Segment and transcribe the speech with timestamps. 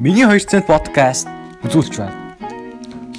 [0.00, 1.28] Миний 2 цент подкаст
[1.60, 2.32] үзүүлж байна.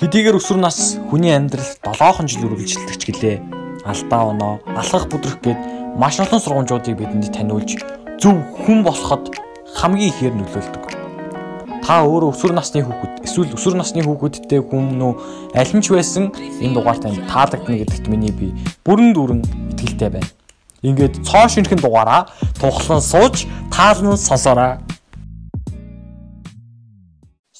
[0.01, 3.37] Хэдийгээр өсвөр нас хүний амьдралд 7хон жил үргэлжилдэг гэлээ.
[3.85, 5.61] Алдаа оноо, алхах бүдрэх гээд
[6.01, 7.85] маш олон сургамжуудыг бидэнд таниулж
[8.17, 8.33] зөв
[8.65, 9.29] хүн болоход
[9.77, 10.83] хамгийн ихээр нөлөөлдөг.
[11.85, 15.13] Та өөрөө өсвөр насны хүүхэд эсвэл өсвөр насны хүүхэдтэй хүн үү
[15.53, 19.41] аль нь ч байсан энэ дугаар танд таалагдана гэдэгт миний би бүрэн дүүрэн
[19.77, 20.33] итгэлтэй байна.
[20.81, 22.25] Ингээд цоо шинхэн дугаараа
[22.57, 24.81] тухлан сууж таалан сонсоорой.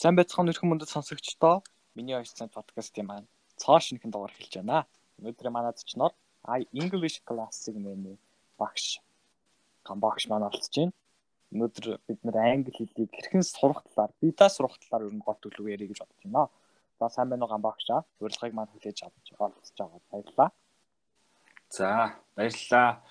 [0.02, 1.62] Сайн байцгаана өрхөн мөндөд сонсогчдоо.
[1.94, 3.28] Миний 2 цаг подкастын маань
[3.62, 4.90] цоо шинхэн дугаар хэлж байна.
[5.22, 8.18] Өнөөдөр манад ч нор I English class-ыг нэмээ
[8.58, 8.98] багш
[9.86, 10.98] гамбагш маань олцож байна.
[11.54, 15.70] Өнөөдөр бид нэр англи хэлийг хэрхэн сурах талаар, бидаа сурах талаар ер нь гол төлөв
[15.70, 16.50] ярих гэж бодож байна.
[16.98, 18.02] За сайн байна уу гамбагшаа?
[18.26, 20.50] Урилгыг маань хүлээж авч олцож байгаа баярлалаа.
[21.70, 23.06] За баярлалаа.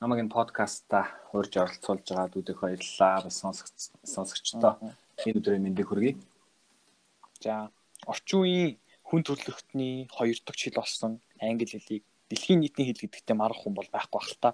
[0.00, 1.04] Намайг энэ подкаста
[1.36, 3.28] урьж оролцуулж байгаа дүүдэх баярлалаа.
[3.28, 4.80] Бас сонсогч сонсогчдоо
[5.22, 6.14] энэ өдрийн мэндийг хүргэе.
[7.44, 7.70] За
[8.06, 8.72] орчин үеийн
[9.06, 13.88] хүн төрөлхтний хоёр дахь хэл болсон англи хэлийг дэлхийн нийтийн хэл гэдэгтээ марах хүн бол
[13.92, 14.50] байхгүй байх л та.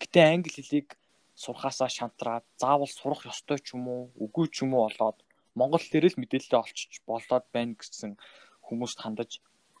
[0.00, 0.88] Гэтэ англи хэлийг
[1.34, 5.18] сурхаасаа шантраад заавал сурах ёстой ч юм уу үгүй ч юм уу болоод
[5.58, 8.12] монгол хэлээр л мэдээлэл олчиж болоод байна гэсэн
[8.66, 9.30] хүмүүст хандаж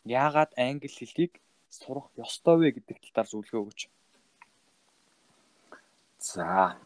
[0.04, 1.32] яагаад англи хэлийг
[1.68, 3.80] сурах ёстой вэ гэдэг талаар зөвлөгөө өгөөч.
[6.18, 6.76] За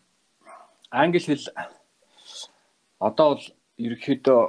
[0.90, 1.46] англи хэл
[3.00, 3.44] одоо бол
[3.80, 4.40] ерөөхдөө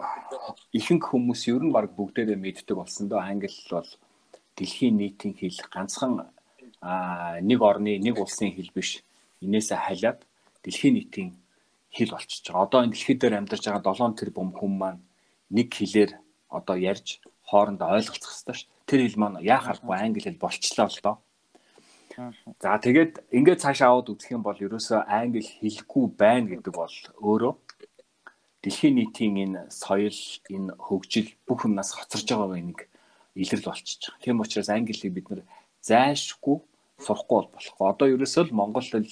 [0.75, 3.87] ихэнх хүмүүс ер нь баг бүгдээрээ мэддэг болсон доо англи бол
[4.59, 6.27] дэлхийн нийтийн хэл ганцхан
[7.49, 8.99] нэг орны нэг улсын хэл биш
[9.39, 10.19] инээсээ халиад
[10.63, 11.29] дэлхийн нийтийн
[11.95, 12.67] хэл болчихж байгаа.
[12.67, 15.01] Одоо энэ дэлхий дээр амьдарч байгаа 7 тэрбум хүн маань
[15.55, 16.11] нэг хэлээр
[16.51, 18.67] одоо ярьж хоорондоо ойлголцох хэрэгтэй ш.
[18.83, 21.15] Тэр хэл маань яахааргүй англи хэл болчлаа л доо.
[22.59, 27.53] За тэгээд ингээд цаашаа аваад үзэх юм бол ерөөсөө англи хэлгүй байна гэдэг бол өөрөө
[28.61, 32.89] дэлхийн нийтийн энэ соёл, энэ хөгжил бүх юмнаас хоцорж байгаа нэг
[33.35, 34.21] илрэл болчихж байгаа.
[34.21, 35.41] Тийм учраас англиг бид нэр
[35.81, 36.57] зайлшгүй
[37.01, 37.85] сурахгүй бол болохгүй.
[37.89, 39.09] Одоо ерөөсөө л монгол хэл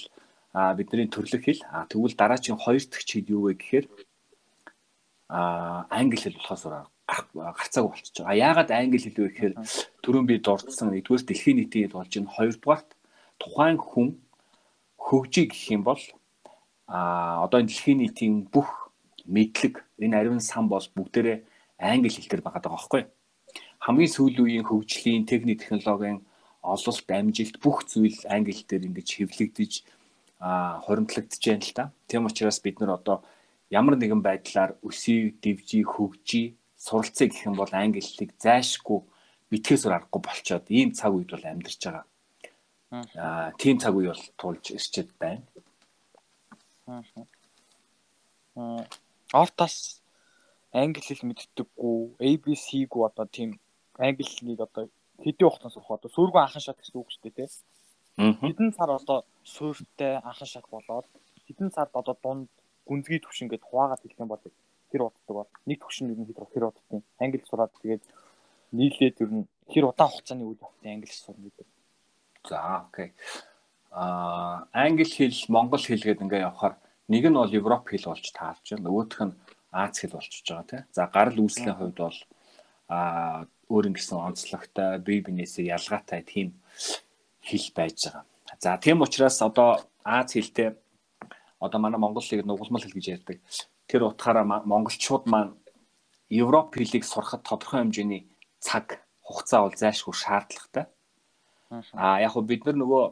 [0.77, 1.61] бидний төрлөх хэл.
[1.89, 3.85] Тэгвэл дараагийн хоёр дахь хэл юу вэ гэхээр
[5.29, 6.63] англи хэл болохоос
[7.33, 8.37] гарцааг болчихж байгаа.
[8.37, 9.53] Яагаад англи хэл вэ гэхээр
[10.05, 12.35] түрүүн би дурдсан нэгдүгээр дэлхийн нийтийн хэл болж байна.
[12.37, 12.89] Хоёрдугаарт
[13.41, 14.09] тухайн хүн
[14.97, 16.01] хөгжий гэх юм бол
[16.89, 18.69] а одоо дэлхийн нийтийн бүх
[19.35, 19.73] мэдлэг
[20.03, 21.37] энэ ариун сан бол бүгдээрээ
[21.79, 23.03] англи хэлээр байгаа даа байхгүй
[23.85, 26.19] хамгийн сүүлийн үеийн хөгжлийн техник технологийн
[26.61, 29.73] ололт амжилт бүх зүйл англи хэлээр ингэж хэвлэгдэж
[30.39, 31.83] а хоримтлагдж байна л та.
[32.07, 33.23] Тийм учраас бид нар одоо
[33.71, 38.99] ямар нэгэн байдлаар өсөй, дэвжий, хөгжий, суралцъя гэх юм бол англи хэлийг зайшгүй
[39.51, 42.05] битгээс аргагүй болчоод ийм цаг үед бол амьдарч байгаа.
[43.15, 45.43] Аа тийм цаг үе бол тулж ирчээд байна.
[48.55, 48.83] Аа
[49.33, 50.01] ортас
[50.73, 53.59] англи хэл мэддэггүй ABC-г одоо тийм
[53.97, 54.89] англи хэлийг одоо
[55.23, 57.49] хэдийн хугацаанд сурах одоо сүүргэн анхан шат гэсэн үг шүү дээ тий.
[58.17, 61.05] Хэдэн сар одоо суурьтай анхан шат болоод
[61.47, 62.49] хэдэн сард одоо дунд
[62.85, 64.43] гүнзгий төвшин гэдээ хуваагаад хэлэх юм бол
[64.91, 68.03] тэр уддаг бол нэг төвшин ер нь хэд хэр уддаг англи сураад тэгээд
[68.73, 71.67] нийлээд ер нь хэр удаан хугацааны үйл явдал англи сурна гэдэг.
[72.49, 72.57] За
[72.89, 73.13] окей.
[73.91, 76.75] Аа англи хэл монгол хэл гэдэг ингээ явахаар
[77.09, 78.85] Нэг нь бол Европ хэл болж таалж байна.
[78.85, 79.33] Нөгөөх нь
[79.73, 80.83] Аз хэл болчихж байгаа тийм.
[80.93, 82.17] За гарал үүслийн хувьд бол
[82.89, 86.57] а өөр ингэсэн онцлогтой бие биенээсээ ялгаатай тийм
[87.41, 88.23] хэл байж байгаа.
[88.61, 90.77] За тийм учраас одоо Аз хэлтэй
[91.59, 93.37] одоо манай монгол хэлийг нугалмал хэл гэж ярьдаг.
[93.85, 95.53] Тэр утгаараа монголчууд маань
[96.29, 98.29] Европ хэлийг сурахад тодорхой хэмжээний
[98.61, 100.85] цаг хугацаа бол зайлшгүй шаардлагатай.
[101.93, 103.03] А яг хөө бид нар нөгөө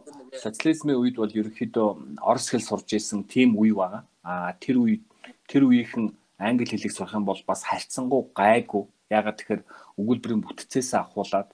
[0.42, 1.88] социализмын үед бол ерөнхийдөө
[2.26, 4.02] орос хэл сурж исэн тийм үе байгаа.
[4.26, 5.06] А тэр үед
[5.46, 6.10] тэр үеийнхэн
[6.42, 8.90] англи хэлийг сурах юм бол бас харьцангуй гайгүй.
[9.14, 9.62] Ягаад тэгэхээр
[10.02, 11.54] өгүүлбэрийн бүтцээс ахуулаад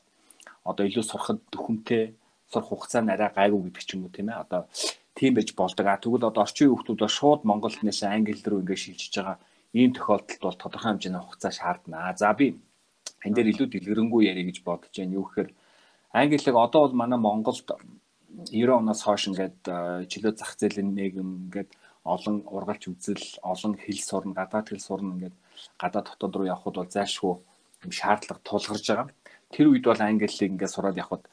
[0.63, 2.15] одоо илүү сурахад дөхөмтэй
[2.47, 4.39] сурах хугацаа нарай гайгүй гэдэг ч юм уу тийм ээ.
[4.39, 4.61] Одоо
[5.11, 5.85] тийм байж болдог.
[5.91, 9.37] А тэгвэл одоо орчин үеийн хүмүүс бол шууд монгол хэлнээс англи рүү ингээд шилжиж байгаа
[9.75, 12.15] ийм тохиолдолд бол тодорхой хэмжээний хугацаа шаардна.
[12.15, 12.55] За би
[13.27, 15.17] энэ дээр илүү дэлгэрэнгүй ярих гэж бодож байна.
[15.19, 15.49] Юу гэхээр
[16.13, 17.65] Англиг одоо бол манай Монголд
[18.51, 19.65] 90 оноос хойш ингээд
[20.11, 21.69] чөлөө зах зээлийн нийгэм ингээд
[22.05, 25.35] олон ургалч үзэл, олон хэл сурна, гадаад хэл сурна ингээд
[25.81, 27.33] гадаад хотод руу явход бол зайлшгүй
[27.85, 29.09] юм шаардлага тулгарч байгаа.
[29.49, 31.25] Тэр үед бол англиг ингээд сураад явход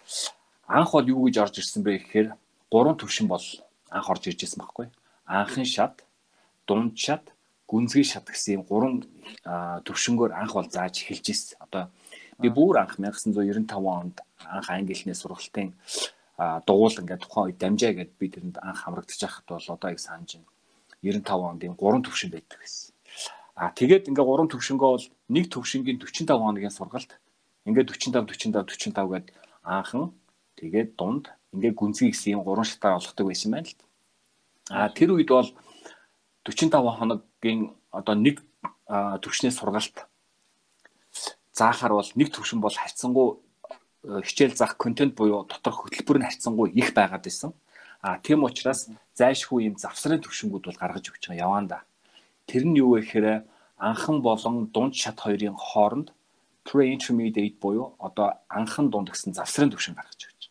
[0.64, 2.28] анх бол юу гэж орж ирсэн бэ гэхээр
[2.70, 3.44] гурван төвшин бол
[3.90, 4.86] анх орж ирж байсан байхгүй.
[5.26, 6.04] Анхын шат,
[6.66, 7.34] дунд шат,
[7.66, 9.04] гүнзгий шат гэсэн юм гурван
[9.84, 11.58] төвшнгөөр анх бол зааж эхэлж ирсэн.
[11.64, 11.90] Одоо
[12.40, 15.76] би бүр анх 1995 онд анх англи хэлний сургалтын
[16.66, 20.40] дугуул ингээд тухайн үед дамжаа гэдээ би тэрэнд анх хамрагдчих байхад бол одоо их санаж
[20.40, 20.48] байна.
[21.02, 22.92] 95 онд ийм гурван төвшин байдаг гэсэн.
[23.60, 27.12] А тэгээд ингээ 3 төвшнгөө бол нэг төвшингийн 45 хоногийн сургалт
[27.68, 29.26] ингээ 45 45 45 гээд
[29.60, 30.16] анхан
[30.56, 33.76] тэгээд дунд ингээ гүнзгий гэсэн юм 3 шатаар олгодог байсан байна л.
[34.72, 35.52] А тэр үед бол
[36.48, 38.40] 45 хоногийн одоо нэг
[39.20, 40.08] төвшний сургалт
[41.60, 43.28] заахаар бол нэг төвшин бол харьцангуй
[44.04, 47.52] хичээл заах контент буюу доторх хөтөлбөр нь харьцангуй их байгаад байсан.
[48.00, 51.84] А тийм учраас зайлшгүй юм завсрын төвшингүүд бол гаргаж өгч байгаа яваан да.
[52.48, 53.44] Тэр нь юу вэ гэхээр
[53.76, 56.08] анхан болон дунд шат хоёрын хооронд
[56.64, 60.48] pre-intermediate буюу одоо анхан дунд гэсэн завсрын төвшин гаргаж өгч.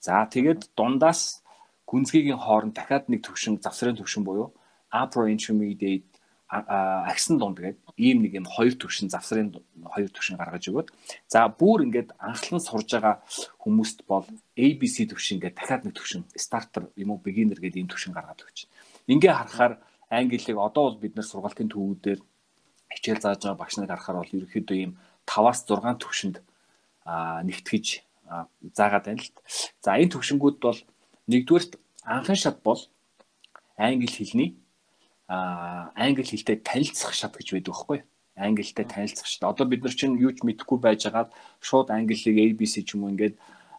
[0.00, 1.44] За тэгээд дундаас
[1.84, 4.56] гүнзгийгийн хооронд дахиад нэг төвшин завсрын төвшин буюу
[4.88, 6.08] upper intermediate
[6.48, 9.56] агсан дунд гэдэг ийм нэг юм хоёр төвшин завсрын
[9.88, 10.92] хоёр төвшин гаргаж өгöd.
[11.28, 13.24] За бүр ингээд анхлан сурж байгаа
[13.64, 18.12] хүмүүст бол ABC төвшин гэдэг дахиад нэг төвшин стартер юм уу beginner гэдэг ийм төвшин
[18.12, 18.68] гаргаад өгч.
[19.08, 19.80] Ингээ харахаар
[20.12, 22.20] англиг одоо бол бид нар сургалтын төвүүдээр
[22.92, 24.92] хичээл зааж байгаа багш нарыг харахаар бол ерөөхдөө ийм
[25.24, 26.36] 5-аас 6 төвшөнд
[27.48, 27.86] нэгтгэж
[28.76, 29.32] заагаад байна л.
[29.80, 30.78] За энэ төвшингүүд бол
[31.32, 31.72] нэгдүгээрт
[32.04, 32.80] анхан шат бол
[33.76, 34.54] англи хэлний
[35.28, 37.98] англи хэлтэй танилцах шат гэж байдаг байхгүй
[38.36, 39.42] англи хэлтэй танилцах шат.
[39.42, 43.36] Одоо бид нар чинь юу ч мэдэхгүй байжгаад шууд англиг ABC ч юм уу ингээд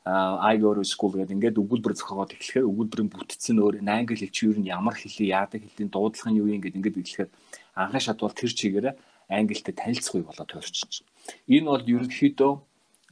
[0.08, 4.48] I go to school гэдэг ингээд өгүүлбэр зохиогоод эхлэхээр өгүүлбэрийн бүтцэн өөр англи хэл чи
[4.48, 7.30] юу нь ямар хэлийг яадаг хэлний дуудлага нь юу юм гэдэг ингээд эхлэхээр
[7.76, 8.96] анхан шат бол тэр чигээрээ
[9.28, 11.04] англитэй танилцахгүй болоод байна.
[11.52, 12.54] Энэ бол ерөнхийдөө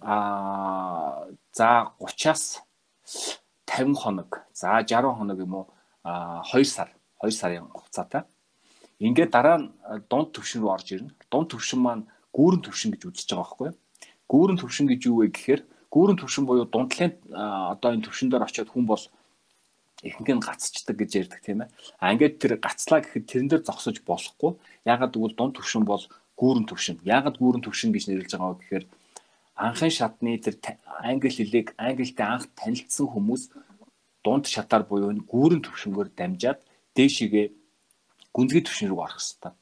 [0.07, 2.63] а за 30-аас
[3.67, 5.67] 50 хоног за 60 хоног юм уу?
[6.07, 8.23] 2 сар 2 сарын хугацаатай.
[8.99, 9.67] Ингээд дараа нь
[10.09, 11.11] дунд төвшин рүү орж ирнэ.
[11.31, 13.77] Дунд төвшин маань гүүрэн төвшин гэж үзэж байгаа байхгүй юу?
[14.31, 18.71] Гүүрэн төвшин гэж юу вэ гэхээр гүүрэн төвшин буюу дундлын одоо энэ төвшин дээр очиод
[18.71, 19.03] хүн бол
[20.03, 21.69] ихэнх нь гацчдаг гэж ярьдаг тийм ээ.
[21.99, 24.55] А ингээд тэр гацлаа гэхэд тэрэн дээр зогсож болохгүй.
[24.83, 26.03] Ягаад гэвэл дунд төвшин бол
[26.35, 26.99] гүүрэн төвшин.
[27.03, 28.85] Ягаад гүүрэн төвшин гэж нэрлэж байгаа вэ гэхээр
[29.55, 30.55] анхын шатны тэр
[30.99, 33.55] англи хэлийг англитэй анх танилцсан хүмүүс
[34.19, 36.59] дунд шатаар буюу гүүрэн төвшнгөөр дамжаад
[36.95, 37.47] дээшигээ
[38.35, 39.53] гүнзгий төвшин рүү орох хэрэгтэй.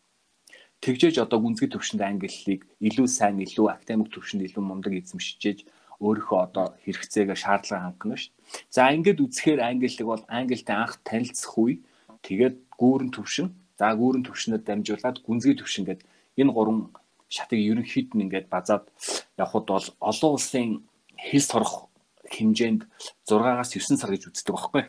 [0.83, 5.59] Тэгжээж одоо гүнзгий төвшөнд англи хэлийг илүү сайн, илүү академик төвшөнд илүү мундаг эзэмшижээж
[6.03, 8.43] өөрийнхөө одоо хэрэгцээгээ шаардлага хангана шүү дээ.
[8.75, 11.79] За ингээд үзэхээр англи хэл бол англитэй анх танилцах үе
[12.27, 13.47] тэгээд гүүрэн төвшин,
[13.79, 16.07] за гүүрэн төвшнөд дамжуулаад гүнзгий төвшин гэдэг
[16.41, 16.91] энэ гурван
[17.31, 18.83] шатыг ерөнхийд нь ингээд базаад
[19.39, 20.83] явхад бол олон улсын
[21.15, 21.87] хэл сурах
[22.27, 22.81] хэмжээнд
[23.29, 24.83] 6-аас 9 сар гэж үздэг байхгүй.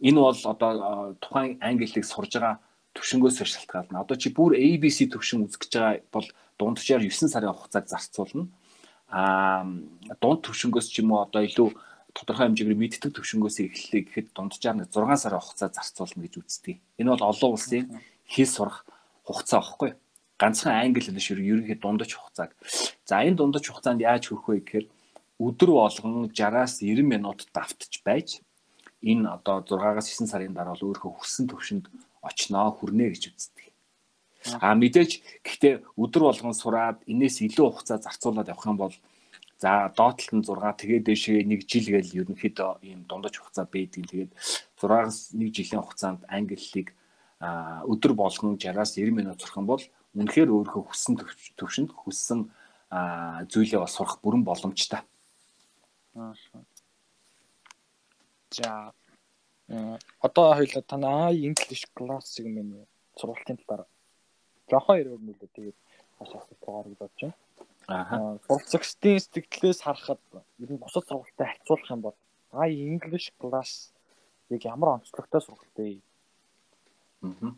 [0.00, 2.60] Энэ бол одоо тухайн англи хэлийг сурж байгаа
[2.96, 4.00] төвшнгөөс шалтгаална.
[4.02, 6.26] Одоо чи бүр ABC төвшин үзэж байгаа бол
[6.58, 8.48] дунджаар 9 сарын хугацааг зарцуулна.
[9.12, 9.64] Аа
[10.18, 11.68] дунд төвшнгөөс ч юм уу одоо илүү
[12.16, 16.76] тодорхой хэмжээгээр мэддэг төвшнгөөс эхэллээ гэхэд дунджаар 6 сарын хугацаа зарцуулна гэж үздэг.
[16.98, 17.86] Энэ бол олон улсын
[18.26, 18.88] хэл сурах
[19.28, 19.90] хугацаа байхгүй.
[20.40, 22.56] Ганцхан англи хэл шиг ерөнхий дундаж хугацааг.
[23.04, 24.86] За энэ дундаж хугацаанд яаж хөрөх вэ гэхээр
[25.38, 28.42] өдөр болгон 60-аас 90 минут давтж байж
[29.02, 31.84] энэ одоо 6-аас 9 сарын дараа бол өөрөө хүссэн төвшөнд
[32.20, 33.66] очноо хүрнэ гэж үздэг.
[34.60, 38.94] А мэдээж гэхдээ өдөр болгон сураад энээс илүү хугацаа зарцуулаад явах юм бол
[39.60, 44.04] за доотлолт нь 6 тэгээд дээшээ 1 жил гээл ерөнхийдөө ийм дундаж хугацаа байдаг.
[44.08, 44.32] Тэгээд
[44.80, 46.88] 6-аас 1 жилийн хугацаанд англи хэлийг
[47.40, 49.84] өдөр болгон 60-аас 90 минут сурах юм бол
[50.16, 51.14] үнэхээр өөрөө хүссэн
[51.56, 52.48] төвшөнд хүссэн
[53.52, 55.04] зүйлээ бас сурах бүрэн боломжтой.
[56.16, 56.32] Аа
[58.50, 58.92] За
[60.20, 62.86] одоо хоёлаа танаа English class-ыг минь
[63.18, 63.86] сургалтын талаар
[64.70, 65.78] жоохон ярив нүлээ тэгээд
[66.18, 67.34] бас асуултаар бодож байна.
[67.86, 68.38] Аа.
[68.46, 70.20] Сургалтын сэтгэлээс харахад
[70.58, 72.16] ер нь бусад сургалттай харьцуулах юм бол
[72.50, 73.94] а English class
[74.50, 76.02] яг ямар онцлогтой сургалт вэ?
[77.22, 77.54] Аа.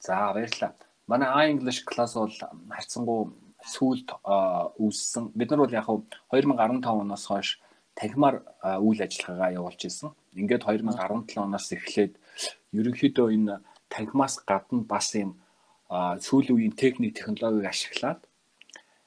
[0.00, 0.76] За баярлалаа.
[1.06, 2.36] Манай А English class бол
[2.68, 3.32] харьцангуй
[3.64, 4.08] сүүлд
[4.76, 5.32] үүссэн.
[5.32, 7.48] Бид нар бол яг 2015 оноос хойш
[7.96, 8.44] танхимаар
[8.84, 10.12] үйл ажиллагаагаа явуулж ирсэн.
[10.34, 12.12] Ингээд 2017 оноос эхлээд
[12.78, 13.54] ерөнхийдөө энэ
[13.92, 15.38] танхимаас гадна бас юм
[16.26, 18.20] сүүлийн үеийн техник технологиг ашиглаад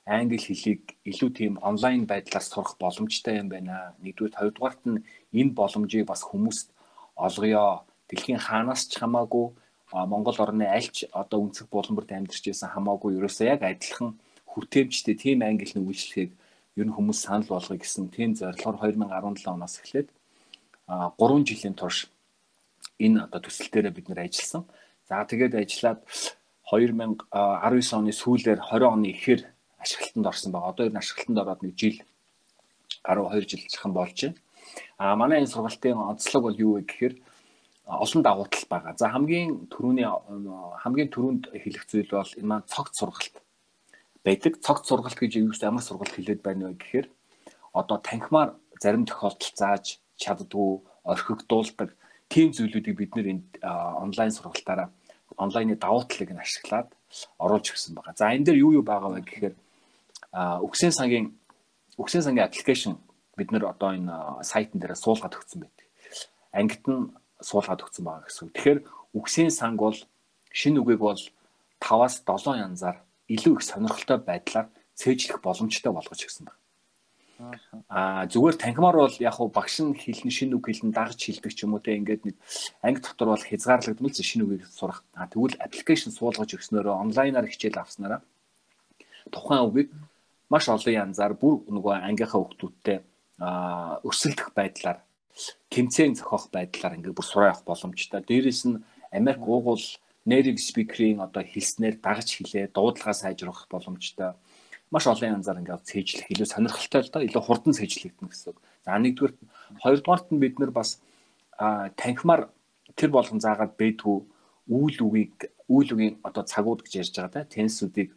[0.08, 3.92] англи хэлийг илүү тийм онлайн байдлаар сурах боломжтой юм байна.
[4.00, 5.04] Нэгдүгээр хоёрдугаарт нь
[5.36, 6.72] энэ боломжийг бас хүмүүст
[7.20, 7.84] олгоё.
[8.08, 9.52] Дэлхийн хаанаас ч хамаагүй
[9.92, 14.16] Монгол орны аль ч одоо өнцөг буланбарт амьдарч байсан хамаагүй ерөөсөө яг адилхан
[14.52, 16.32] хүртээмжтэй тийм англи хэлний үйлчлэгийг
[16.80, 20.08] ер нь хүмүүс санал болгоё гэсэн тийм зорилгоор 2017 оноос эхлээд
[20.88, 22.08] 3 жилийн турш
[23.00, 24.64] энэ одоо төсөл дээр бид нэр ажилласан.
[25.08, 26.00] За тэгээд ажиллаад
[26.72, 29.42] 2019 оны сүүлээр 20 оны эхээр
[29.80, 30.72] ашиглалтанд орсон байгаа.
[30.72, 31.98] Одоо энэ ашиглалтанд ороод нэг жил
[33.04, 34.36] гаруй 2 жил зах болж байна.
[34.98, 37.14] А манай энэ сургалтын онцлог бол юу вэ гэхээр
[37.88, 38.94] олон давуу тал байгаа.
[38.98, 40.08] За хамгийн түрүүний
[40.84, 43.36] хамгийн түрүүнд хэлэх зүйл бол энэ маань цогц сургалт
[44.24, 44.60] байдаг.
[44.60, 47.08] Цогц сургалт гэж юу ямар сургалт хэлээд байна вэ гэхээр
[47.72, 51.90] одоо танхимаар зарим тохиолдолд зааж чаддгүй орхигдуулдаг
[52.30, 53.28] тийм зүйлүүдийг бид нэр
[54.04, 54.90] онлайн сургалтаараа
[55.38, 56.90] онлайны давуу талыг нь ашиглаад
[57.40, 58.16] оруулж ирсэн байгаа.
[58.18, 59.56] За энэ дээр юу юу байгаа вэ гэхээр
[60.66, 61.32] үгсийн сангийн
[61.98, 63.00] үгсийн сангийн аппликейшн
[63.38, 65.86] бид нэр одоо энэ сайтн дээр суулгаад өгсөн байдаг.
[66.52, 68.52] Ангид нь суулгаад өгсөн байгаа гэсэн.
[68.52, 68.80] Тэгэхээр
[69.14, 69.98] үгсийн санг бол
[70.52, 71.22] шинэ үгийг бол
[71.80, 72.98] 5-аас 7 янзаар
[73.30, 76.60] илүү их сонирхолтой байдлаар цээжлэх боломжтой болгож ирсэн байна.
[77.90, 81.70] Аа зүгээр танхимаар бол яг хуу багш нь хэлнэ шинэ үг хэлнэ дагж хэлдэг ч
[81.70, 82.36] юм уу те ингээд нэг
[82.82, 85.06] анги дотор бол хязгаарлагдмал шинэ үгийг сурах.
[85.14, 88.26] Аа тэгвэл аппликейшн суулгаж өгснөөрөө онлайнаар хичээл авснараа
[89.30, 89.90] тухайн үгийг
[90.50, 92.98] маш олон янзаар бүр нөгөө ангийнхаа хүүхдүүдтэй
[93.38, 95.06] аа өрсөлдөх байдлаар
[95.70, 98.26] тэмцээн зохиох байдлаар ингээд бүр сураа явах боломжтой.
[98.26, 98.82] Дээрээс нь
[99.14, 99.86] Америк уугуул
[100.26, 104.34] native speaker-ийн одоо хэлснээр дагаж хэлээ дуудлагаа сайжруулах боломжтой
[104.92, 108.60] маш олон янзаар ингээд цээжлэх илүү сонирхолтой л да илүү хурдан цээжлэгдэнэ гэсэн үг.
[108.88, 109.34] За нэгдүгээр
[109.84, 111.04] хоёрдугаарт нь бид нэр бас
[112.00, 112.48] танхимаар
[112.96, 114.18] тэр болгон заагаад бэдгүү
[114.72, 118.16] үйл үгийг үйл үгийн одоо цагууд гэж ярьж байгаа да тенсүүдийг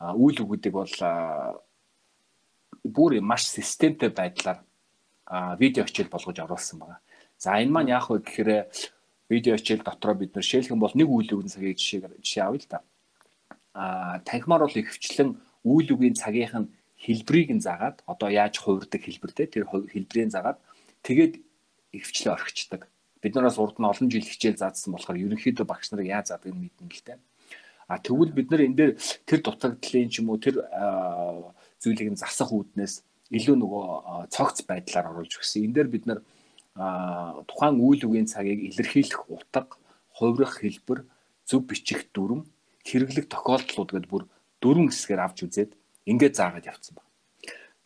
[0.00, 0.94] үйл үгүүдийг бол
[2.84, 4.64] бүр маш системтэй байдлаар
[5.60, 7.00] видео хичээл болгож оруулсан байгаа.
[7.36, 8.50] За энэ маань яах вэ гэхээр
[9.28, 12.68] видео хичээл дотроо бид нэр шээлхэн бол нэг үйл үгийн цагийг жишээ жишээ авъя л
[12.70, 12.80] да.
[13.74, 16.70] А танхимаар бол ихвчлэн үйл үгийн цагийнх нь
[17.02, 20.58] хэлбэрийг нь заагаад одоо яаж хувирдаг хэлбэртэй тэр хэлбэрийн заагаад
[21.02, 21.34] тэгээд
[21.92, 22.88] ихвчлээ орхичдаг.
[23.20, 26.62] Бид нараас урд нь олон жил хичээл заадсан болохоор ерөнхийдөө багш нарыг яаж заадаг нь
[26.70, 27.18] мэднэ л дээ.
[27.88, 28.92] А тэгвэл бид нар энэ дээр
[29.26, 30.62] тэр дутагдлын ч юм уу тэр
[31.82, 33.84] зүйлийг нь засах үүднээс илүү нөгөө
[34.30, 35.66] цогц байдлаар оруулж өгсөн.
[35.66, 36.20] Энэ дээр бид нар
[37.46, 39.66] тухайн үйл үгийн цагийг илэрхийлэх утга,
[40.12, 41.06] хувирах хэлбэр,
[41.46, 42.44] зөв бичих дүрм,
[42.84, 44.24] хэрэглэх тохиолдлууд гэдээ бүр
[44.62, 45.70] дөрвөн хэсгээр авч үзээд
[46.06, 47.10] ингээд заагаад явцсан байна.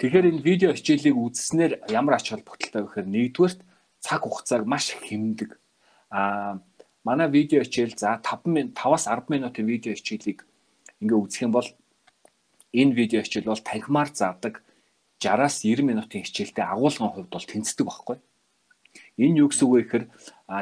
[0.01, 3.61] Тэгэхээр энэ видео хичээлийг үзснээр ямар ач холбогдолтой вэ гэхээр нэгдүгээрт
[4.01, 5.61] цаг хугацааг маш хэмндэг.
[6.09, 6.61] Аа
[7.05, 10.45] манай видео хичээл за 5 минут 5-аас 10 минутын видео хичээлийг
[11.01, 11.69] ингээ үзэх юм бол
[12.73, 14.65] энэ видео хичээл бол танхимаар заадаг
[15.21, 18.17] 60-аас 90 минутын хичээлтэй агуулгын хувьд бол тэнцдэг байхгүй.
[19.21, 20.05] Энэ юу гэсэн үг вэ гэхээр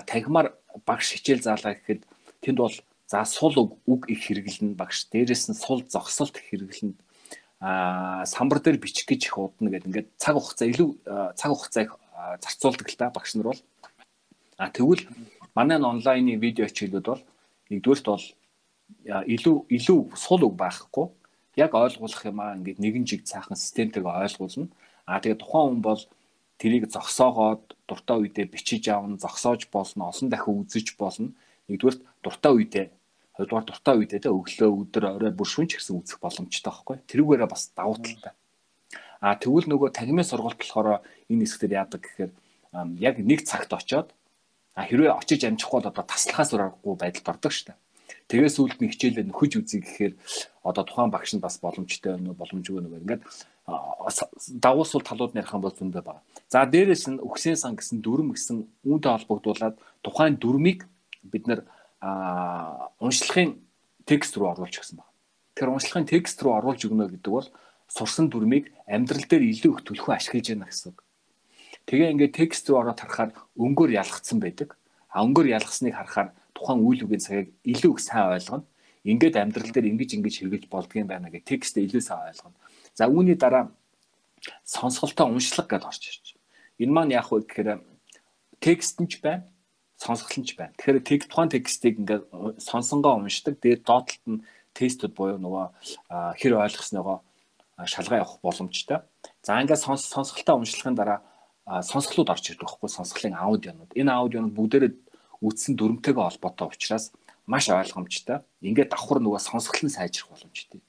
[0.07, 0.49] танхимаар
[0.83, 2.03] багш хичээл заалаа гэхэд
[2.43, 2.75] тэнд бол
[3.09, 5.09] За сул үг их хэрэглэнэ багш.
[5.09, 6.93] Дээрээс нь сул зогсолт их хэрэглэнэ.
[7.65, 10.89] Аа самбар дээр бичих гэж их удна гэдэг ингээд цаг хугацаа илүү
[11.33, 11.89] цаг хугацааг
[12.45, 13.63] зарцуулдаг л та багш нар бол.
[14.61, 15.09] А тэгвэл
[15.57, 17.25] манай онлайны видео хичээлүүд бол
[17.73, 18.27] нэгдүгээрт бол
[19.09, 21.09] илүү илүү сул үг байхгүй.
[21.57, 24.69] Яг ойлгуулах юм аа ингээд нэгэн жиг цаахан системтэйгээ ойлгуулна.
[25.09, 26.03] А тэгээ тухайн хүн бол
[26.61, 31.33] тэрийг зогсоогоод дуртай үедээ бичиж авна, зогсоож болно, олон дахин үзэж болно.
[31.73, 32.87] Нэгдүгээр дуртай үедээ
[33.39, 36.97] хоёрдугаар дуртай үедээ тэ өглөө өдөр орой бүр шүнч гэсэн үзэх боломжтой байхгүй.
[37.07, 38.35] Тэрүүгээрээ бас давуу талтай.
[39.23, 42.33] А тэгвэл нөгөө тагмын сургалт болохоор энэ хэсгээр яадаг гэхээр
[42.99, 44.11] яг нэг цагт очоод
[44.75, 47.79] а хэрвээ очиж амжихгүй бол одоо таслахаас ураагүй байдалд ордог шүү дээ.
[48.31, 50.15] Тэгээс сүүлд нь хичээлээ нөхөж үзье гэхээр
[50.63, 53.23] одоо тухайн багш нь бас боломжтой нөө боломжгүй нөгөө ингээд
[54.63, 56.23] давуусвал талууд ярих юм бол зөндөө байна.
[56.49, 60.89] За дээрэс нь өгсөн сан гэсэн дүрм гэсэн үүнтэй холбогдуулаад тухайн дүрмийг
[61.25, 61.65] бид нэр
[62.01, 63.59] а уншлагын
[64.07, 65.13] текст руу оруулж өгсөн байна.
[65.55, 67.49] Тэгэхээр уншлагын текст руу оруулж өгнө гэдэг бол
[67.91, 71.03] сурсан дүрмийг амьдрал дээр илүү их төлхөө ашиглаж байна гэсэн үг.
[71.89, 74.79] Тэгээ ингээд текст руу ороод харахаар өнгөөр ялгцсан байдаг.
[75.11, 78.65] А өнгөөр ялгсныг харахаар тухайн үйл үгийн цагийг илүү их сайн ойлгоно.
[79.09, 82.57] Ингээд амьдрал дээр ингэж ингэж хэрэгэж болдгийм байна гэх текстээ илүү сайн ойлгоно.
[82.93, 83.73] За үүний дараа
[84.69, 86.27] сонсголтоо уншлаг гэдээ орж ирж.
[86.77, 87.81] Энэ маань яах вэ гэхээр
[88.61, 89.49] текст нь ч байна
[89.99, 90.73] сонсгол нь ч байна.
[90.79, 92.25] Тэгэхээр тэг тухайн текстийг ингээд
[92.63, 93.59] сонсонгоо уншдаг.
[93.59, 94.43] Тэгээд доотлолт нь
[94.79, 95.67] тестүүд буюу нөгөө
[96.39, 97.19] хэр ойлгоснойгоо
[97.83, 99.03] шалгаа явах боломжтой.
[99.43, 101.27] За ингээд сонсголтоо уншлахын дараа
[101.67, 103.93] сонсголууд орж ирдэг байхгүй сонсголын аудионууд.
[103.99, 104.93] Энэ аудионууд бүгдээрээ
[105.43, 107.11] үтсэн дүрмтэйгээ холбоотой учраас
[107.47, 108.41] маш ойлгомжтой.
[108.63, 110.81] Ингээд давхар нөгөө сонсгол нь сайжрах боломжтой.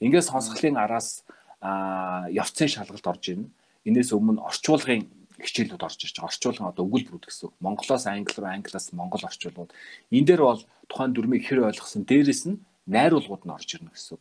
[0.00, 1.24] Ингээд сонсголын араас
[1.60, 3.50] явцын шалгалт орж ирнэ.
[3.88, 5.08] Энээс өмнө орчуулгын
[5.38, 6.30] хичээлүүд орж ирж байгаа.
[6.30, 7.50] Орчуулгын одоо өгүүлбэрүүд гэсэн.
[7.62, 9.70] Монголоос англи руу, англиас монгол орчуулгууд.
[10.10, 14.18] Энэ дээр бол тухайн дүрмийг хэр ойлгосон дээрэс нь найруулгууд нь орж ирнэ гэсэн.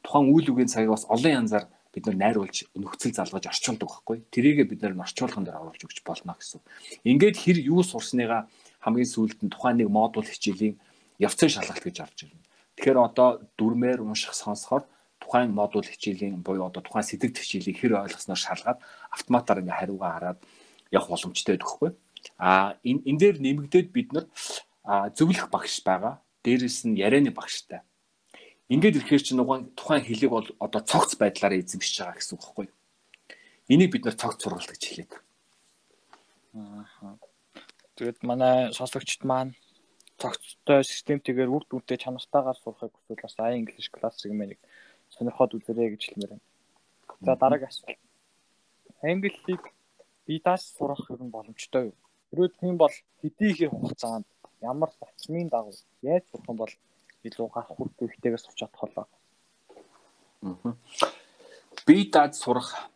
[0.00, 4.16] Тухайн үйл үгийн цагийг бас олон янзаар бид нар найруулж нөхцөл залгаж орчуулдаг байхгүй.
[4.32, 6.60] Тэрийгээ бид нар орчуулган дээр оруулж өгч болно гэсэн.
[7.06, 8.50] Ингээд хэр юу сурсныгаа
[8.82, 10.80] хамгийн сүүлд нь тухайн нэг модуль хичээлийн
[11.22, 12.42] явцын шалгалт гэж орж ирнэ.
[12.74, 14.82] Тэгэхээр одоо дүрмээр унших сонсохоор
[15.24, 18.78] тухайн модуль хичээлийн буюу одоо тухайн сэдвт хичээлийг хэр ойлгосноор шалгаад
[19.08, 20.38] автоматар ингээ хариугаа хараад
[20.92, 21.90] явах боломжтой байдаг хгүй.
[22.36, 24.28] А энэ энэ дээр нэмэгдээд бид нар
[25.16, 26.20] зөвлөх багш байгаа.
[26.44, 27.80] Дээрээс нь ярианы багштай.
[28.68, 32.64] Ингээд ирэхээр чинь угаан тухайн хэлийг бол одоо цогц байдлаараа эзэмшиж байгаа гэсэн үг байхгүй
[32.68, 32.76] юу?
[33.72, 35.12] Энийг бид нар цогц сургалт гэж хэлээд.
[36.54, 37.16] Аа.
[37.96, 39.56] Тэгээд манай сонсогчд маань
[40.20, 44.60] цогцтой системтэйгээр үр дүнтэй чанартайгаар сурахыг хүсвэл бас ай инглиш классик мэнэг
[45.16, 46.46] сонирхоод үзэрэй гэж хэлмээр байна.
[47.20, 47.98] За дараагийн асуулт.
[49.02, 49.62] Англиг
[50.26, 51.96] бидаас сурах юм боломжтой юу?
[52.30, 54.26] Хэрвээ тийм бол хэдий их хугацаанд
[54.60, 56.72] ямар зарчмын дагуу яаж сурах юм бол
[57.24, 59.06] илүү гарах үр дүнтэйгээр сурч чадах болоо.
[61.86, 62.88] Би даад сурах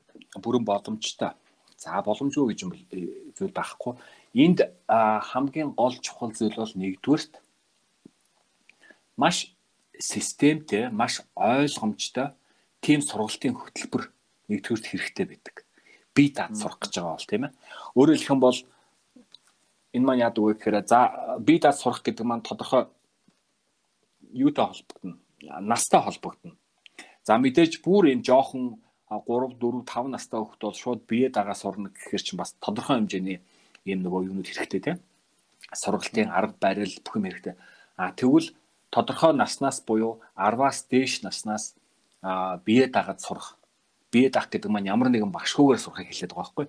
[0.43, 1.33] бүрэн боломжтой.
[1.77, 3.95] За боломжгүй гэж юм э, зүйл байхгүй.
[4.35, 7.41] Энд хамгийн гол чухал зүйл бол нэгдүгээрт
[9.17, 9.55] маш
[9.99, 12.33] системтэй, маш ойлгомжтой
[12.81, 14.11] тийм сургалтын хөтөлбөр
[14.49, 15.57] нэгдүгээрт хэрэгтэй байдаг.
[16.15, 17.53] Би даад сурах гэж байгаа бол тийм ээ.
[17.99, 18.59] Өөрөөр хэлэх юм бол
[19.93, 21.01] энэ маань яадаг вэ гэхээр за
[21.43, 22.87] би даад сурах гэдэг маань тодорхой
[24.33, 25.19] юутай холбогдно.
[25.61, 26.55] Настай холбогдно.
[27.27, 31.91] За мэдээж бүр энэ жоохон 3 4 5 настай хүүхд бол шууд бие дагаа сурна
[31.91, 33.41] гэхээр чинь бас тодорхой хэмжээний
[33.85, 34.99] ийм нөгөө юунууд хэрэгтэй тийм
[35.73, 37.55] сургалтын арга барил бүх юм хэрэгтэй.
[37.97, 38.53] А тэгвэл
[38.91, 41.75] тодорхой наснаас буюу 10-аас дээш наснаас
[42.65, 43.57] бие дагаад сурах.
[44.11, 46.67] Бие даах гэдэг маань ямар нэгэн багшгүйгээр сурахыг хэлээд байгаа байхгүй.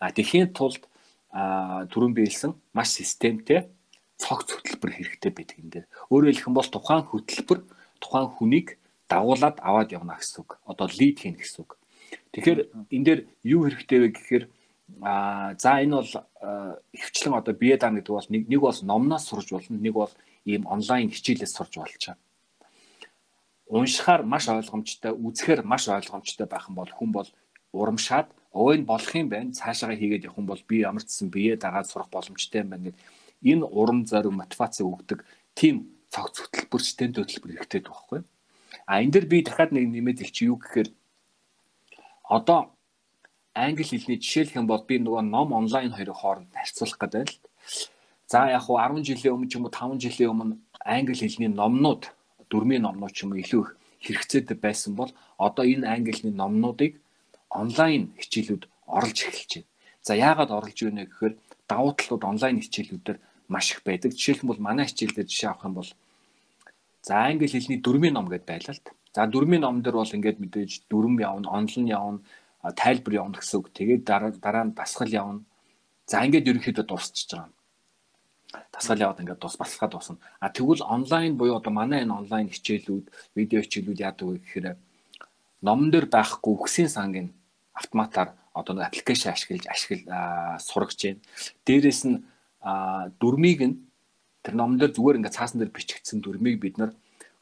[0.00, 0.84] А тэхийн тулд
[1.32, 3.66] түрүүн биелсэн маш системтэй
[4.20, 5.86] цогц хөтөлбөр хэрэгтэй байдаг юм дээр.
[6.12, 7.60] Өөрөөр хэлэх юм бол тухайн хөтөлбөр
[7.98, 8.78] тухайн хүнийг
[9.08, 10.60] дагуулад аваад явна гэсэн үг.
[10.68, 11.80] Одоо лид хийн гэсэн үг.
[12.32, 12.60] Тэгэхээр
[12.94, 14.44] энэ дээр юу хэрэгтэй вэ гэхээр
[15.00, 16.12] а за энэ бол
[16.92, 20.12] хөвчлэн одоо бие даана гэдэг бол нэг нэг бол номноос сурж болно, нэг бол
[20.44, 22.16] ийм онлайн хичээлээс сурж байгаа.
[23.68, 27.28] Уншихаар маш ойлгомжтой, үзэхээр маш ойлгомжтой байх юм бол хүн бол
[27.72, 29.52] урамшаад энэ болох юм байна.
[29.52, 32.84] Цаашаа хийгээд явах юм бол би ямар ч гэсэн бие дагаад сурах боломжтой юм байна
[32.92, 32.98] гэд
[33.42, 35.24] энэ урам зориг мотивац өгдөг
[35.58, 38.20] тийм цогц хөтөлбөр системд хөтөлбөр хэрэгтэй байхгүй.
[38.86, 40.88] А энэ дэр би дахиад нэг нэмээд хэлчих юу гэхээр
[42.28, 42.74] одоо
[43.54, 47.38] англи хэлний жишээлх юм бол би нөгөө ном онлайн хоёрын хооронд харьцуулах гэдэг л.
[48.26, 52.02] За яг хуу 10 жилийн өмнө ч юм уу 5 жилийн өмнө англи хэлний номнууд
[52.50, 53.70] дөрмийн номнууд ч юм уу илүү их
[54.04, 56.92] хэрэгцээтэй байсан бол одоо энэ англи хэлний номнуудыг
[57.48, 58.64] онлайн хичээлүүд
[58.96, 59.68] оруулж эхэлж байна.
[60.06, 61.34] За яагаад оруулж байна гэхээр
[61.68, 64.12] давуу талууд онлайн хичээлүүдээр маш их байдаг.
[64.12, 65.90] Жишээлх юм бол манай хичээлдээ жишээ авах юм бол
[67.04, 68.92] за англи хэлний дөрмийн ном гэдээ байлаа л та.
[69.14, 72.20] За дөрмийн ном дээр бол ингээд мэдээж дүрм явна, онлон явна,
[72.76, 73.68] тайлбар явна гэсэн үг.
[73.72, 75.40] Тэгээд дараа дараа нь дасгал явна.
[76.08, 77.52] За ингээд ерөнхийдөө дуусчихж байгаа.
[78.72, 80.18] Дасгал яваад ингээд дус баслахад дуусна.
[80.40, 84.76] А тэгвэл онлайн буюу одоо манай энэ онлайн хичээлүүд, видео хичээлүүд яадаг вэ гэхээр
[85.62, 87.28] номон дээр байхгүй үгсийн сангийн
[87.74, 91.20] автоматар одоо нэг аппликейшн ашиглаж ашигла сургаж байна.
[91.66, 92.22] Дээрээс нь
[93.20, 93.76] дөрмийг нь
[94.44, 96.92] тэр номон дээр зүгээр ингээд цаасан дээр бичигдсэн дөрмийг бид нар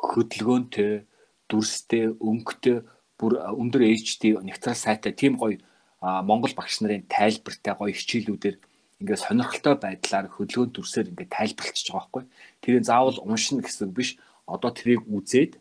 [0.01, 1.05] хөдөлгөөнтэй,
[1.47, 2.83] дүрстэй, өнгөтэй
[3.21, 5.61] бүр өндөр HD нягтрал сайтай тийм гоё
[6.03, 8.57] Монгол багш нарын тайлбартай гоё хичээлүүдээр
[9.03, 12.25] ингээд сонирхолтой байдлаар хөдөлгөөн дүрсээр ингээд тайлбарлчихж байгаа байхгүй.
[12.63, 14.17] Тэрийг заавал уншина гэсэн биш.
[14.47, 15.59] Одоо тэрийг үзээд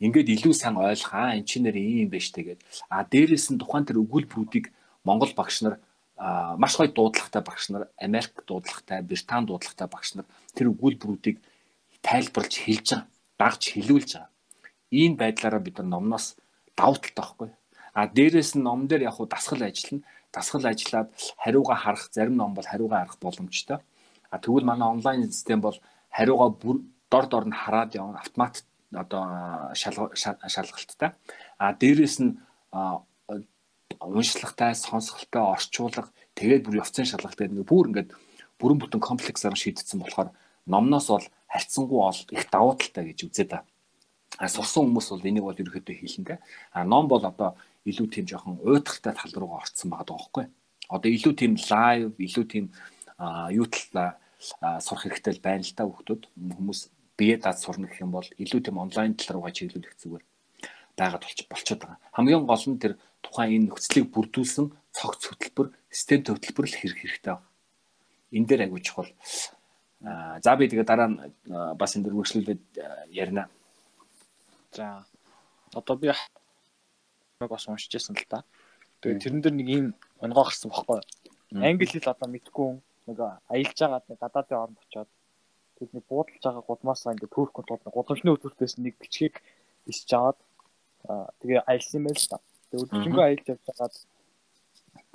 [0.00, 2.66] ингээд илүү сайн ойлгох аа эн чинь нэр ийм юм байна штэ гэдэг.
[2.88, 4.72] А дээрээс нь тухайн тэр өгүүлбэрүүдийг
[5.04, 5.80] Монгол багш нар
[6.60, 11.40] маш гоё дуудлагатай багш нар, Америк дуудлагатай, Британи дуудлагатай багш нар тэр өгүүлбэрүүдийг
[12.04, 13.08] тайлбарлаж хэлж байгаа,
[13.40, 14.28] дагж хэлүүлж байгаа.
[14.92, 16.36] Ийм байдлаараа бид нар номноос
[16.76, 17.48] давуу талтай байхгүй.
[17.92, 20.04] А дээрээс нь ном дээр яг хуу дасгал ажиллана.
[20.32, 23.78] Дасгал ажиллаад хариугаа харах зарим ном бол хариугаа харах боломжтой.
[24.30, 25.76] А тэгвэл манай онлайн систем бол
[26.10, 31.10] хариугаа бүр дор дор нь хараад явна автомат одоо шалгалттай.
[31.58, 32.38] А дээрээс нь
[34.00, 38.14] уншлагатай, сонсголтой, орчуулга тэгээд бүр явцын шалгалт гэдэг нэг бүр ингээд
[38.58, 40.30] бүрэн бүтэн комплексаар шийдсэн болохоор
[40.66, 43.66] номноос бол харьцангуй ол их давуу талтай гэж үзээд байна.
[44.38, 46.38] А сурсан хүмүүс бол энийг бол ерөөхдөө хийлэн тэ.
[46.72, 50.46] А ном бол одоо илүү тийм жоохон уйтгартай тал руугаа орцсон байгаа байхгүй.
[50.90, 52.66] Одоо илүү тийм лайв, илүү тийм
[53.54, 54.18] юу талаа
[54.80, 56.80] сурах хэрэгтэй байна л та хүмүүс хүмүүс
[57.16, 60.24] бие даад сурна гэх юм бол илүү тийм онлайн тал руугаа чиглүүлэх зүгээр
[60.96, 61.98] байгаад болчиход байгаа.
[62.12, 62.92] Хамгийн гол нь тэр
[63.24, 67.48] тухайн энэ нөхцөлийг бүрдүүлсэн цогц хөтөлбөр, систем хөтөлбөр л хэрэг хэрэгтэй байна.
[68.32, 69.12] Энэ дээр агуулж чухал.
[70.44, 71.18] За би тэгээ дараа нь
[71.76, 72.62] бас энэ дөр үргэлжлүүлээд
[73.12, 73.48] ярина.
[74.72, 75.04] За
[75.76, 76.08] одоо би
[77.48, 78.44] бас уншиж байсан л да.
[79.00, 79.86] Тэгээ тэрэн дээр нэг ийм
[80.20, 81.00] онгоо гарсан бохоггүй.
[81.56, 82.68] Англи хэл одоо мэдгүй
[83.08, 85.10] нэг аялж байгаад нэг гадаадын оронд очиод
[85.80, 89.40] тэдний буудалж байгаа гудмаасаа ингээд төрөх тулд гудамжны өдөртөөс нэг бичгийг
[89.88, 90.38] бисж аваад
[91.40, 92.38] тэгээ аялсан юм байл та.
[92.68, 93.94] Тэгээ өдөржингөө аялж явж байгаад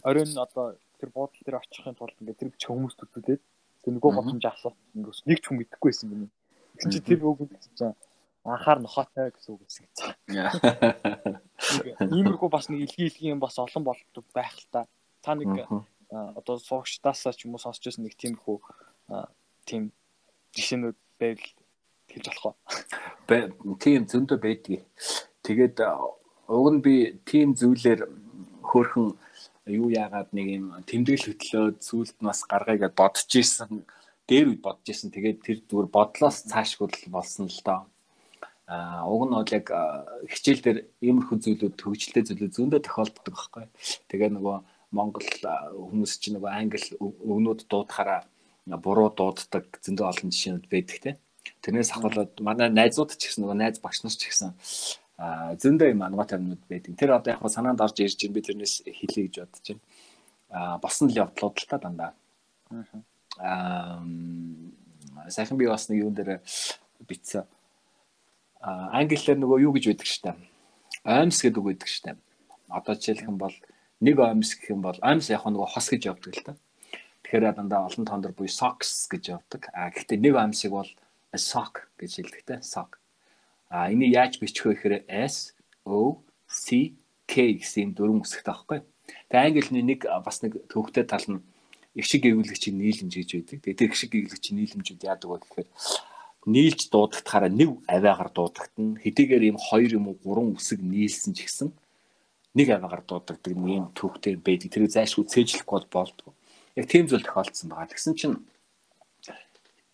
[0.09, 0.65] оройн одоо
[0.97, 3.41] тэр буудлын дээр очихын тулд ингээд тэр ч хүмүүст төтөлээд
[3.85, 6.33] тэр нөгөө боломж асуух ингээд нэг ч хүн мэдэхгүй байсан гинэ.
[6.73, 7.39] Тэгсэн чи тэр үг
[7.77, 7.93] чинь
[8.41, 9.73] анхаар нохоотой гэсэн үг гэж.
[11.73, 14.85] Иймэрхүү бас нэг илгийн илгийн бас олон болдог байх л та.
[15.21, 15.67] Та нэг
[16.09, 18.57] одоо сурагчдаас ч юм уу сонсч байсан нэг тиймэрхүү
[19.65, 19.91] тийм
[20.53, 21.49] жишээнүүд байвал
[22.09, 22.55] хэлж болох уу?
[23.81, 24.83] Тийм зөндөө байдгийг.
[25.41, 25.81] Тэгээд
[26.47, 28.05] уг нь би тийм зүйлээр
[28.61, 29.17] хөөхөн
[29.65, 33.85] юу яагаад нэг юм тэмдэглэл хөтлөөд сүулт нас гаргая гэд бодож исэн.
[34.29, 35.09] Дээр үед бодож исэн.
[35.09, 37.81] Тэгээд тэр зүгээр бодлоос цаашгүй болсон л доо.
[38.65, 39.67] А уг нь бол яг
[40.25, 43.65] хичээл дээр иймэрхүү зүйлүүд хөгжилтэй зүйлүүд зөндөө тохиолддог байхгүй.
[44.09, 44.57] Тэгээ нөгөө
[44.97, 45.27] Монгол
[45.69, 48.25] хүмүүс чинь нөгөө англи өгнүүд дуудахаараа
[48.81, 51.11] буруу дууддаг зөндөө олон жишээнүүд байдаг те.
[51.61, 54.57] Тэрнээс ахвалаад манай найзууд ч гэсэн нөгөө найз багш нар ч гэсэн
[55.21, 56.97] а зөндөө юм ангатай юмнууд байдаг.
[56.97, 58.33] Тэр одоо яг санаанд орж ирж байна.
[58.33, 59.83] Би тэрнээс хэлье гэж бодож байна.
[60.49, 62.11] а босон л явдлууд л та дандаа.
[63.37, 64.01] аа
[65.29, 66.41] сайхан би бас нэг юун дээр
[67.07, 67.45] битсэн.
[68.65, 70.33] Англиар нөгөө юу гэж байдаг штэ.
[71.05, 72.17] Аймс гэдэг үг байдаг штэ.
[72.73, 73.53] Одоо жишээлх юм бол
[74.01, 76.53] нэг аймс гэх юм бол аймс яг нөгөө хос гэж явдаг л та.
[77.21, 79.69] Тэгэхээр дандаа олон тондор буюу socks гэж явдаг.
[79.69, 80.89] А гэхдээ нэг аймсыг бол
[81.37, 82.55] sock гэж хэлдэг те.
[82.65, 82.97] sock.
[83.69, 85.53] А энийг яаж бичих вэ гэхээр S
[85.85, 86.97] O C
[87.29, 88.79] K гэсэн дөрвөн үсэгтэй байхгүй.
[89.29, 91.41] Тэгээ англи нэг бас нэг төвхтэй тал нь
[91.93, 93.57] их шиг гэвлэгчийн нийлэмж гэж байдаг.
[93.61, 95.67] Тэгээ тэр их шиг гэвлэгчийн нийлэмжүүд яадаг вэ гэхээр
[96.45, 99.01] нийлж дуудахтаараа нэг авиагаар дуудагдана.
[99.01, 101.69] Хэдийгээр ийм хоёр юм уу гурван үсэг нийлсэн ч гэсэн
[102.53, 104.69] нэг авиагаар дуудагддаг нэг юм төвхтэй байдаг.
[104.71, 106.33] Тэр зайшгүй цээжлэхгүй бол болдгоо.
[106.77, 107.91] Яг тийм зүйл тохиолдсон байгаа.
[107.91, 108.37] Тэгсэн чинь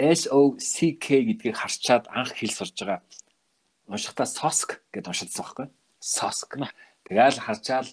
[0.02, 3.02] SOCK гэдгийг харчаад анх хэл сурж байгаа.
[3.88, 5.68] Уншихтаа SOSK гэдээ уншилсан байхгүй.
[6.02, 6.52] SOSK.
[7.06, 7.90] Тэгээл харчаал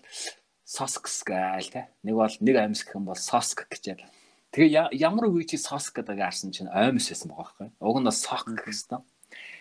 [0.64, 1.82] SOSKS гээл те.
[2.04, 4.04] Нэг бол нэг амьс гэх юм бол SOSK гэжэл.
[4.58, 7.68] Тэгээ ямар үгүй чи SOSK гэдэг харсан чинь оймс байсан байгаа байхгүй.
[7.78, 8.98] Уг нь SOSK гэсэн.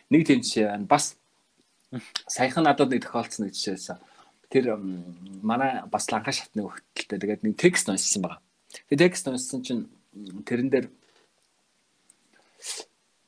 [0.09, 0.89] Нэг тийм жишээ байна.
[0.89, 1.21] Бас
[2.25, 4.01] саяхан надад нэг тохиолдсон нэг жишээсэн.
[4.49, 4.81] Тэр
[5.45, 8.41] манай бас ланка шатны хөлтөлтэй тэгээд нэг текст уншсан байгаа.
[8.89, 9.85] Тэгээд текст уншсан чинь
[10.49, 10.89] тэрэн дээр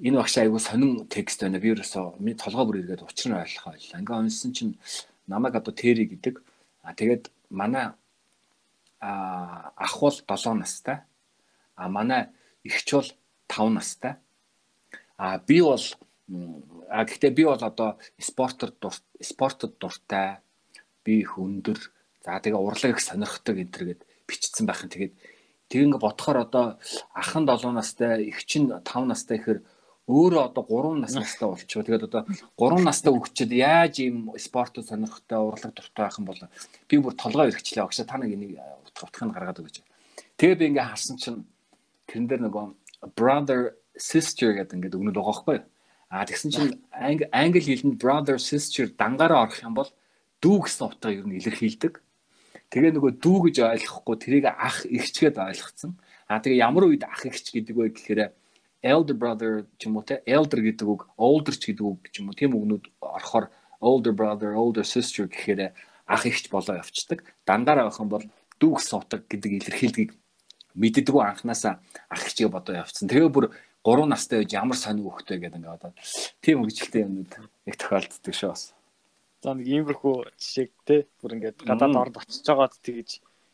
[0.02, 1.62] энэ багш айгуу сонин текст байна.
[1.62, 4.02] Би ерөөсөө миний толгой бүр иргээд учир нь ойлгохоо байлаа.
[4.02, 4.74] Ингээ уншсан чинь
[5.30, 6.42] намайг одоо Тэри гэдэг.
[6.82, 7.94] А тэгээд манай
[8.98, 11.06] а ах бол 7 настай.
[11.80, 12.28] А манай
[12.68, 13.10] эгч бол
[13.48, 14.14] 5 настай.
[15.16, 15.80] А би бол
[16.92, 18.76] а гэхдээ би бол одоо спортод
[19.22, 20.44] спортод дуртай.
[21.04, 21.80] Би их өндөр.
[22.26, 24.92] За тэгээ урлаг их сонирхдаг энэ төр гэд бичсэн байх юм.
[24.92, 25.14] Тэгээд
[25.72, 26.66] тэг ингээ бодохоор одоо
[27.16, 29.64] ах нь 7 настай, эгч нь 5 настай гэхээр
[30.10, 31.86] өөрөө одоо 3 нас настай болчихоо.
[31.86, 32.24] Тэгээд одоо
[32.58, 36.42] 3 настай хүүхчид яаж ийм спортод сонирхтой урлаг дуртай байх юм бол
[36.90, 38.58] би бүр толгой өргөчлээ багш та нэг энийг
[38.90, 39.78] утгыг гаргаад өгөөч.
[40.36, 41.46] Тэгээ би ингээ харсан чинь
[42.10, 42.66] тэрэн дээр нөгөө
[43.14, 45.66] brother sister гэдэг ингээд өгнөд байгаа байхгүй юу?
[46.10, 49.90] А тэгсэн чинь англи хэлэнд brother sister дангаараа орох юм бол
[50.42, 51.94] дүү гэсэн утгаар ер нь илэрхийлдэг.
[52.74, 56.02] Тэгээ нөгөө дүү гэж ойлгохгүй тэрийг ах ихчгээд ойлгоцсон.
[56.26, 58.34] А тэгээ ямар үед ах ихч гэдэг вэ гэхээр
[58.82, 62.32] elder brother ч юм уу те elder гэдэг үг older ч гэдэг үг ч юм
[62.32, 63.52] уу тийм үгнүүд орохоор
[63.84, 65.76] older brother older sister гэхээр
[66.08, 68.26] ах ихч болоо явцдаг дандаараа авах юм бол
[68.58, 70.12] дүү гэсэн утга гэдэг илэрхийлгийг
[70.76, 71.80] мэддэггүй анханасаа
[72.10, 73.46] ах ихчгээ бодоо явцсан тэгээ бүр
[73.86, 75.92] 3 настай байж ямар сонир хөхтэй гэдэг ингээд одоо
[76.44, 77.32] тийм хөгжилтэй юмнууд
[77.66, 78.64] яг тохиолддог шүү бас
[79.42, 83.10] за нэг иймэрхүү жишээг те бүр ингээд гадаад орд очиж байгаад тэгэж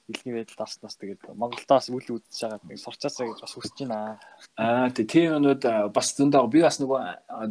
[0.10, 4.17] илгийн байдалд орсноос тэгээд Монголдоос үл үзэж байгаа нэг сурчаасаа гэж бас хүсэж байна.
[4.58, 7.01] Аа тийм юмнууд бас зөндөө би бас нөгөө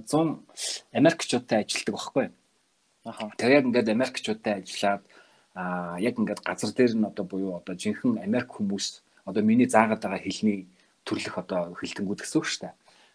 [0.06, 2.26] 100 Америкчуудтай ажилладаг байхгүй.
[3.04, 3.30] Аха.
[3.38, 5.02] Тэгээд яг ингээд Америкчуудтай ажиллаад
[5.54, 10.00] аа яг ингээд газар дээр нь одоо буюу одоо жинхэнэ Америк хүмүүс одоо миний заагаад
[10.00, 10.68] байгаа хэлний
[11.04, 12.74] төрлөх одоо хэлтэнгүүд гэсэн үг шүү дээ.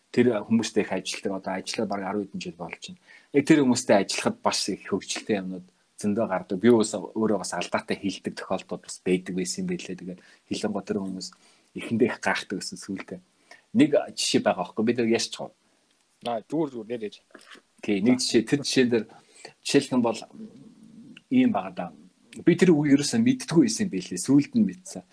[0.10, 3.02] Тэр хүмүүстэй их ажилладаг одоо ажиллаад бараг 10 хэдэн жил болж байна.
[3.34, 5.68] Яг тэр хүмүүстэй ажиллахад бас их хөгжилтэй юмнууд
[6.00, 6.58] зөндөө гардаг.
[6.58, 10.00] Би ус өөрөө бас алдаатай хилдэг тохиолдод бас байдаг байсан юм байлээ.
[10.00, 11.28] Тэгээд хилэн готор хүмүүс
[11.76, 13.20] эхэндээ их гайхдаг гэсэн сүултээ.
[13.78, 15.54] Нэг жишээ байгаа байхгүй бид нар яшч гоо.
[16.26, 17.16] Аа зүгээр зүгээр нэрэж.
[17.84, 19.06] Окей, нэг жишээ тэр жишээн дээр
[19.62, 20.20] жишээлх юм бол
[21.30, 21.86] ийм байгаа да.
[22.46, 24.18] Би тэр үг ерөөсөө мэддэггүй байсан байлээ.
[24.18, 25.04] Сүүлд нь мэдсэн.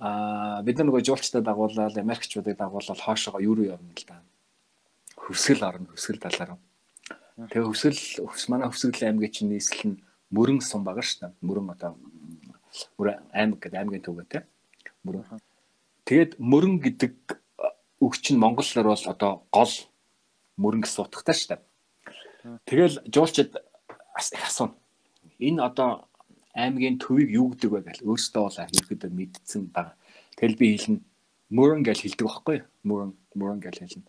[0.00, 4.24] Аа бид нар нөгөө жуулчтай дагуулаад Америкчуудыг дагуулаад хоошоогоо юу руу явна л да.
[5.20, 6.56] Хөвсгөл орно, хөвсгөл талаар.
[7.36, 10.00] Тэгээ хөвсгөл өвс манай хөвсгөл аймгийн чинь нийслэл нь
[10.32, 11.32] мөрөн сум байгаа шүү дээ.
[11.44, 12.00] Мөрөн одоо
[12.96, 14.48] мөрөн аймаг гэдэг аймгийн төвөө те.
[15.04, 15.40] Мөрөн.
[16.08, 17.14] Тэгээд мөрөн гэдэг
[18.00, 19.74] үг чинь монголоор бол одоо гол
[20.56, 21.60] мөрөн гэсэн утгатай шүү дээ.
[22.64, 23.52] Тэгэл жуулчид
[24.16, 24.80] асууна.
[25.36, 26.08] Энэ одоо
[26.54, 29.94] аймгийн төвийг юу гэдэг вэ гэж өөртөө бол ерөөдөө мэдсэн баг.
[30.36, 31.00] Тэгэл би хэлнэ
[31.50, 32.66] Мөрөн гэж хэлдэг байхгүй юу?
[32.86, 34.06] Мөрөн мөрөн гэж хэлнэ.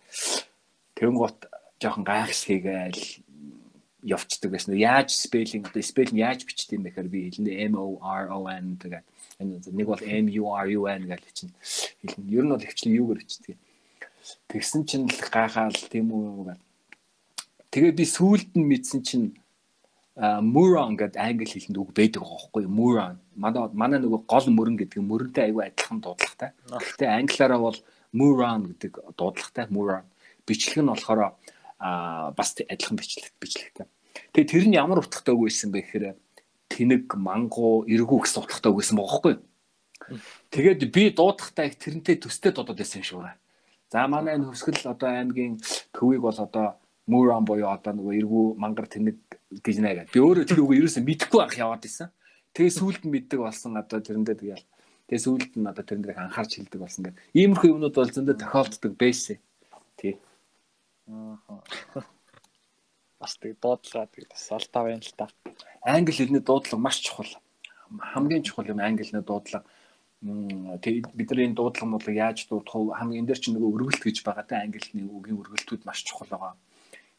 [0.93, 1.49] Тэгэн гот
[1.81, 3.01] жоохон гайхсхийгээл
[4.05, 4.77] явцдаг байсан.
[4.77, 8.77] Яаж спеллинг одоо спеллинг яаж бичдэг юм бэхээр би хэлнэ M O R O N
[8.77, 11.53] тэгээд нэг бол M U R U N гэж чинь
[12.05, 12.29] хэлнэ.
[12.29, 13.57] Ер нь бол хвчлэн юугаар бичдэг.
[14.45, 16.61] Тэгсэн чинь л гайхаал тийм үү гэдэг.
[17.73, 19.33] Тэгээ би сүүлд нь мэдсэн чинь
[20.21, 22.69] Muron гэдэг англи хэлэнд үг байдаг байхгүй юу?
[22.69, 23.17] Muron.
[23.33, 26.53] Манай манай нөгөө гол мөрөн гэдэг мөрөнтэй аюу адилхан дуудлагатай.
[26.69, 27.79] Гэхдээ англиараа бол
[28.13, 30.05] Muron гэдэг дуудлагатай Muron.
[30.45, 31.33] Бичлэг нь болохоор
[31.81, 33.89] бас адилхан бичлэг бичлэгтэй.
[34.37, 36.05] Тэгээ тэр нь ямар утгатай үг байсан бэ гэхээр
[36.69, 39.35] тэнэг, мангуу, эргүү гэсэн утгатай үг байсан бохоггүй.
[40.53, 43.41] Тэгээд би дуудахтаа их тэрнтэй төстэй дуудаад байсан юм шиг байна.
[43.89, 45.57] За манай энэ хөсгөл одоо аймгийн
[45.97, 49.17] төвийг бол одоо Муран боёо одоо нөгөө эргүү мангар тэнэг
[49.51, 50.13] гэж нэ гэдэг.
[50.15, 52.07] Би өөрөө тэр үгийг ерөөсөө мэдэхгүй анх яваад исэн.
[52.55, 54.65] Тэгээ сүүлд нь мэддэг болсон одоо тэрэндээ тэгэл.
[55.11, 57.19] Тэгээ сүүлд нь одоо тэрэн дээр анхаарч хэлдэг болсон гэдэг.
[57.35, 59.37] Иймэрхүү юмнууд бол зөндөө тохиолддог байсан.
[59.99, 60.15] Тий.
[61.11, 61.59] Аа.
[63.19, 65.27] Бас тэг дуудлага тэг бас алдаа байна л та.
[65.83, 67.27] Англи хэлний дуудлага маш чухал.
[67.91, 69.67] Хамгийн чухал юм англи хэлний дуудлага.
[70.23, 72.95] Тэгээд бидний дуудлага муудлага яаж дуудах вэ?
[72.95, 76.31] Хамгийн энэ дээр чинь нөгөө өргөлт гэж байгаа та англи хэлний үгийн өргөлтүүд маш чухал
[76.31, 76.55] байгаа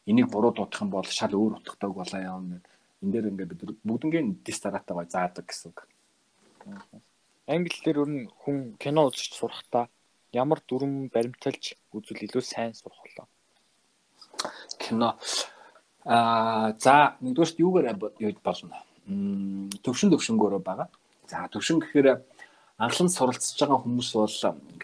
[0.05, 2.71] энийг буруу дуудах юм бол шал өөр утгатай болоо юм гэдэг.
[3.03, 5.87] Энд дээр ингээд бид бүгднгийн дистаратаа гой заадаг гэсэн үг.
[7.47, 9.87] Англиэр өөр нь хүн кино үзэж сурахтаа
[10.31, 13.27] ямар дүрм баримталж үзвэл илүү сайн сурах болоо.
[14.79, 15.19] Кино
[16.05, 17.87] аа за нэгдүгээрт юугаар
[18.19, 18.79] юу болно?
[19.83, 20.87] Төвшин төвшнгөөрөө байгаа.
[21.27, 22.23] За төвшин гэхээр
[22.79, 24.35] анхлан суралцж байгаа хүмүүс бол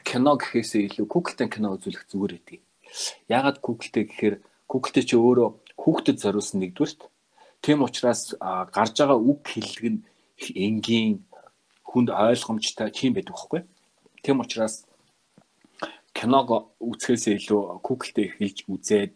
[0.03, 2.59] кино гэхээсээ илүү Google-тэй кино үзүүлэх зүгээр гэдэг.
[3.27, 4.35] Яагаад Google-тэй гэхээр
[4.69, 5.49] Google-тэй чи өөрөө
[5.81, 7.09] хүүхдэд зориулсан нэгдүгürt.
[7.65, 9.99] Тийм учраас гарч байгаа үг хэллэг нь
[10.55, 11.25] энгийн
[11.89, 13.61] хүнд ойлгомжтой тийм байдаг байхгүй.
[14.23, 14.85] Тийм учраас
[16.13, 19.13] киног үзэхээсээ илүү Google-тэй хэлж үзээд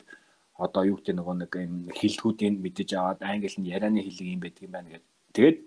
[0.58, 4.64] одоо юу гэдэг нөгөө нэг юм хэлтгүүдийн мэдэж аваад англи нь ярианы хэлэг юм байдаг
[4.66, 5.10] юм байна гэдэг.
[5.36, 5.58] Тэгээд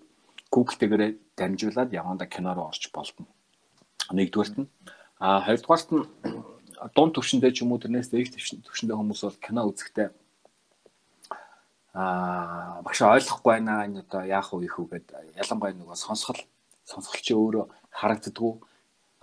[0.51, 1.03] Google-тэйгээр
[1.39, 3.27] дамжуулаад яванда кино руу орж болдно.
[4.15, 4.69] Нэгдүгээрт нь
[5.19, 6.05] а хоёрдугаарт нь
[6.95, 8.37] дунд төвшөндөө ч юм уу тэрнээс дээд
[8.67, 10.09] төвшөндөө хүмүүс бол кино үзэхдээ
[11.97, 15.07] аа багш ойлгохгүй байна энэ одоо яах вэ их үү гэд
[15.41, 16.41] ялангуяа нөгөө сонсгол
[16.85, 18.55] сонсгол чи өөрөө харагддггүй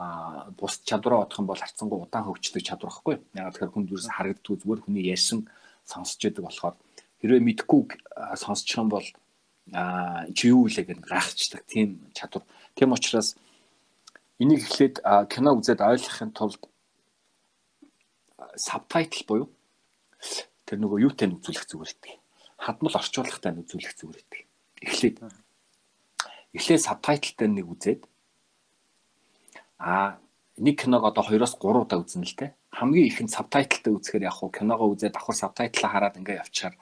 [0.01, 4.09] а бус чадвараа бодох юм бол харцсангу удаан хөгждөг чадвар байхгүй яг тэгэхээр хүн зүрээс
[4.09, 5.39] харагддгүй зүгээр хүний ярьсан
[5.85, 6.75] сонсч яадаг болохоор
[7.21, 7.81] хэрвээ мэдхгүй
[8.41, 9.05] сонсчих юм бол
[9.71, 12.43] а чи юу үлээ гэж гайхчихдаг тийм чадвар.
[12.75, 13.37] Тийм учраас
[14.41, 14.99] энийг эхлээд
[15.31, 16.59] кино үзээд ойлгохын тулд
[18.55, 19.47] сабтайтл буюу
[20.67, 22.13] тэр нөгөө юутай нь үзүүлэх зүгээр гэдэг.
[22.57, 24.41] Хадмал орчуулгатай нь үзүүлэх зүгээр гэдэг.
[24.83, 25.17] Эхлээд
[26.53, 28.01] эхлээд сабтайтлтай нэг үзээд
[29.81, 30.21] аа
[30.57, 32.53] нэг киног одоо 2-оос 3 удаа үзнэ л те.
[32.69, 36.75] Хамгийн ихэнд сабтайтлтай үзэхээр яг хуу киногоо үзээд давхар сабтайтлаа хараад ингээ явчихаар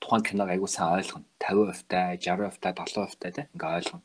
[0.00, 1.24] тухайн киног аягүй сайн ойлгоно.
[1.40, 4.04] 50% тай, 60% тай, 70% тай те ингээ ойлгоно.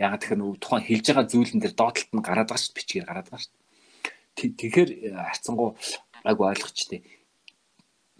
[0.00, 2.76] Яг тэгэхээр нөгөө тухайн хэлж байгаа зүйлэн дээр доотлолт нь гараад байгаа шүү.
[2.76, 3.54] Бичгээр гараад байгаа шүү.
[4.36, 5.66] Тэгэхээр харцсангу
[6.26, 7.00] айгу ойлгочтой.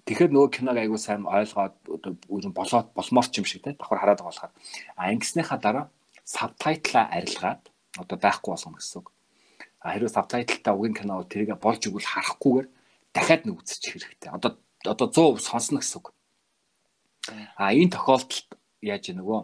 [0.06, 2.12] Тэгэхээр нөгөө киног айгу сайн ойлгоод одоо
[2.54, 4.52] болоод болмоор ч юм шиг те давхар хараад байгаа болохоор
[4.94, 5.86] а ингэснийхаа дараа
[6.22, 7.62] сабтайтлаа арилгаад
[7.98, 9.10] одоо байхгүй болгоно гэсэн үг.
[9.82, 12.66] А хэрвээ сабтайтлаа угийн кино тэрийг болж игэл харахгүйгээр
[13.10, 14.30] дахиад нэг үзчих хэрэгтэй.
[14.30, 16.14] Одоо одоо 100% сонсно гэсэн үг.
[17.58, 18.48] А энэ тохиолдолд
[18.82, 19.40] яаж нөгөө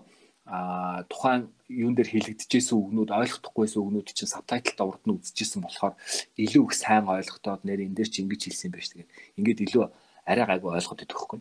[0.47, 5.95] а тухайн юун дээр хэлэгдэжсэн үгнүүд ойлгохдохгүйсэн үгнүүд чинь сабтайтлаа урд нь үзчихсэн болохоор
[6.37, 9.09] илүү их сайн ойлгохтоод нэр энэ дээр чи ингэж хэлсэн шүү дээ.
[9.41, 9.85] Ингээд илүү
[10.29, 11.41] арай гайгүй ойлгоод идэх байхгүй.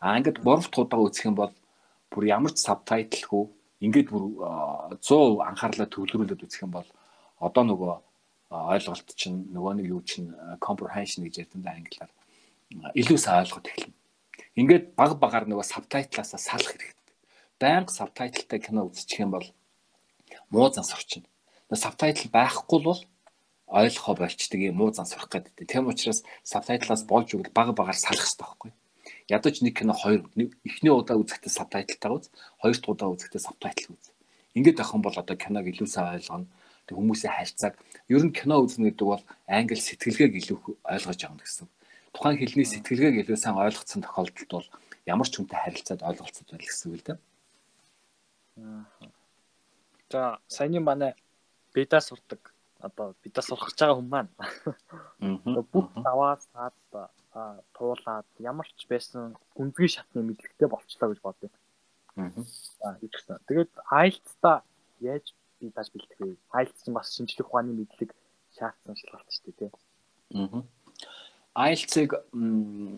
[0.00, 1.54] А ингээд 3 дахь удаа үзэх юм бол
[2.12, 3.44] бүр ямар ч сабтайтлгүй
[3.80, 4.24] ингээд бүр
[5.00, 6.88] 100% анхаарлаа төвлөрүүлээд үзэх юм бол
[7.40, 7.94] одоо нөгөө
[8.50, 12.10] ойлголт чинь нөгөө нэг юу чинь comprehension гэж ярьдаг да англиар
[12.98, 13.98] илүү сайн ойлгоод эхэлнэ.
[14.60, 17.00] Ингээд баг багаар нөгөө сабтайтлаасаа салах хэрэгтэй
[17.60, 19.44] байнга сабтайтлтай кино үзчих юм бол
[20.50, 21.26] муу зан сурчна.
[21.72, 23.00] Сабтайтл байхгүй бол
[23.70, 25.66] ойлгохоо болчдөг юм муу зан сурах гэдэг.
[25.66, 28.70] Тийм учраас сабтайтлаас болж өгөл бага багаар салах хэрэгтэй байхгүй.
[29.30, 30.26] Ядаж нэг кино хоёр
[30.66, 32.26] эхний удаа үзэхдээ сабтайтлтайгаа үз,
[32.58, 34.10] хоёр дахь удаа үзэхдээ сабтайтл үз.
[34.58, 36.50] Ингээд юм бол одоо киног илүү сайн ойлгоно.
[36.90, 37.78] Тэг хүмүүсийн харьцааг
[38.10, 41.70] ер нь кино үзнэ гэдэг бол англи сэтгэлгээг илүү ойлгож авах гэсэн.
[42.10, 44.66] Тухайн хэлний сэтгэлгээг илүү сайн ойлгоцсон тохиолдолд бол
[45.06, 47.18] ямар ч хүнтэй харилцаад ойлголцоод байл гэсэн үг л дээ.
[50.10, 51.14] За саяны манай
[51.74, 54.30] бедаа сурдаг одоо бедаа сурах гэж байгаа хүн маань
[55.72, 56.74] бүх даваад саад
[57.76, 61.50] туулаад ямар ч байсан гүнзгий шатны мэдлэгтэй болчлоо гэж бодъё.
[62.16, 63.38] Аа хийчихсэн.
[63.46, 64.62] Тэгээд IELTS-та
[64.98, 66.34] яаж би тааш бэлдэх вэ?
[66.58, 68.10] IELTS чинь бас шинжлэх ухааны мэдлэг
[68.58, 69.72] шаардсан шалгалт шүү дээ, тийм.
[70.34, 71.70] Аа.
[71.70, 72.10] IELTS-ыг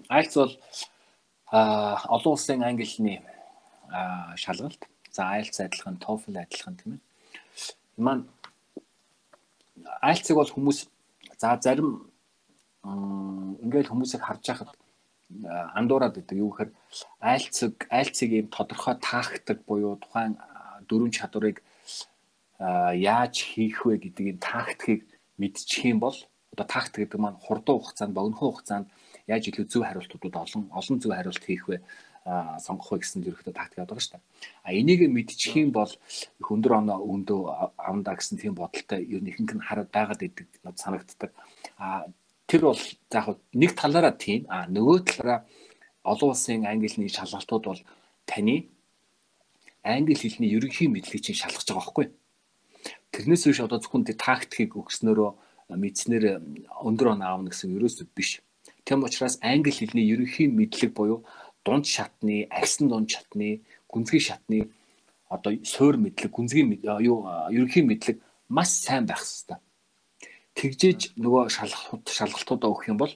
[0.08, 0.54] IELTS бол
[1.52, 3.20] а олон улсын англи хэлний
[4.40, 4.80] шалгалт.
[5.12, 7.00] За IELTS адилхан, TOEFL адилхан тийм ээ.
[8.00, 8.24] Маань
[10.00, 10.78] IELTS-ыг бол хүмүүс
[11.36, 12.08] за зарим
[12.84, 14.72] ингээл хүмүүсийг харж байхад
[15.76, 16.36] андуураад байдаг.
[16.36, 16.70] Юу гэхээр
[17.20, 20.40] IELTS-ыг IELTS-ыг ийм тодорхой таахдаг буюу тухайн
[20.88, 21.60] дөрвөн чадварыг
[22.58, 25.04] яаж хийх вэ гэдгийг таахтгийг
[25.38, 26.16] мэдчих юм бол
[26.52, 28.86] одоо таагт гэдэг маань хурдан хугацаанд богино хугацаанд
[29.26, 31.80] яаж илүү зөв хариултуудад олон олон зөв хариулт хийх вэ
[32.24, 34.22] сонгох вэ гэсэн ерөөхдөө тактик байдаг шүү дээ.
[34.62, 37.40] А энийг мэдчих юм бол их өндөр оноо өндөө
[37.74, 41.34] авандаа гэсэн тийм бодолтой ер нь ихэнх нь хараад байгаад идэг над санагддаг.
[41.82, 42.06] А
[42.46, 42.78] тэр бол
[43.10, 45.42] яг нэг талаараа тийм а нөгөө талаараа
[46.06, 47.82] олон улсын англи хэлний шалгалтууд бол
[48.26, 48.70] таны
[49.82, 52.06] англи хэлний ерөнхий мэдлэгийг шалгаж байгаа байхгүй.
[53.10, 55.30] Тэрнээс биш одоо зөвхөн тактикийг өгснөөрөө
[55.74, 56.24] мэдснээр
[56.86, 58.42] өндөр он аавна гэсэн ерөөсөө биш.
[58.86, 61.24] Тэм учраас англи хэлний ерөнхий мэдлэг буюу
[61.64, 64.70] дунд шатны, агсан дунд шатны, гүнзгий шатны
[65.28, 69.58] одоо суур мэдлэг, гүнзгий юу ерөнхий мэдлэг маш сайн байх хэрэгтэй.
[70.52, 73.12] Тэгжээж нөгөө шалгалтууд шалгалтуудаа өгөх юм бол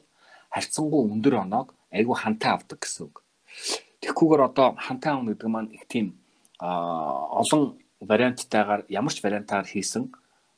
[0.49, 3.21] харьцангуй өндөр оноог айгүй хантай авдаг гэсэн үг.
[4.01, 6.17] Тэгэхгүйгээр одоо хантай авна гэдэг маань их тийм
[6.59, 10.09] олон варианттайгаар ямар ч вариантаар хийсэн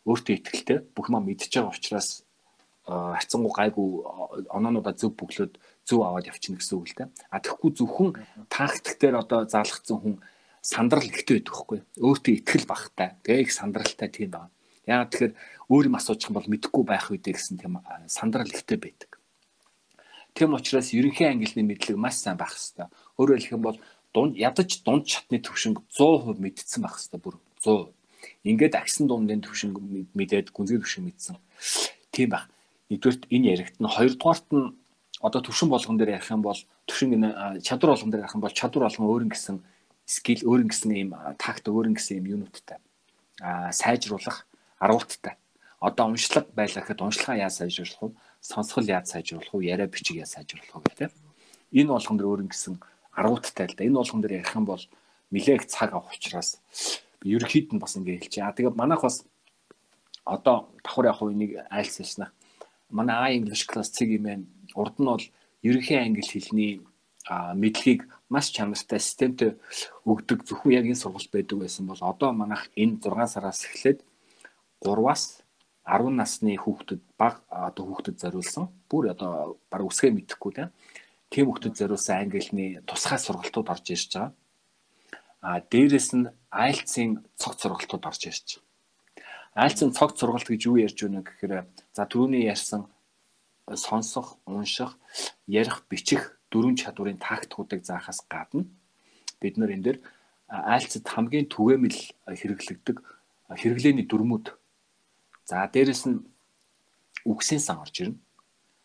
[0.06, 2.22] өөртөө ихтэй бүх юм мэдж байгаа учраас
[2.86, 3.88] харьцангуй гайгүй
[4.54, 7.08] оноонуудаа зөв бөглөөд зөв аваад явчихна гэсэн үг л дээ.
[7.32, 8.10] А тэгэхгүй зөвхөн
[8.52, 10.14] тактик дээр одоо заалгцсан хүн
[10.60, 11.80] сандрал ихтэй байдаг хгүй.
[11.96, 13.16] Өөртөө ихтгэл багтай.
[13.24, 14.52] Тэгээ их сандралтай тийм байна.
[14.84, 15.34] Яагаад тэгэхээр
[15.72, 19.16] өөр юм асуучих юм бол мэдэхгүй байх үедээ гэсэн тийм сандрал ихтэй байдаг.
[20.36, 22.92] Тийм учраас ерөнхий ангилны мэдлэг маш сайн байх хэрэгтэй.
[23.16, 23.78] Өөрөөр хэлэх юм бол
[24.12, 27.96] дунд ядаж дунд шатны төвшинг 100% мэдсэн байх хэрэгтэй бүр 100%.
[28.44, 29.80] Ингээд агсан дундын төвшинг
[30.14, 31.36] мэдээд гүнзгий төвшинг мэдсэн.
[32.12, 32.46] Тийм байх
[32.92, 33.92] нэгдүгээрт энэ яригдана.
[33.92, 34.72] Хоёрдугаарт нь
[35.20, 37.22] одоо төвшин болгон дээр ярих юм бол төвшин
[37.62, 39.56] чадвар болгон дээр ярих юм бол чадвар болгон өөрийн гэсэн
[40.06, 42.78] скил өөрийн гэсэн ийм такт өөрийн гэсэн ийм юунуудтай
[43.40, 44.46] а сайжруулах
[44.78, 45.34] аргуудтай.
[45.80, 48.10] Одоо уншлага байлаа гэхэд уншлагаа яаж сайжруулах вэ?
[48.40, 49.70] Сонсгол яаж сайжруулах вэ?
[49.70, 51.12] Яриа бичиг яаж сайжруулах вэ тийм.
[51.70, 52.82] Энэ болгон дээр өөрийн гэсэн
[53.14, 53.86] аргуудтай л да.
[53.86, 54.82] Энэ болгон дээр ярих юм бол
[55.30, 56.58] нилээх цаг авах учраас
[57.22, 58.42] ерөөхдөө нь бас ингэ хэлчихэ.
[58.42, 59.22] А тэгээ манайх бас
[60.26, 62.26] одоо давхар явах үеийг айлсэлснэ
[62.90, 64.44] манай I English class цэг юм байна.
[64.74, 65.24] Урд нь бол
[65.62, 66.72] ерөнхий англи хэлний
[67.28, 69.50] мэдлэгийг маш чанартай системтэй
[70.04, 74.00] өгдөг зөвхөн яг энэ сургалт байдаг байсан бол одоо манайх энэ 6 сараас эхлээд
[74.84, 75.44] 3-аас
[75.84, 80.70] 10 насны хүүхдэд баг одоо хүүхдэд зориулсан бүр одоо баг үсгээ мэдэхгүй тийм
[81.32, 84.32] тийм хүүхдэд зориулсан англи хэлний тусгай сургалтууд орж ирж байгаа.
[85.40, 88.68] А дээрэс нь IELTS-ийн цогц сургалтууд орж ирж байгаа.
[89.58, 92.86] Айлцсан цогц сургалт гэж юу ярьж байна гэхээр за түрүүний ярьсан
[93.76, 94.96] сонсох, унших,
[95.46, 98.64] ярих, бичих дөрвөн чадварын тактикуудыг заахаас гадна
[99.40, 99.98] бид нар энэ дээр
[100.48, 102.96] айлцад хамгийн түгээмэл хэрэглэгдэг
[103.52, 104.56] хэрэглээний дүрмүүд.
[105.44, 106.24] За дээрэс нь
[107.24, 108.16] үгсийн сан орж ирнэ.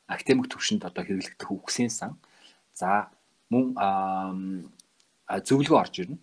[0.07, 2.19] Академик төвшөнд одоо хэрэглэгдэх үгсийн сан.
[2.75, 3.07] За
[3.47, 3.75] мөн
[5.27, 6.17] зөвлөгөө орж ирнэ.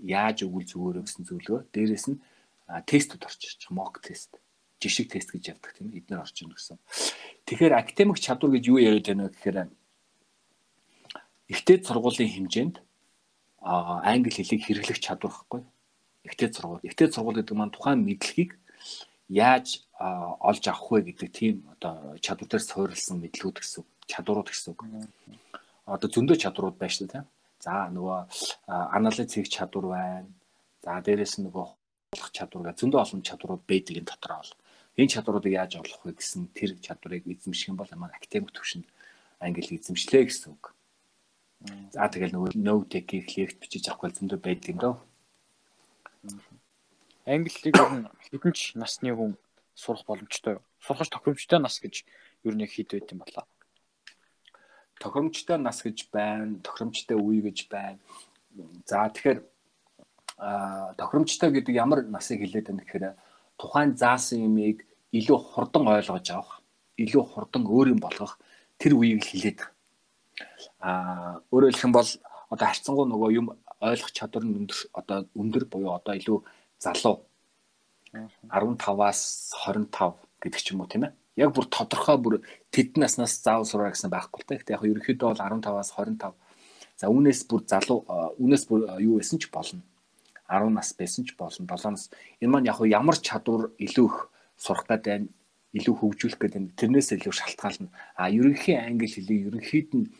[0.00, 1.60] Яаж өгвөл зүгээрөө гэсэн зөвлөгөө.
[1.72, 2.20] Дээрэс нь
[2.88, 4.40] тестүүд орж ирж байгаа mock тест
[4.80, 6.78] жишг тест гэж явдаг тийм эднэр орж ирнэ гэсэн.
[7.46, 9.58] Тэгэхээр академик чадвар гэж юу яриад байна гэхээр
[11.50, 12.76] ихтэй сургуулийн хэмжээнд
[13.62, 15.62] англи хэлийг хэрэглэх чадвар гэхгүй.
[16.24, 16.84] Ихтэй сургууль.
[16.86, 18.54] Ихтэй сургууль гэдэг маань тухайн мэдлэгийг
[19.28, 24.80] яаж олж авах вэ гэдэг тийм одоо чадвар дээр суурилсан мэдлгүүд гэсэн чадварууд гэсэн үг.
[25.84, 27.24] Одоо зөндөө чадварууд байна шүү дээ.
[27.60, 28.18] За нөгөө
[28.94, 30.30] анализ хийх чадвар байна.
[30.84, 31.66] За дээрэс нь нөгөө
[32.14, 34.52] олох чадвар зөндөө олон чадварууд байдаг энэ дотор бол
[34.98, 38.86] энэ чадваруудыг яаж олох вэ гэсэн тэр чадварыг эзэмших юм бол манай академик төвшөнд
[39.38, 40.74] англи эзэмшлээ гэсэн үг.
[41.94, 44.94] За тэгэл нөгөө take-ийг лекц бичиж авахгүй зөндөө байдаг юм дөө.
[47.26, 47.74] Англиг
[48.26, 49.38] хэдэн ч насны хүн
[49.74, 50.62] сурах боломжтой юу?
[50.82, 52.02] Сурах тохиромжтой нас гэж
[52.42, 53.46] юу нэг хэд байт юм болоо.
[54.98, 57.98] Тохиромжтой нас гэж байна, тохиромжтой үе гэж байна.
[58.86, 59.42] За тэгэхээр
[60.98, 63.06] тохиромжтой гэдэг ямар насыг хэлээд байна гэхээр
[63.58, 66.60] тухайн заасан юмыг илүү хурдан ойлгож авах,
[66.98, 68.38] илүү хурдан өөр юм болгох
[68.78, 69.60] тэр үеийг хэлээд.
[70.80, 72.10] Аа өөрөөр хэлэх юм бол
[72.52, 73.46] одоо харьцангуй нөгөө юм
[73.80, 76.38] ойлгох чадвар нь өндөр одоо өндөр буюу одоо илүү
[76.78, 77.24] залуу
[78.12, 79.20] 15-аас
[79.66, 81.12] 25 гэдэг ч юм уу тийм ээ.
[81.38, 82.34] Яг бүр тодорхой бүр
[82.74, 84.54] тэд наснаас заав сураа гэсэн байхгүй л та.
[84.58, 86.34] Гэхдээ яг ерөнхийдөө бол 15-аас 25
[86.98, 88.02] За үүнээс бүр залуу
[88.42, 89.86] үүнээс бүр юу байсан ч болно.
[90.50, 91.62] 10 нас байсан ч болно.
[91.62, 92.10] 7 нас.
[92.42, 94.16] Энэ маань яг ямар чадвар илүү их
[94.58, 95.30] сурах гэдэг
[95.78, 97.88] илүү хөгжүүлэх гэдэг тэрнээс илүү шалтгаална.
[98.20, 100.10] А ерөнхий англи хэлийг ерөнхийд нь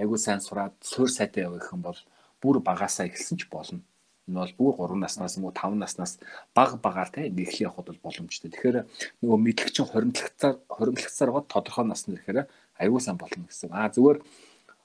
[0.00, 2.00] айгуу сайн сураад суурь сайтай явах юм бол
[2.40, 3.82] бүр багасаа эхэлсэн ч болно
[4.28, 6.20] энэ бол бүр 3 наснаас уу 5 наснаас
[6.54, 8.52] баг багаар те эхлэх явахд бол боломжтой.
[8.52, 8.84] Тэгэхээр
[9.24, 12.44] нөгөө мэдлэгчин хоримтлагцаар хоримтлагцаар гоо тодорхой насны ирэхээр
[12.76, 13.72] аюул сан болно гэсэн.
[13.72, 14.20] Аа зүгээр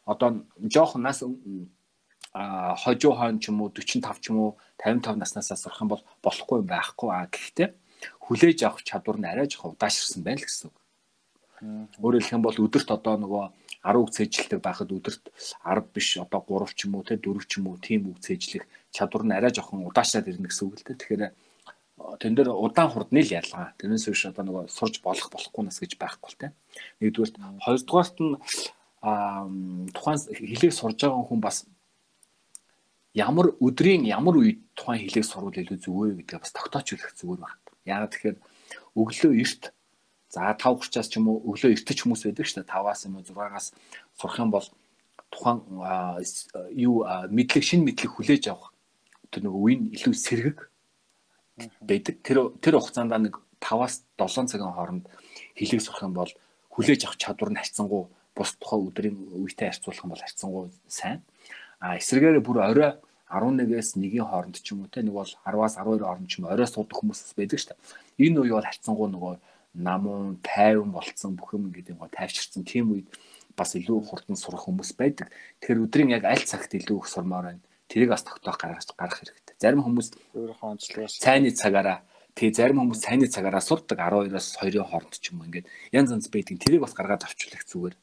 [0.07, 1.23] одоо жоохон нас
[2.33, 6.03] а хожуу хон ч юм уу 45 ч юм уу 55 наснаас сурах юм бол
[6.23, 7.69] болохгүй байхгүй а гэхдээ
[8.23, 10.77] хүлээж авах чадвар нь арай жоохон удаашрсан байна л гэсэн үг.
[12.03, 13.43] Өөрөөр хэлэх юм бол өдөрт одоо нөгөө
[13.83, 15.23] 10 үг цээжлдэг байхад өдөрт
[15.63, 18.63] 10 биш одоо 3 ч юм уу те 4 ч юм уу тийм үг цээжлэх
[18.95, 20.99] чадвар нь арай жоохон удаашраад ирнэ гэсэн үг л дээ.
[20.99, 21.23] Тэгэхээр
[22.19, 23.75] тэн дээр удаан хурдны л ялгаа.
[23.79, 26.47] Тэрнээс биш одоо нөгөө сурж болох болохгүй нас гэж байхгүй л те.
[26.99, 28.33] Нэгдүгээрт хоёрдугаарт нь
[29.91, 31.67] тухайн хэлийг сурж байгаа хүн бас
[33.13, 37.62] ямар өдрийн ямар үед тухайн хэлийг сурвал илүү зүгээр гэдгээ бас тогтоож үлэх зүгээр байна.
[37.85, 38.37] Яагаад тэгэхээр
[38.97, 39.63] өглөө эрт
[40.33, 42.73] За 5:30-аас ч юм уу өглөө эртэж хүмүүс байдаг шүү дээ.
[42.73, 43.69] 5-аас юм уу 6-аас
[44.17, 44.65] сурах юм бол
[45.29, 45.61] тухайн
[46.73, 48.73] юу мэдлэг шин мэдлэг хүлээж авах
[49.29, 50.57] тэр нэг үеийн илүү сэргэг
[51.85, 52.15] байдаг.
[52.25, 55.05] Тэр тэр хугацаанд нэг 5-аас 7 цагийн хооронд
[55.53, 56.33] хэлийг сурах юм бол
[56.73, 61.21] хүлээж авах чадвар нь харьцангуй бус тухайн өдрийн үетэй харьцуулах юм бол харьцангуй сайн.
[61.77, 62.97] А эсрэгээр бүр орой
[63.33, 66.69] 11-ээс 1-ийн хооронд ч юм уу те нэг бол 10-аас 12 хооронд ч юм орой
[66.69, 67.81] суудаг хүмүүс байдаг шүү дээ.
[68.29, 69.33] Энэ үе бол харьцангуй нөгөө
[69.73, 73.09] намун тайван болцсон бүх юм гэдэг гоо тайвширсан тийм үед
[73.57, 75.33] бас илүү хурдан сурах хүмүүс байдаг.
[75.61, 77.61] Тэгэхээр өдрийн яг аль цагт илүү их сурмаар байна.
[77.89, 79.57] Тэрийг бас тогтоох гаргаж гарах хэрэгтэй.
[79.57, 82.05] Зарим хүмүүс өөрийнхөө онцлогоос цайны цагаараа
[82.37, 86.29] тэгээ зарим хүмүүс цайны цагаараа сурдаг 12-оос 2-ын хооронд ч юм уу ингээд янз янз
[86.33, 86.57] байдаг.
[86.57, 87.95] Тэрийг бас гаргаад авчлах зүгээр.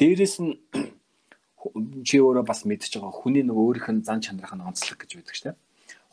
[0.00, 0.52] Дээрээс нь
[2.06, 5.34] чи өөрөө бас мэдчихэж байгаа хүний нэг өөрийнх нь зан чанарх нь онцлог гэж байдаг
[5.34, 5.58] шүү дээ.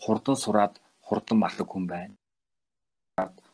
[0.03, 2.15] Хурдан сураад хурдан мартаг хүн байна.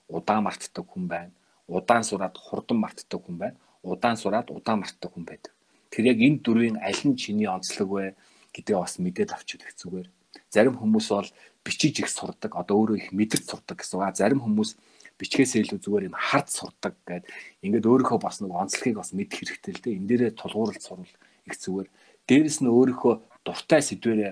[0.09, 1.33] Удаан мартдаг хүн байна
[1.69, 3.57] удаан сураад хурдан мартдаг хүн байна.
[3.83, 5.53] Удаан сураад удаан мартдаг хүн байдаг.
[5.89, 8.05] Тэр яг энэ дөрвийн аль нь чиний онцлог вэ
[8.53, 10.07] гэдгээ бас мэдээд их зүгээр.
[10.49, 11.29] Зарим хүмүүс бол
[11.63, 14.13] бичиж их сурдаг, одоо өөрөө их мэдэрч сурдаг гэсэн.
[14.17, 14.77] Зарим хүмүүс
[15.17, 17.25] бичгээсээ илүү зүгээр юм хард сурдаг гэд
[17.65, 19.97] ингээд өөрийнхөө бас нэг онцлогийг бас мэдэх хэрэгтэй л дээ.
[19.97, 21.13] Энд дээрээ тулгуурлаж сурвал
[21.49, 21.89] их зүгээр.
[22.29, 23.13] Дээрэс нь өөрийнхөө
[23.45, 24.31] дуртай сэдвэрээ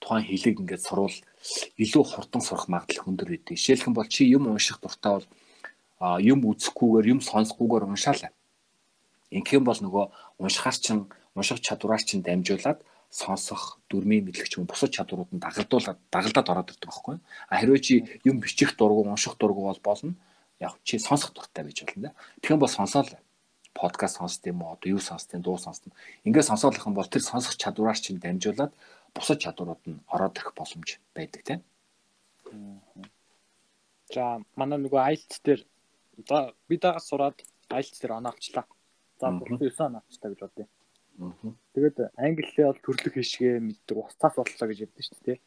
[0.00, 1.16] тухайн хэлийг ингээд сурвал
[1.76, 3.56] илүү хурдан сурах магадлал өндөр байдаг.
[3.56, 5.26] Жишээлх юм бол чи юм унших дуртай бол
[6.20, 8.32] юм үзэхгүйгээр юм сонсохгүйгээр уншаалаа.
[9.30, 10.04] Ингэх юм бол нөгөө
[10.40, 10.98] уншихаар чин
[11.36, 12.80] унших чадвараар чин дамжуулаад
[13.10, 17.16] сонсох дүрмийн мэдлэгч юм бусад чадварууд нь дагалдуулаад дагалдаад ороод ирдэг байхгүй.
[17.50, 17.94] А хэрвээ чи
[18.24, 20.14] юм бичих дургу унших дургу бол болно.
[20.58, 22.12] Яг чи сонсох дуртай байж болно да.
[22.40, 23.10] Тэгэх бол сонсоол
[23.74, 25.86] подкаст сонсд юм уу одоо юу сонсд юм дуу сонсд.
[26.24, 28.72] Ингээд сонсоолох юм бол тэр сонсох чадвараар чинь дамжуулаад
[29.14, 31.60] бусад чадварууд нь ороод ирэх боломж байдаг тийм.
[34.14, 35.62] За манай нөгөө IELTS дээр
[36.28, 37.40] За би дагаас сураад
[37.70, 38.64] IELTS дээр оноо авчлаа.
[39.20, 40.66] За 39 оноо авчлаа гэж бодъё.
[41.74, 45.38] Тэгээд англи хэл бол төрлөх хишгээ мэддэг уцаас боллоо гэж яддаг шүү дээ.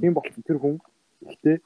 [0.00, 0.78] Тийм болсон тэр хүн
[1.22, 1.56] гэхдээ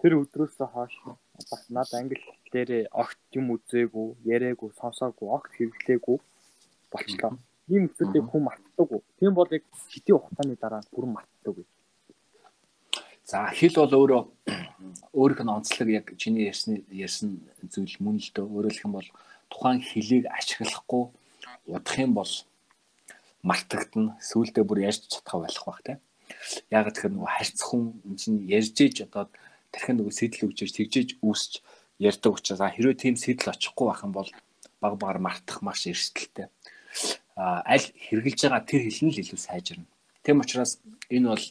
[0.00, 0.94] тэр өдрөөс хойш
[1.34, 2.20] бас над англи
[2.52, 6.18] дээр огт юм үзээгүй, яриаггүй, сонсоогүй, огт хэрэглээгүй
[6.92, 7.38] болчлоо.
[7.68, 8.90] Ийм зүйлийг хүн мартдаг.
[9.18, 11.56] Тийм бол яг хэдийн хугацааны дараа бүрэн мартдаг.
[13.24, 14.22] За хэл бол өөрөө
[15.18, 17.40] өөрийнх нь онцлог яг чиний ярьсны ярьсан
[17.72, 19.08] зүйл мөн л дөө өөрөөр хэлэх юм бол
[19.48, 21.04] тухайн хэлийг ашиглахгүй
[21.66, 22.32] удах юм бол
[23.42, 26.00] мартагдана сүулдэ бүр ярьж чадах байх бах тийм
[26.70, 27.82] яг тэгэхээр нөгөө харьцах хүн
[28.20, 29.24] чинь ярьж ээж одоо
[29.74, 31.52] тэрхэн нөгөө сэтэл өгчөж тэгжээж үүсч
[31.98, 34.30] ярьдаг учраас хэрвээ тийм сэтэл очихгүй байх юм бол
[34.78, 36.46] баг багаар мартах маш эрсдэлтэй
[37.34, 39.90] а аль хэрглэж байгаа тэр хэлэн л илүү сайжирна
[40.22, 40.78] тийм учраас
[41.10, 41.44] энэ бол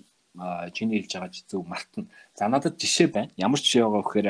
[0.74, 2.07] чиний хэлж байгаа зөв мартна.
[2.36, 3.32] За надад жишээ байна.
[3.38, 4.28] Ямар жишээ байгаа вэхээр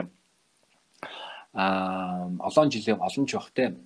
[1.53, 3.77] аа олон жилийн олон ч явахтай.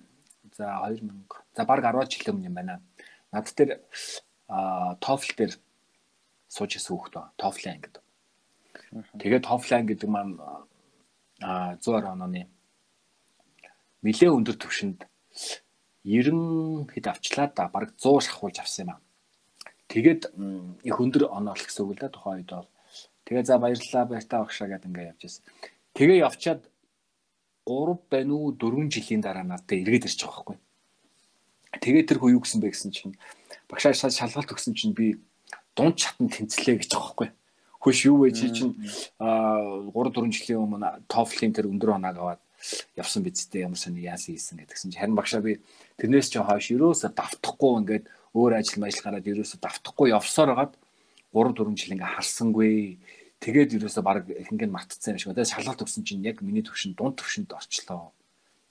[0.56, 1.06] За 2000
[1.54, 2.82] за баг 10 жилийн өмнө юм байна.
[3.30, 3.46] Над
[4.48, 5.52] аа TOEFL дээр
[6.48, 7.30] сууж исэн хүүхэд ба.
[7.38, 7.94] TOEFL ангид.
[9.18, 10.38] Тэгээд анги гэдэг маань
[11.40, 12.48] аа 120 онооны
[14.02, 15.06] нэлээ өндөр түвшинд
[16.04, 19.00] 90 хэд авчлаа да баг 100 шахуулж авсан юм аа.
[19.88, 20.22] Тэгээд
[20.84, 22.70] их өндөр оноо олох гэсэн үг л да тухайн үед бол.
[23.24, 25.44] Тэгээ за баярлалаа баяртаа багшаа гэдэг ингээ явж байсан.
[25.96, 26.62] Тэгээ явчаад
[27.68, 30.58] 3 байна уу 4 жилийн дараа надад эргээд ирчих байгаа байхгүй.
[31.82, 33.14] Тэгээ тэр хүү юу гэсэн бэ гэсэн чинь
[33.68, 35.20] багшаа шалгалт өгсөн чинь би
[35.76, 37.28] дунд чатанд тэнцлээ гэж байгаа байхгүй.
[37.78, 38.74] Хөөш юу вэ чи чинь
[39.22, 42.42] 3 4 жилийн өмнө TOEFL-ийн тэр өндөр оноог аваад
[42.98, 45.62] явсан биз дээ ямар сони яасан хийсэн гэдгсэн чинь харин багшаа би
[46.02, 48.04] тэрнээс ч хойш ерөөсө давтахгүй ингээд
[48.34, 50.74] өөр ажил мажил гараад ерөөсө давтахгүй явсаар хагаад
[51.32, 52.98] 3 4 жил ингээ харсангүй.
[53.38, 55.30] Тэгээд ерөөсө баг нь мартцсан юм шиг.
[55.36, 58.10] Тэгээд шалгалт өгсөн чинь яг миний төвшин дунд төвшөнд орчлоо.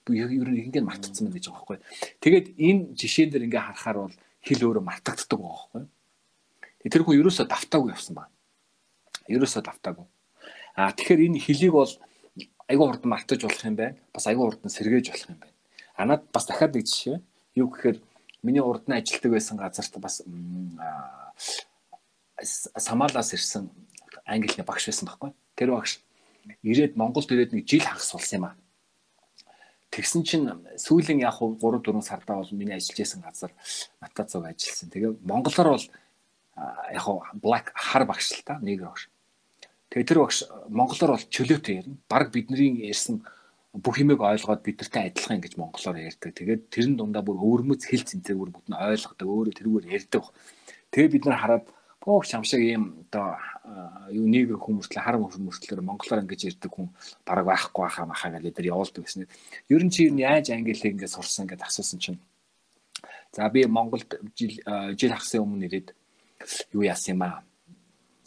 [0.04, 1.78] Би ер нь нь мартцсан байна гэж байгаа байхгүй.
[2.20, 6.92] Тэгээд энэ жишээн дээр ингээ харахаар бол хэл өөрөө мартагддаг байгаа байхгүй.
[6.92, 8.34] Тэр хүн ерөөсө давтаагүй явсан байна.
[9.28, 10.06] Ерөөсө давтаагүй.
[10.76, 11.92] Аа тэгэхээр энэ хэлийг бол
[12.68, 13.98] айгүй хурдан мартаж болох юм байна.
[14.14, 15.56] Бас айгүй хурдан сэргээж болох юм байна.
[15.98, 17.20] Анаад бас дахиад нэг жишээ.
[17.56, 17.98] Юу гэхээр
[18.44, 20.22] миний урд нь ажилладаг байсан газарт бас
[22.78, 23.70] Самалаас ирсэн
[24.26, 25.34] англи багш байсан байхгүй.
[25.58, 26.00] Тэр багш
[26.64, 28.56] ирээд Монголд ирээд нэг жил хагас болсон юм аа.
[29.90, 30.46] Тэгсэн чинь
[30.78, 33.52] сүүлийн яг 3 4 сардаа бол миний ажиллаж байсан газар
[34.02, 34.92] Матацог ажилласан.
[34.94, 35.86] Тэгээ монголоор бол
[36.94, 37.06] яг
[37.42, 39.10] black хар багш л та нэг багш.
[39.92, 41.98] Тэгээ тэр багш монголоор бол чөлөөтэй ярина.
[42.12, 43.24] Бараг бидний ярьсан
[43.72, 46.34] бүх юмыг ойлгоод бидэртэй адилхан ингэж монголоор ярьдаг.
[46.34, 50.24] Тэгээд тэрэн дундаа бүр өвөрмөц хэл цэнцээр бүр бүгд нь ойлгодог, өөрөө тэрүүгээр ярьдаг.
[50.92, 51.66] Тэгээ бид нар хараад
[52.08, 53.36] Бог шамшиг ийм одоо
[54.16, 56.88] юу нэг хүмүүртлээ хар хүмүүртлээр монголоор ингэж ярьдаг хүн
[57.28, 59.28] бараг байхгүй байхаа махаа гэж тэр явуулдаг гэсэн.
[59.68, 62.20] Ер нь чи яаж англи хэл ингэ сурсан гэдээ асуусан чинь.
[63.36, 64.08] За би Монголд
[64.40, 64.56] жил
[64.96, 65.92] жил хагсын өмнө ирээд
[66.72, 67.44] юу яасан юм аа.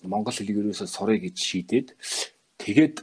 [0.04, 1.88] Монгол хэлийг ерөөсөө сурыг гэж шийдээд
[2.60, 2.96] тэгээд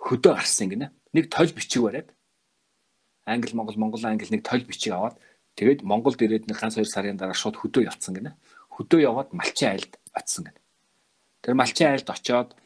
[0.00, 0.86] хөдөө гарсан гинэ.
[1.12, 2.08] Нэг толь бичиг бариад
[3.26, 5.16] англи монгол монгол англи нэг толь бичиг аваад
[5.56, 8.32] тэгээд Монголд ирээд нэг ганц 2 сарын дараа шууд хөдөө явцсан гинэ.
[8.72, 10.60] Хөдөө яваад малчин айлд очсон гэнэ.
[11.44, 12.56] Тэр малчин айлд очоод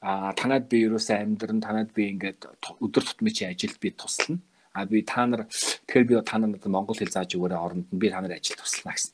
[0.00, 2.48] а танад би ерөөсөө амьдран танад би ингээд
[2.80, 4.40] өдөр тутмын чи ажилд би туслана.
[4.72, 8.08] А би та нар тэгэхээр би та нарт монгол хэл зааж өгөөрэй оронд нь би
[8.08, 9.12] та нарын ажил туслана гэсэн.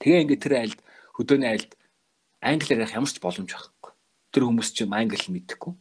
[0.00, 0.80] Тэгээ ингээд тэр айлд
[1.12, 1.72] хөдөөний айлд
[2.42, 3.92] англиар ярих ямар ч боломж байхгүй.
[4.34, 5.72] Тэр хүмүүс чинь англи мэдэхгүй.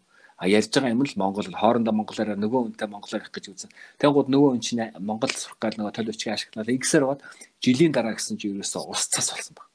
[0.42, 3.72] А ярьж байгаа юм л монгол хоорондоо монголоор нөгөө үнтэй монголоор ярих гэж үзэн.
[4.02, 7.22] Тэгвэл нөгөө хүн чинь монгол сурах гал нөгөө толь өчгийг ашиглаад игсээр бод
[7.62, 9.70] жилийн дараа гэсэн чи ерөөсөө ус цас болсон баг.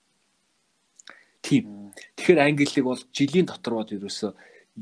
[1.39, 1.95] Тийм.
[2.19, 4.35] Тэгэхээр англиг бол жилийн дотор бод ерөөсөө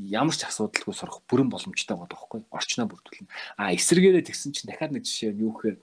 [0.09, 3.29] ямар ч асуудалгүй сурах бүрэн боломжтой байгаа байхгүй орчноо бүрдүүлнэ.
[3.55, 5.77] А эсэргээрээ тэгсэн чинь дахиад нэг жишээ нь юу гэхээр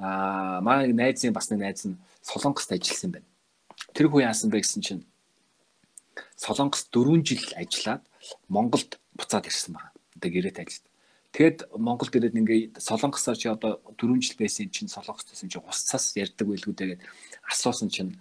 [0.00, 3.28] а манай найзын бас нэг найз нь Солонгост ажилласан байна.
[3.94, 5.04] Тэр хүн яасан бэ гэсэн чинь
[6.36, 8.02] Солонгост 4 жил ажиллаад
[8.48, 9.92] Монголд буцаад ирсэн байна.
[10.16, 10.92] Одоо гэрээт ажиллаад.
[11.36, 15.78] Тэгэд Монголд ирээд ингээ Солонгосоор чи одоо 4 жил байсан чинь Солонгост байсан чи ус
[15.84, 17.00] цас ярддаг байлгүй тэгээд
[17.44, 18.16] асуусан чинь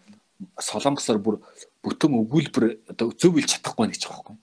[0.60, 1.36] Солонгосоор бүр
[1.80, 4.36] бүтэн өгүүлбэр одоо зөв бил чадахгүй нэг ч байхгүй.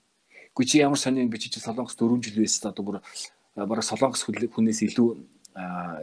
[0.57, 2.97] Гэхдээ чи ямар сони би чи Солонгос 4 жил байсан одоо бүр
[3.55, 5.09] бараг Солонгос хүнээс илүү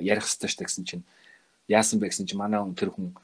[0.00, 1.04] ярих хэрэгтэй шүү гэсэн чинь
[1.66, 3.14] яасан бэ гэсэн чинь манай хүн тэр хүн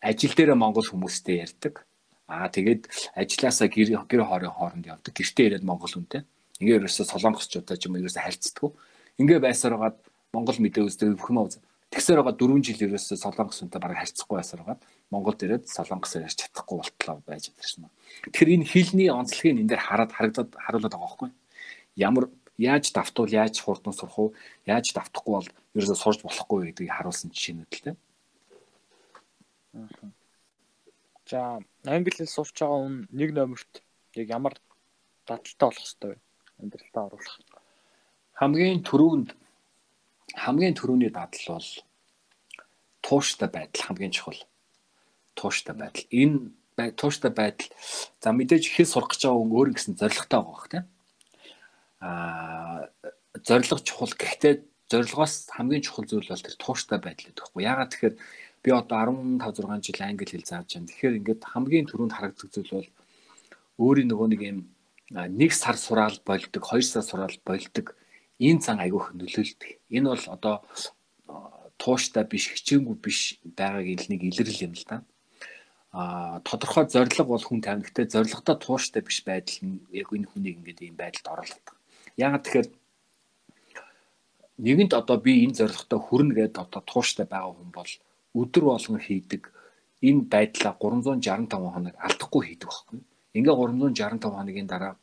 [0.00, 1.85] ажил дээр монгол хүмүүстэй ярьдаг.
[2.26, 5.14] Аа тэгээд ажилласаа гэр гэр хоорын хооронд явдаг.
[5.14, 6.26] Гэртээ ирээд монгол хүнтэй.
[6.58, 8.74] Ингээ ерөөсө солонгосчуудаа ч юм ерөөсө харьцдаг.
[9.22, 9.98] Ингээ байсаар хагаад
[10.34, 11.54] монгол мэдээ үздэг бүх юм аа.
[11.94, 14.82] Тэгсээр байгаа 4 жил ерөөсө солонгос хүнтэй бараг харьцахгүй байсаар хагаад
[15.14, 17.86] Монголд ирээд солонгосоор ярьж чадахгүй болтлоо байж ирсэн.
[18.26, 21.30] Тэгэхээр энэ хилний онцлогийг энэ дээр хараад харагдаад харуулдаг байгаа байхгүй.
[21.94, 22.24] Ямар
[22.58, 24.34] яаж давтвал яаж хурдан сурах уу?
[24.66, 25.48] Яаж давтахгүй бол
[25.78, 27.96] ерөөсөө сурж болохгүй гэдгийг харуулсан жишээнүүд л тийм.
[31.30, 33.82] За, англи хэл сурч байгаа хүн нэг номерт
[34.14, 34.54] яг ямар
[35.26, 36.22] дадалтай болох хэвээр вэ?
[36.62, 37.36] Амьдралтаа оруулах.
[38.38, 39.28] Хамгийн түрүүнд
[40.34, 41.70] хамгийн түрүүний дадал бол
[43.02, 44.40] тууштай байдал хамгийн чухал
[45.36, 46.04] тууштай байдал.
[46.10, 47.68] Энэ тууштай байдал
[48.20, 50.84] за мэдээж хэл сурах гэж байгаа хүн өөр гэсэн зорилготой байгаа бох тийм.
[52.00, 52.88] Аа
[53.46, 54.54] зорилго чухал гэхдээ
[54.90, 57.62] зорилгоос хамгийн чухал зүйл бол тэр тууштай байдал гэдэг байхгүй.
[57.62, 58.16] Яагаад тэгэхээр
[58.66, 60.90] би одоо 15 6 жил англи хэл зааж байна.
[60.90, 62.90] Тэгэхээр ингээд хамгийн түрүүнд харагддаг зүйл бол
[63.78, 64.58] өөрийн нөгөө нэг юм
[65.14, 67.94] нэг сар сураал болдог, хоёр сар сураал болдог
[68.42, 69.70] энэ цан айгүйх нөлөөлдөг.
[69.94, 70.66] Энэ бол одоо
[71.78, 75.06] тууштай биш, хичээнгүй биш байгааг нэг илэрэл юм л да
[75.96, 80.84] а тодорхой зориг бол хүн тавигтай зоригтой тууштай биш байдал нь яг энэ хүнийг ингээд
[80.84, 81.72] ийм байдалд оруулдаг.
[82.20, 82.68] Яагаад тэгэхээр
[84.60, 87.92] нэгэнт одоо би энэ зоригтой хүрнэ гэдээ одоо тууштай байгаа хүн бол
[88.40, 89.42] өдөр болгон хийдэг
[90.08, 92.98] энэ байдлаа 365 хоног алдахгүй хийдэг байхгүй.
[93.38, 94.94] Ингээ 365 хоногийн дараа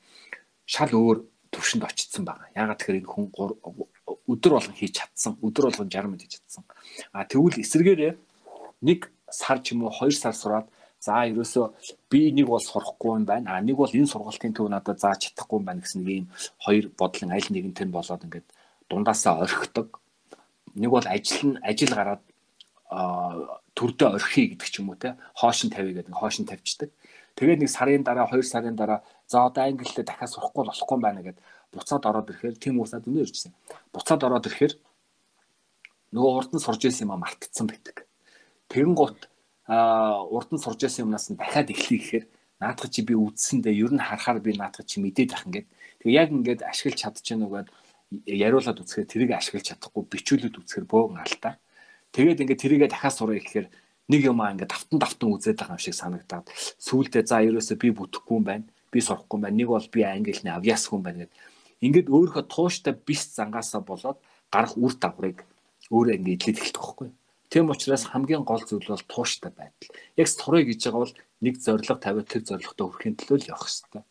[0.65, 1.17] шал өөр
[1.53, 2.47] төвшөнд очсон байгаа.
[2.55, 3.25] Яагаад тэгэхээр энэ хүн
[4.33, 6.63] өдөр болгон хийж чадсан, өдөр болгон 60 минут хийж чадсан.
[7.11, 8.13] А тэгвэл эсэргээрээ
[8.87, 10.67] нэг сар ч юм уу 2 сар сураад
[11.03, 11.65] За ерөөсөө
[12.07, 13.57] би нэг бол сурахгүй юм байна.
[13.57, 16.25] А нэг бол энэ сургалтын төв надад зааж чадахгүй юм байна гэсэн ийм
[16.63, 18.47] хоёр бодлын аль нэгэнтэй болоод ингээд
[18.87, 19.99] дундаасаа орхидог.
[20.79, 22.23] Нэг бол ажил нь ажил гараад
[22.89, 26.91] төрдөө орхиё гэдэг ч юм уу те хоошин тавья гэдэг хоошин тавьчихдаг.
[27.33, 31.37] Тэгээд нэг сарын дараа 2 сарын дараа за одоо англитэй дахиад сурахгүй болохгүй байна гэд
[31.73, 33.53] буцаад ороод ирэхээр тийм уусаад өнөө ирчихсэн.
[33.89, 34.73] Буцаад ороод ирэхээр
[36.13, 38.05] нөгөө урд нь сурж ирсэн юм а мартцсан байдаг.
[38.69, 39.25] Тэгэн гут
[39.65, 42.25] урд нь сурж байсан юмнаас нь дахиад эхлэе гэхээр
[42.61, 45.67] наадах чи би үдсэндээ ер нь харахаар би наадах чи мэдээд ах ингээд.
[46.05, 47.73] Тэгээ яг ингээд ашиглаж чадчихна угаад
[48.29, 51.57] яриулаад үзэхээр тэрийг ашиглаж чадахгүй бичүүлээд үзэхээр бөөгн алдаа.
[52.13, 53.67] Тэгээд ингээд тэрийгээ дахиад сурах гэхээр
[54.13, 56.45] нэг юм аа ингээд давтан давтан үзээд байгаа юм шиг санагдаад
[56.77, 58.65] сүүлдээ за ерөөсөө би бүтэхгүй юм байна.
[58.93, 59.57] Би сурахгүй юм байна.
[59.57, 61.39] Нэг бол би англи хэлний авьяасгүй юм байна гэдэг.
[61.81, 64.21] Ингээд өөрийнхөө тууштай бис зангаасаа болоод
[64.53, 65.41] гарах үр дагаврыг
[65.89, 67.09] өөрөө ингээд идэлж эхэлдэг байхгүй.
[67.49, 69.89] Тийм учраас хамгийн гол зүйл бол тууштай байдал.
[70.17, 74.03] Яг сурыг гэж байгаа бол нэг зорилго тавиад тэр зорилготой хүрэхин төлөө л явах хэрэгтэй.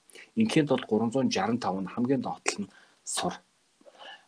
[0.42, 2.72] Инхийн тулд 365 нь хамгийн доотлол нь
[3.03, 3.34] сур.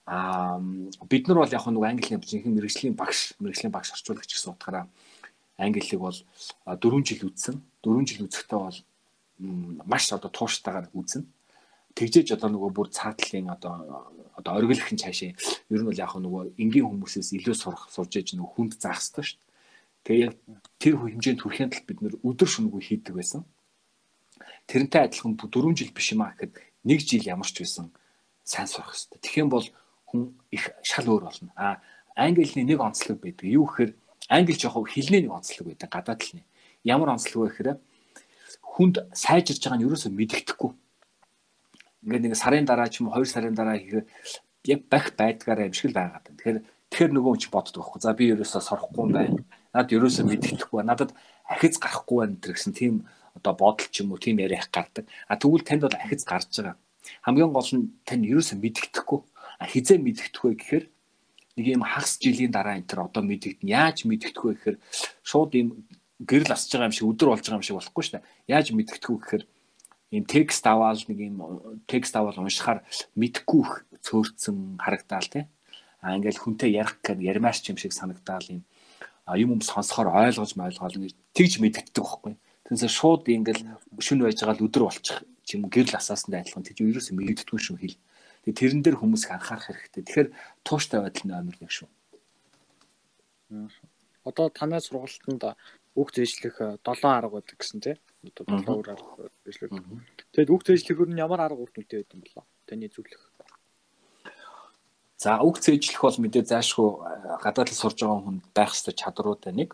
[0.07, 0.61] Аа
[1.09, 4.87] бид нар бол яг нэг английн жинхэнэ мэрэгжлийн багш, мэрэгжлийн багш орчуулагч гэсэн утгаараа
[5.57, 6.19] англиг бол
[6.67, 7.63] 4 жил үзсэн.
[7.81, 8.79] 4 жил үзэхдээ бол
[9.39, 11.25] маш одоо тууштайгаар үзнэ.
[11.95, 15.31] Тэгжээж одоо нөгөө бүр цаатлын одоо одоо оргилхэн цаашаа
[15.71, 19.25] ер нь бол яг нөгөө энгийн хүмүүсээс илүү сурах сурж ээж нөгөө хүнд заах хэрэгтэй
[19.25, 19.53] шүү дээ.
[20.05, 20.35] Тэгээ яг
[20.83, 23.43] тэр хэмжээнд хүрэхин тулд бид нэр өдөр шөнөгүй хийдэг байсан.
[24.67, 27.95] Тэрнтэй адилхан 4 жил биш юм аа гэхэд 1 жил ямар ч байсан
[28.43, 29.23] сайн сурах хэрэгтэй.
[29.23, 29.67] Тэгэх юм бол
[30.15, 31.51] хүн их шал өөр болно.
[31.59, 31.83] А
[32.15, 33.51] англи хэлний нэг онцлог байдаг.
[33.51, 33.99] Юу гэхээр
[34.31, 35.91] англи жоохоо хэлний нэг онцлог байдаг.
[35.91, 36.47] Гадаад хэлний.
[36.87, 37.79] Ямар онцлог вэ гэхээр
[38.63, 40.71] хүнд сайжирж байгаа нь ерөөсөө мэддэхгүй.
[42.07, 44.07] Ингээд нэг сарын дараа ч юм уу 2 сарын дараа хийхээр
[44.71, 46.39] яг бах байдгаараа юм шиг л байгаад байна.
[46.39, 46.59] Тэгэхээр
[46.95, 48.01] тэгэхээр нөгөө хүн чи боддог байхгүй.
[48.01, 49.43] За би ерөөсөө сорохгүй юм байна.
[49.75, 50.81] Наад ерөөсөө мэддэхгүй.
[50.87, 51.11] Надад
[51.51, 52.95] ахиц гарахгүй байна гэсэн тийм
[53.35, 55.11] одоо бодол ч юм уу тийм яриа гардаг.
[55.27, 56.79] А тэгвэл танд бол ахиц гарч байгаа.
[57.27, 59.21] Хамгийн гол нь тань ерөөсөө мэддэхгүй.
[59.65, 60.85] Хизээ мэддэхгүй гэхээр
[61.57, 64.77] нэг юм хагас жилийн дараа энэ төр одоо мэддэгдэн яаж мэддэхгүй гэхээр
[65.23, 65.69] шууд юм
[66.23, 68.29] гэрэл асж байгаа юм шиг өдөр болж байгаа юм шиг болохгүй шүү дээ.
[68.51, 69.45] Яаж мэдгэдэггүй гэхээр
[70.15, 71.37] ийм текст аваад нэг ийм
[71.91, 72.87] текст аваад уншихаар
[73.19, 73.63] мэдхгүй
[74.03, 75.45] цөөрцөн харагдаал тий.
[76.03, 78.63] А ингээл хүнтэй ярих гэж ярмаарч юм шиг санагдаал ийм
[79.27, 82.35] юм юм сонсохоор ойлгож ойлгоол ингэ тэгж мэдгэдэг байхгүй.
[82.69, 83.63] Тэрнээс шууд ингээл
[83.99, 85.19] шүн байж байгаа л өдөр болчих
[85.53, 87.97] юм гэрэл асаасандаа адилхан тийч ерөөсөө мэддэггүй шүү хэл.
[88.45, 90.05] Тэгээ тэрэн дээр хүмүүс анхаарах хэрэгтэй.
[90.05, 90.29] Тэгэхээр
[90.61, 91.89] тууштай байдал нь амар нэг шүү.
[94.25, 95.57] Одоо танай сургалтанд
[95.97, 99.81] үг зээжлэх 7 арга байдаг гэсэн тийм одоо 7 өөр арга зээжлэх.
[100.33, 102.45] Тэгэд үг зээжлэхөр нь ямар арга үрд үнэтэй байдсан болоо?
[102.67, 103.23] Таны зөвлөх.
[105.17, 106.89] За үг зээжлэх бол мэдээ заашгүй
[107.41, 109.73] гадаад л сурж байгаа хүнд байх ёстой чадруудаа нэг.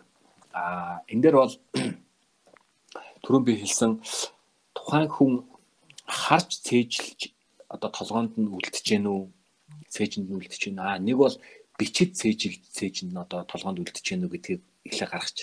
[0.53, 1.53] А энэ дээр бол
[3.23, 3.99] түрүүн би хэлсэн
[4.77, 5.33] тухайн хүн
[6.05, 7.33] харж цээжилж
[7.73, 9.23] одоо толгоонд нь үлдэж гэнэ үү?
[9.93, 10.81] Цээжинд нь үлдэж гэнэ.
[10.83, 11.35] А нэг бол
[11.79, 15.37] бичиж цээжиг цээж нь одоо толгоонд үлдэж гэнэ үү гэдгийг эхлээ гаргаж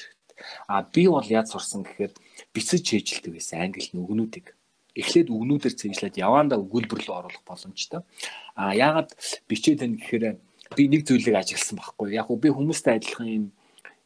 [0.67, 2.13] А би бол яаж сурсан гэхээр
[2.55, 4.55] бицэж хийжилдэг байсан англи нүгнүүдийг.
[4.95, 8.03] Эхлээд үгнүүдээр цэжлээд явандаа өгүүлбэр рүү оруулах боломжтой.
[8.55, 9.15] А яагаад
[9.51, 10.39] бичээд тань гэхээр
[10.77, 12.15] би нэг зүйлийг ажигласан байхгүй.
[12.19, 13.47] Яг би хүмүүстэй адилхан юм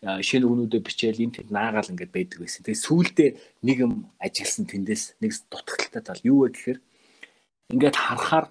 [0.03, 2.65] шинэ өгнүүдэд бичээл энэ тэнд наагаал ингээд байдаг байсан.
[2.67, 3.31] Тэгээ сүүлдээ
[3.65, 6.79] нэг юм ажигласан тэндээс нэг дутагдaltaй тал юу вэ гэхээр
[7.73, 8.47] ингээд харахаар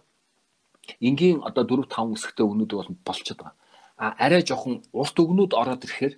[0.99, 3.55] энгийн одоо 4 5 үсгтэй өгнүүд бол болчиход байгаа.
[4.01, 6.13] А арай жоохон урт өгнүүд ороод ирэхээр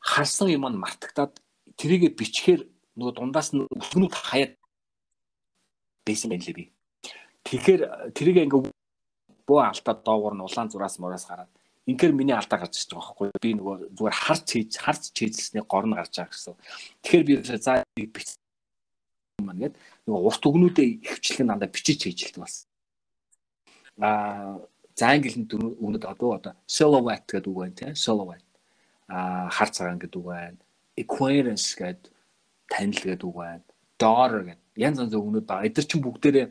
[0.00, 1.36] харсан юм нь мартагдаад
[1.76, 2.62] тэрийгэ бичгээр
[2.96, 4.52] нөгөө дундаас нь өсгнүүд хаяад
[6.06, 6.64] байсан байх лээ би.
[7.44, 7.82] Тэгэхээр
[8.16, 8.72] тэрийг ингээ
[9.46, 11.52] бөө алдаа доогор нь улаан зураас мураас гараад
[11.86, 15.86] инхээр миний алдаа гарч ирж байгаа байхгүй би нөгөө зүгээр харц хийж харц чийзлсний гор
[15.86, 16.54] нь гарч байгаа гэсэн.
[17.02, 18.40] Тэгэхээр би за биц
[19.44, 19.76] маань гээд
[20.08, 22.68] нөгөө урт өгнүүдээ ихвчлэн дандаа бичиж хийжилдэг болсон.
[24.00, 24.56] Аа
[24.96, 28.48] за англи өгнөд одоо одоо silhouette гэдэг үг байна тийм silhouette
[29.12, 30.56] а хар цагаан гэдэг үг байна.
[30.96, 32.12] Acquaintance гэдэг
[32.72, 33.64] танил гэдэг үг байна.
[34.00, 35.68] Daughter гэдэг янз янз өгнүүд байгаа.
[35.68, 36.46] Эдгээр чинь бүгдээрээ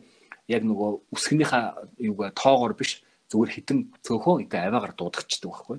[0.54, 3.02] яг нөгөө үсгнийхаа юугаа тоогоор биш
[3.34, 5.78] зүгээр хитэн цөөхөн ингээ аваагаар дуудагчдаг байхгүй.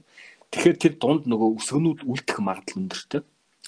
[0.50, 3.22] Тэгэхээр тэр дунд нөгөө үсгнүүд үлдэх магадлал өндөртэй.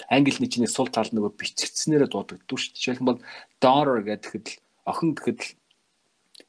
[0.07, 2.79] Англи нийтний сул тал нөгөө бичигдснээрээ дуудагддаг шүү дээ.
[2.79, 3.23] Жишээлбэл
[3.59, 5.49] daughter гэхэд л охин гэхэд л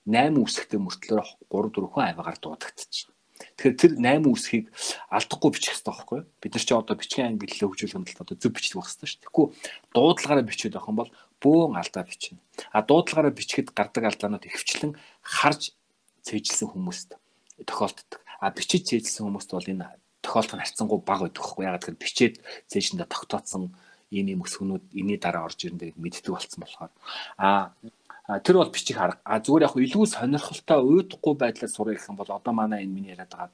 [0.07, 3.11] 8 үсгтэй мөртлөөр 3 4 хүн аваагаар дуудагдчих.
[3.41, 4.67] Тэгэхээр тэр 8 үсгийг
[5.09, 6.29] алдахгүй бичих хэрэгтэй байхгүй юу?
[6.41, 9.25] Бид нар чи одоо бичгийн ангиллаа хөгжүүлэх хөндлөлт одоо зөв бичих байх хэрэгтэй шүү дээ.
[9.25, 9.47] Тэгэхгүй
[9.97, 12.39] дуудлагаараа бичээд байх юм бол бөөн алдаа бичнэ.
[12.73, 14.93] А дуудлагаараа бичихэд гардаг алдаанууд ихвчлэн
[15.25, 15.73] харж
[16.25, 17.17] цээжилсэн хүмүүст
[17.65, 18.21] тохиолддог.
[18.45, 19.89] А бичиж цээжилсэн хүмүүст бол энэ
[20.25, 22.35] тохиолдол нь харьцангуй бага байдаг байхгүй ягаад гэвэл бичээд
[22.71, 23.65] цээжиндээ тогтооцсон
[24.11, 26.93] ийм юм өсгөнүүд энэний дараа орж ирэндээ мэддэг болсон болохоор
[27.39, 29.19] а тэр бол бичих арга.
[29.25, 33.11] А зүгээр яг илүү сонирхолтой уйдахгүй байдлаар сурах гэх юм бол одоо манай энэ миний
[33.15, 33.51] яриад байгаа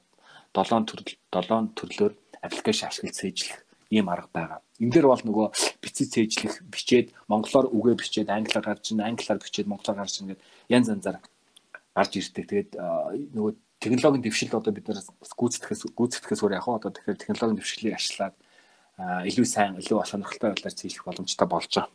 [0.53, 2.13] 7 төрөл 7 төрлөөр
[2.45, 3.57] аппликейшн ашиглаж цээжлэх
[3.89, 4.59] ийм арга байгаа.
[4.79, 5.47] Энэ дээр бол нөгөө
[5.81, 10.45] бичиж цээжлэх, бичээд монголоор үгээ бичээд англиар гарч ийн, англиар бичээд монголоор гарч ийн гэдэг
[10.69, 11.17] янз янзаар
[11.95, 12.45] гарч ирдэг.
[12.45, 12.71] Тэгээд
[13.33, 18.35] нөгөө технологийн дэвшил одоо бид нар гүйцэтгэхээс гүйцэтгэхээс өөр яг одоо тэгэхээр технологийн дэвшлийг ашиглаад
[18.97, 21.93] илүү сайн, илүү сонирхолтой байдлаар цэжлэх боломжтой болж байгаа.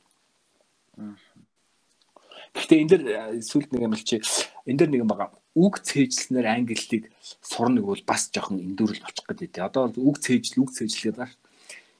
[2.55, 3.03] Гэхдээ энэ дэр
[3.43, 4.23] сүлд нэг юм л чи
[4.69, 5.35] энэ дэр нэг юм байгаа.
[5.59, 7.11] Үг цээжлснээр англи хэлийг
[7.43, 9.67] сурна гэвэл бас жоохон эндүрэл болчих гэдэг.
[9.67, 11.33] Одоо үг цээжл, үг цээжлэгээ даа.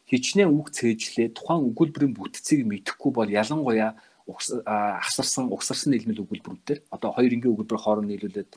[0.07, 3.97] Хичнээн үг цээжлээ тухайн өгүүлбэрийн бүтцийг мэдэхгүй бол ялангуяа
[4.29, 8.51] асарсан, угсарсан нийлмэл өгүүлбэрүүдээр одоо хоёр энгийн өгүүлбэр хооронд нийлүүлээд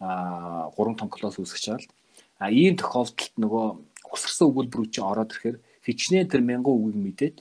[0.00, 1.90] 3 том класс үүсгэж байгаа л.
[2.38, 3.66] А ийм тохиолдолд нөгөө
[4.06, 7.36] угсарсан өгүүлбэрүүд чинь ороод ирэхээр хичнээн тэр мянган үгийг мэдээд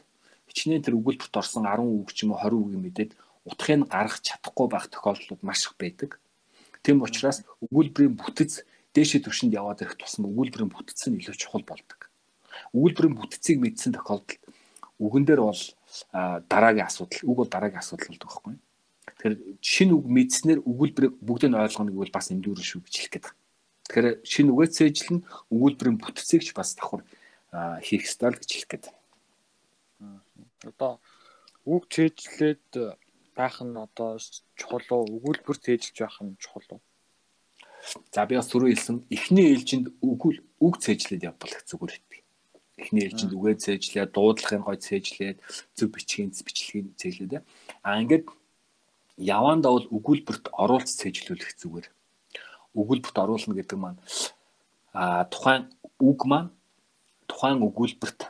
[0.49, 3.11] хичнээн тэр өгүүлбэрт орсон 10 үг ч юм уу 20 үгийг мэдээд
[3.45, 6.19] утгыг гаргах чадахгүй байх тохиолдлууд маш их байдаг.
[6.81, 8.65] Тэм учраас өгүүлбэрийн бүтэц
[8.97, 12.09] дээшээ түвшинд яваад ирэх тусам өгүүлбэрийн бүтэц нь илүү чухал болдог.
[12.73, 14.41] Өгүүлбэрийн бүтцийг мэдсэн тохиолдолд
[14.97, 15.61] үгэн дээр бол
[16.49, 18.55] дараагийн асуудал, үг бол дараагийн асуудал болдог байхгүй.
[19.27, 23.25] Тэгэхээр шинэ үг мэдснээр өгүүлбэрийг бүгдийг нь ойлгоно гэвэл бас эндүүрэн шүү гэж хэлэх гээд
[23.27, 23.39] байна.
[23.83, 25.19] Тэгэхээр шинэ үгээ цээжлэн
[25.51, 27.03] өгүүлбэрийн бүтцийг ч бас давхар
[27.83, 30.23] хийх ёстой л гэж хэлэх гээд байна.
[30.63, 30.91] Одоо
[31.67, 32.71] үг цээжлээд
[33.35, 34.15] байх нь одоо
[34.55, 35.19] чухал уу?
[35.19, 36.81] Өгүүлбэр цээжилж байх нь чухал уу?
[38.15, 42.21] За би бас түрүү хэлсэн эхний ээлжинд өгүүл үг цээжлээд явбал их зүгээр хэвдэг.
[42.79, 45.37] Эхний ээлжинд үгээ цээжлээд дуудлагын гой цээжлээд
[45.75, 47.43] зөв бичгийн бичлэгийн цээжлээд
[47.83, 48.25] а ингээд
[49.17, 51.87] явандаа бол өгүүлбэрт оруулц цээжлүүлэх зүгээр.
[52.77, 53.99] Өгүүлбэрт оруулна гэдэг маань
[54.93, 56.53] а тухайн үг маань
[57.27, 58.29] тухайн өгүүлбэрт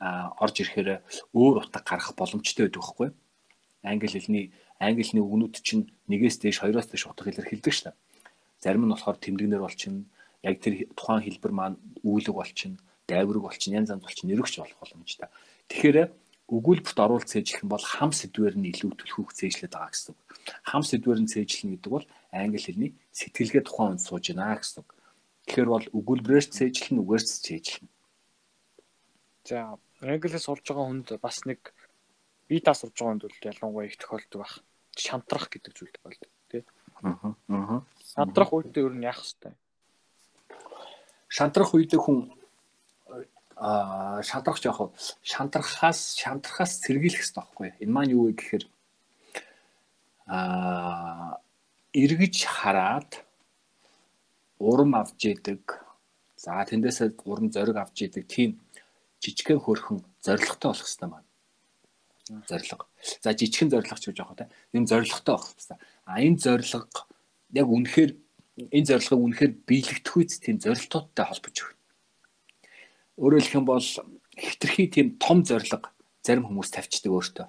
[0.00, 1.02] орж ирэхээр
[1.34, 3.08] өөр утга гарах боломжтой байдаг байхгүй
[3.82, 7.94] англи хэлний англи хэлний үгнүүд чинь нэгээс дээш хоёроос дээш утга илэрхийлдэг дээ.
[8.60, 10.04] Зарим нь болохоор тэмдэгнэр болчихно.
[10.44, 15.28] Яг тэр тухайн хэлбэр маань үүлэг болчихно, дайвраг болчихно, янз янз болчихно, нэрвч болох боломжтой.
[15.68, 15.96] Тэгэхээр
[16.50, 20.20] өгүүлбэрт оруулж цээжлэх юм бол хам сэдвэр нь илүү түлхүүх цээжлээд байгаа гэсэн үг.
[20.66, 24.90] Хам сэдвэр нь цээжлэх гэдэг бол англи хэлний сэтгэлгээ тухайн үнд сууж байна гэсэн үг.
[25.46, 27.86] Тэгэхээр бол өгүүлбэрээр цээжлэх нь үгээрс цээжлэх.
[29.46, 31.70] За, англиас сурж байгаа хүнд бас нэг
[32.50, 34.52] бие таа сурж байгаа хүнд бол ялангуяа их тохиолдог баг.
[34.98, 36.62] Шантрах гэдэг зүйл тохиолдог тий.
[37.06, 37.34] Аа.
[37.46, 37.82] Аа.
[38.02, 39.54] Шантрах үедээ ер нь яах вэ?
[41.30, 42.39] Шантрах үедээ хүн
[43.60, 44.92] шантрах жоох
[45.22, 47.68] шантрахаас шантрахаас сэргийлэх хэрэгтэй байхгүй.
[47.84, 48.64] Энэ маань юу вэ гэхээр
[50.26, 51.40] аа
[51.92, 53.10] эргэж хараад
[54.58, 55.62] урам авч идэг.
[56.40, 58.50] За тэндээсээ урам зориг авч идэг тийм
[59.20, 61.28] жижигхэн хөрхөн зоригтой болох хэрэгтэй байна
[62.48, 62.86] зориг.
[63.22, 64.46] За жижигхэн зориг ч гэж байгаа те.
[64.72, 65.78] Энэ зоригтой байх хэрэгтэй.
[66.06, 66.94] А энэ зориг
[67.52, 68.12] яг үнэхээр
[68.70, 71.79] энэ зорилгыг үнэхээр биелэгдэх үйс тийм зорилтуудтай холбож байна.
[73.18, 73.86] Өөрөөр хэлэх юм бол
[74.36, 75.90] хитрхи тийм том зориг
[76.22, 77.46] зарим хүмүүс тавьчихдаг өөртөө.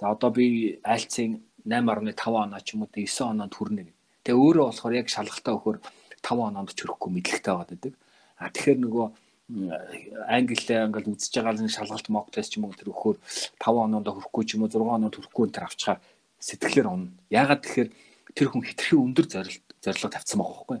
[0.00, 3.90] За одоо би айлцын 8.5 оноо ч юм уу 9 оноонд хүрнэ.
[4.22, 5.78] Тэгээ өөрөө болохоор яг шалгалтаа өгөхөр
[6.22, 7.94] 5 оноонд ч хүрэхгүй мэдлэгтэй байгаад байдаг.
[8.38, 9.06] А тэгэхээр нөгөө
[9.46, 13.18] англиээ ингээл үзэж байгаа л шалгалт мок тест ч юм уу тэр өгөхөөр
[13.62, 15.98] 5 оноонд хүрэхгүй ч юм уу 6 оноонд хүрэхгүй энэ төр авчаар
[16.42, 17.14] сэтгэлээр унна.
[17.30, 17.90] Яагаад тэгэхээр
[18.34, 20.78] тэр хүн хитрхи өндөр зорилт зорилго тавьсан байгаа байхгүй.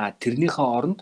[0.00, 1.00] А тэрнийхээ оронд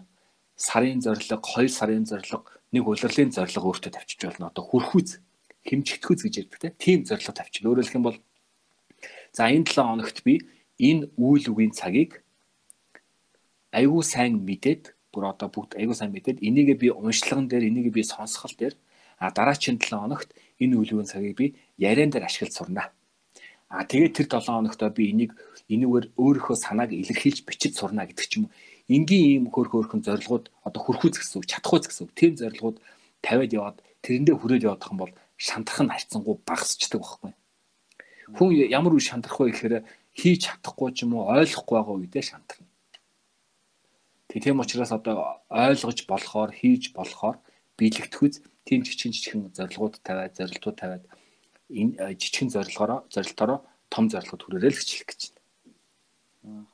[0.56, 4.50] сарын зорилго, 2 сарын зорилго, нэг улирлын зорилго өөртөө тавьчих болно.
[4.50, 5.18] Одоо хүрхүүз,
[5.66, 6.74] хэмжигдэхүүз гэж ярьдаг.
[6.78, 7.66] Тим зорилго тавьчих.
[7.66, 8.18] Өөрөөр хэлэх юм бол
[9.34, 10.44] за энэ 7 хоногт би
[10.78, 12.22] энэ үйл үгийн цагийг
[13.74, 18.02] аюу сайн мэдээд бүр одоо бүгд аягүй сайн мэдээд энийгээ би уншлаган дээр энийгээ би
[18.06, 18.74] сонсгол дээр
[19.18, 20.30] а дараагийн 7 хоногт
[20.62, 21.46] энэ үлгэн цагийг би
[21.78, 22.90] яриан дээр ашиглаж сурна.
[23.68, 25.32] А тэгээд тэр 7 хоногтоо би энийг
[25.66, 28.52] энүүгээр өөрийнхөө санааг илэрхийлж бичиж сурна гэдэг ч юм уу.
[28.88, 32.12] Энгийн ийм хөрх хөрхөн зорилгууд одоо хөрхүүц гэсэн үг, чадхууц гэсэн үг.
[32.12, 32.76] Тийм зорилгууд
[33.24, 37.32] тавиад яваад тэрэндээ хүрээд явах юм бол шантрах нь харьцангуй багасчдаг байхгүй.
[38.36, 39.74] Хүн ямар үе шантрах вэ гэхээр
[40.12, 42.68] хийж чадахгүй ч юм уу ойлгохгүй байгаа үедээ шантрна.
[44.28, 47.38] Тийм учраас одоо ойлгож болохоор хийж болохоор
[47.78, 48.34] биелэгдэхүйц
[48.66, 51.04] тийм жижигэн жижигэн зорилгууд тавиад зорилтууд тавиад
[51.70, 53.58] энэ э, жижигэн зорилгоороо зорилтоороо
[53.88, 55.20] том зорилгод хүрээрэй л хэлэх гэж
[56.42, 56.66] байна.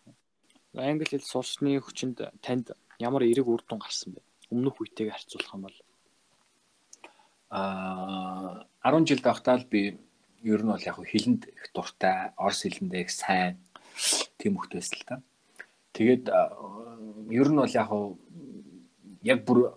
[0.74, 4.22] Англи хэл сурсны хүчинд танд ямар эерэг үр дүн гарсан бэ?
[4.54, 5.78] Өмнөх үетэйг харьцуулах юм бол
[7.50, 9.98] аа 10 жил байхдаа л би
[10.46, 13.58] ер нь бол яг хэлэнд их дуртай, орс хэлэндээ их сайн
[14.38, 15.16] тийм хөлт байсан л та.
[15.92, 16.30] Тэгээд
[17.34, 17.90] ер нь бол яг
[19.26, 19.74] яг бүр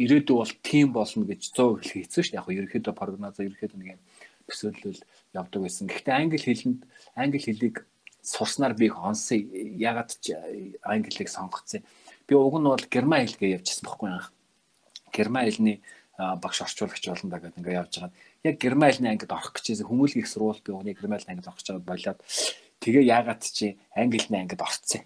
[0.00, 2.40] ирээдүй бол тийм болно гэж 100% хэлэх хийсэн шүү дээ.
[2.40, 4.00] Яг ерөөхдөө прогноз ерөөхдөө нэг юм
[4.48, 5.00] төсөөлөл
[5.36, 5.86] явдаг байсан.
[5.92, 6.80] Гэхдээ англи хэлэнд
[7.14, 7.76] англи хэлийг
[8.22, 9.38] сурснаар би их онсон.
[9.76, 10.32] Ягаад ч
[10.82, 11.82] англиг сонгоцсон.
[12.26, 14.30] Би уг нь бол герман хэлгээ явжсэн байхгүй яа.
[15.12, 15.82] Герман хэлний
[16.16, 18.12] багш орчуулагч болно да гэдэг ингээ явж байгаа.
[18.44, 21.58] Яг герман хэлний ангид орох гэжсэн хүмүүлгийн сурвал би уг нь герман хэлний ангид орох
[21.58, 22.20] гэж болоод
[22.80, 25.02] тэгээ ягаад чи англи хэлний ангид орцсон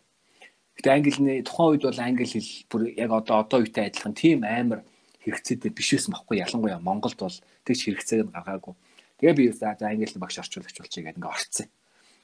[0.76, 4.84] Гэтэ англиний тухайн үед бол англи хэл бүр яг одоо одоо үетэй адилхан тийм амар
[5.24, 8.76] хэрэгцээтэй биш байсан бохгүй ялангуяа Монголд бол тэгж хэрэгцээг нь гаргаагүй.
[9.16, 11.68] Тэгээ би за за англи багш орчуулагч болчихъя гэдэг ингээ орцсон.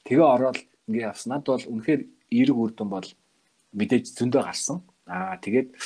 [0.04, 0.58] Тэгээ ороод
[0.88, 2.02] ингээ явснаад бол үнэхээр
[2.32, 3.08] эерэг үрдэн бол
[3.72, 4.78] мэдээж зөндөө гарсан.
[5.06, 5.76] Аа тэгээд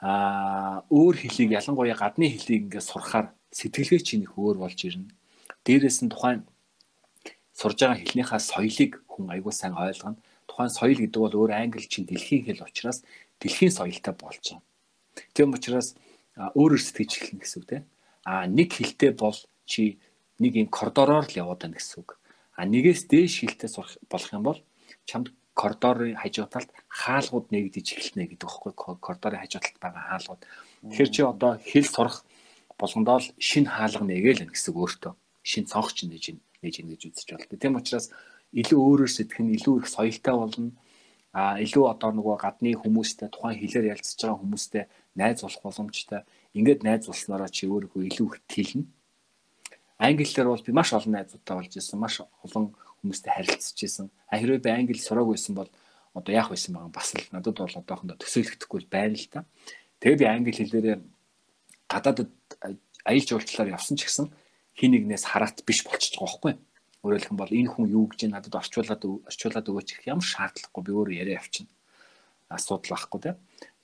[0.00, 5.12] аа өөр хэлийг ялангуяа гадны хэлийг ингээ сурахаар сэтгэлгээ чинь их өөр болж ирнэ.
[5.64, 6.46] Дээрээс нь тухайн
[7.52, 10.16] сурж байгаа хэлнийхаа соёлыг хүн аягүй сайн ойлгоно.
[10.48, 13.04] Тухайн соёл гэдэг бол өөр англи чинь дэлхийн хэл учраас
[13.40, 14.64] дэлхийн соёлтой болж байгаа.
[15.34, 15.94] Тийм учраас
[16.36, 17.84] өөрөөр сэтгэж эхэлнэ гэсэн үг тийм.
[18.24, 19.36] А нэг хилтэй бол
[19.66, 20.00] чи
[20.40, 22.16] нэг юм коридороор л яваад байна гэсэн үг.
[22.60, 24.60] А нэгээс дээш хилтэй сурах болох юм бол
[25.08, 30.42] чамд коридорын хажуу талд хаалгууд нэгдэж эхэлнэ гэдэг багхгүй коридорын хажуу талд байгаа хаалгууд.
[30.92, 32.16] Тэгэхээр чи одоо хэл сурах
[32.76, 35.12] болгондоо л шинэ хаалга нэгээл байна гэсэн өөртөө.
[35.40, 36.24] Шинэ цонхч нээж
[36.60, 37.56] нээж ингэж үзэж байна.
[37.56, 38.12] Тийм учраас
[38.52, 40.70] илүү өөрөөр сэтгэх нь илүү их соёлтой болно.
[41.32, 44.84] А илүү одоо нөгөө гадны хүмүүстэй тухайн хэлээр ярилцж байгаа хүмүүстэй
[45.16, 46.20] найз болох боломжтой.
[46.52, 48.84] Ингээд найз болсноороо чи өөрийгөө илүү их тэлнэ.
[50.00, 52.00] Англиар бол би маш олон найзуудтай болж ирсэн.
[52.00, 52.72] Маш олон
[53.04, 54.06] хүмүүстэй харилцаж ирсэн.
[54.32, 55.70] А хэрвээ би англи сураагүй байсан бол
[56.16, 59.44] одоо яах байсан байгаа бас л надад бол одоохондоо төсөөлөгдөхгүй байна л да.
[60.00, 60.96] Тэгээ би англи хэлээрээ
[61.92, 62.32] гадаадд
[63.04, 64.32] аялал жуулчлалаар явсан ч гэсэн
[64.72, 66.54] хин нэгнээс хараат биш болчихж байгаа байхгүй.
[67.04, 70.92] Өөрөөр хэлбэл бол энэ хүн юу гэж надад орчуулад орчуулад өгөөч гэх ямар шаардлагагүй би
[70.96, 71.72] өөрөө яриа явчихна.
[72.48, 73.36] Асуудал байхгүй тийм.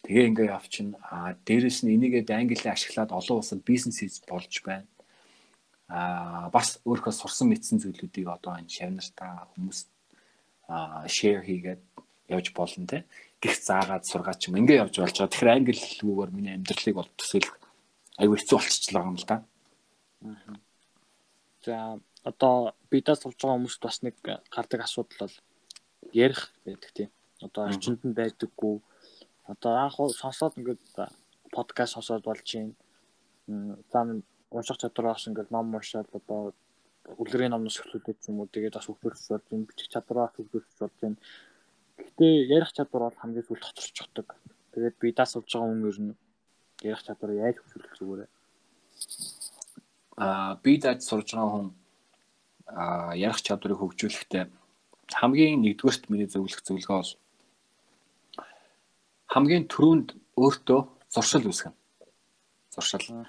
[0.05, 0.97] Тэгээ ингээ явчихна.
[1.05, 4.85] А дээрэс нь энийгээ англиар ашиглаад олон улсад бизнес хийж болж байна.
[5.89, 9.87] А бас өөрийнхөө сурсан мэдсэн зүйлүүдийг одоо энэ шавнартаа хүмүүс
[10.66, 11.82] а share хийгээд
[12.28, 13.07] явж болно те.
[13.39, 15.30] Гих заагаад сургаач юм ингээ явж болж байгаа.
[15.30, 17.57] Тэгэхээр англи хэлгүүгээр миний амьдралыг бол төсөөлөх
[18.18, 19.37] аюу хэцүү болчихлоо юм л да.
[21.62, 24.14] За одоо бидээ сурж байгаа хүмүүст бас нэг
[24.51, 25.37] гардаг асуудал бол
[26.11, 27.11] ярих байдаг тийм.
[27.47, 28.82] Одоо орчинд нь байдаггүй
[29.47, 30.82] одоо анх сонсоод ингээд
[31.55, 32.74] подкаст сонсоод болж байна.
[33.93, 34.03] За
[34.51, 36.55] унших чадвар бас ингээд ном уншаад одоо
[37.18, 39.68] үлгэрийн номноос эхлүүлээд юм уу тэгээд бас хөгжүүлж болж байна.
[39.70, 41.18] Бичих чадвараа хөгжүүлж болж байна.
[41.99, 44.28] Гэхдээ ярих чадвар бол хамгийн сүүлд хоцорчдаг.
[44.74, 46.14] Тэгээд би дас болж байгаа хүн ер нь
[46.82, 48.30] ярих чадвар яаж хөгжүүлэх зүгээр.
[50.18, 51.68] Аа би дад сурж байгаа хүн
[52.66, 54.44] аа ярих чадварыг хөгжүүлэхдээ
[55.14, 57.12] хамгийн нэгдүгээрт миний зөвлөх зөвлөгөө бол
[59.30, 60.09] хамгийн түрүүнд
[60.40, 60.80] өөртөө
[61.14, 61.74] зуршил үүсгэн.
[62.74, 63.26] Зуршил.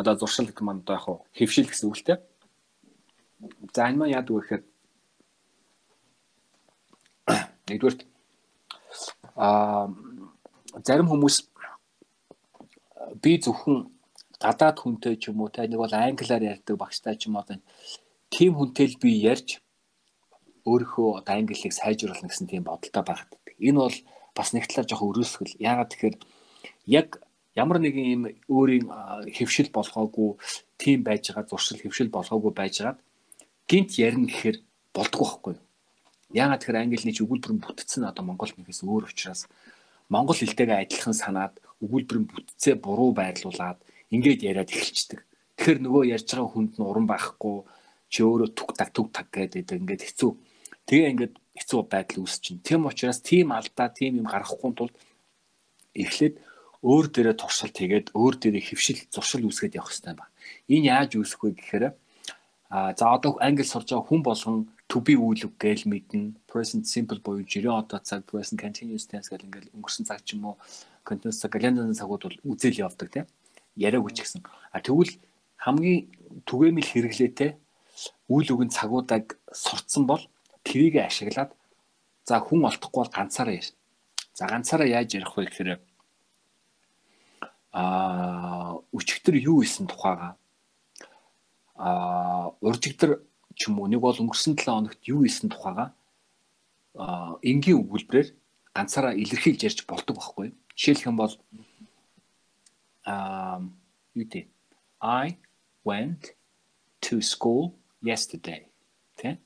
[0.00, 2.18] Одоо зуршил гэдэг маань одоо яг хуу хөвшил гэсэн үг л дээ.
[3.76, 4.62] За энэ маань яадаг вэ гэхээр
[7.68, 7.96] нэгдүгээр
[9.44, 9.92] а
[10.86, 11.36] зарим хүмүүс
[13.22, 13.92] би зөвхөн
[14.40, 17.44] гадаад хүнтэй ч юм уу та нэг бол англиар ярьдаг багштай ч юм уу
[18.32, 19.60] тийм хүнтэй л би ярьж
[20.64, 23.32] өөрийнхөө одоо англиг сайжруулна гэсэн тийм бодолтой байгаад.
[23.58, 23.96] Энэ бол
[24.36, 25.60] бас нэг талаар жоохон өрөөсгөл.
[25.60, 26.16] Яагаад тэгэхээр
[26.86, 27.08] яг
[27.54, 28.86] ямар нэгэн юм өөрийн
[29.34, 30.38] хөвшил болгоогүй
[30.78, 32.98] тийм байж байгаа зуршил хөвшил болгоогүй байжгаад
[33.66, 34.58] гинт ярина гэхээр
[34.94, 35.64] болдгоо байхгүй юу?
[36.30, 39.50] Яагаад тэгэхээр англи нийт өгүүлбэр нь бүтцэн одоо монгол нэгээс өөр учраас
[40.06, 43.82] монгол хэлтэйгээ адилхан санаад өгүүлбэр нь бүтцээ буруу байрлуулад
[44.14, 45.20] ингээд яриад эхэлчихдэг.
[45.58, 47.56] Тэгэхээр нөгөө ярьж байгаа хүнд нь уран байхгүй
[48.10, 50.30] чи өөрөө түг таг түг таг гэдэг ингээд хэцүү.
[50.86, 52.58] Тэгээ ингээд хэцүү байдал үүсчин.
[52.62, 54.94] Тэм учраас тийм алдаа, тийм юм гаргахгүй тулд
[55.94, 56.34] эхлээд
[56.80, 60.32] өөр дээрээ туршилт хийгээд өөр дээрээ хөвшил, зуршил үүсгэж явах хэрэгтэй байна.
[60.72, 61.84] Энэ яаж үүсэх вэ гэхээр
[62.70, 64.56] а за одоо англи сурж байгаа хүн болгон
[64.88, 66.38] to be үйл үг гээл мэднэ.
[66.46, 70.54] Present simple буюу жирийн одоо цаг present continuous tense гэл ингээл өнгөрсөн цаг ч юм
[70.54, 70.56] уу
[71.04, 73.26] continuous цаг календарны цагууд бол үзэл явдаг тийм.
[73.74, 74.46] Яриаг үч гэсэн.
[74.72, 75.18] А тэгвэл
[75.58, 76.08] хамгийн
[76.46, 77.50] түгээмэл хэрэглээтэй
[78.30, 80.22] үйл үгэн цагуудыг сурцсан бол
[80.62, 81.50] тэрийг ашиглаад
[82.24, 83.74] за хүн олдохгүй бол ганцаараа яаш.
[84.38, 85.89] За ганцаараа яаж ярих вэ гэхээр
[87.72, 90.34] а өчигдөр юу исэн тухайга
[91.74, 93.22] а уржигдөр
[93.54, 95.94] ч юм уу нэг бол өнгөрсөн 7 хоногт юу исэн тухайга
[96.98, 98.34] а энгийн өгүүлбэрээр
[98.74, 100.54] ганцаараа илэрхийлж ярьж болдог байхгүй.
[100.74, 101.34] Жишээлх юм бол
[103.06, 103.62] а
[104.14, 104.46] юу дээ
[105.00, 105.38] I
[105.84, 106.34] went
[107.00, 108.68] to school yesterday.
[109.16, 109.38] Тэ?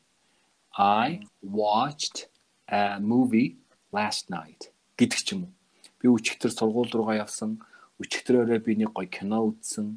[0.76, 2.28] I watched
[2.68, 3.56] a movie
[3.92, 5.52] last night гэдэг ч юм уу.
[6.00, 7.62] Би өчигдөр сургууль руугаа явсан.
[8.04, 9.96] Өчигдрөөрөө би нэг гоё кино үзсэн.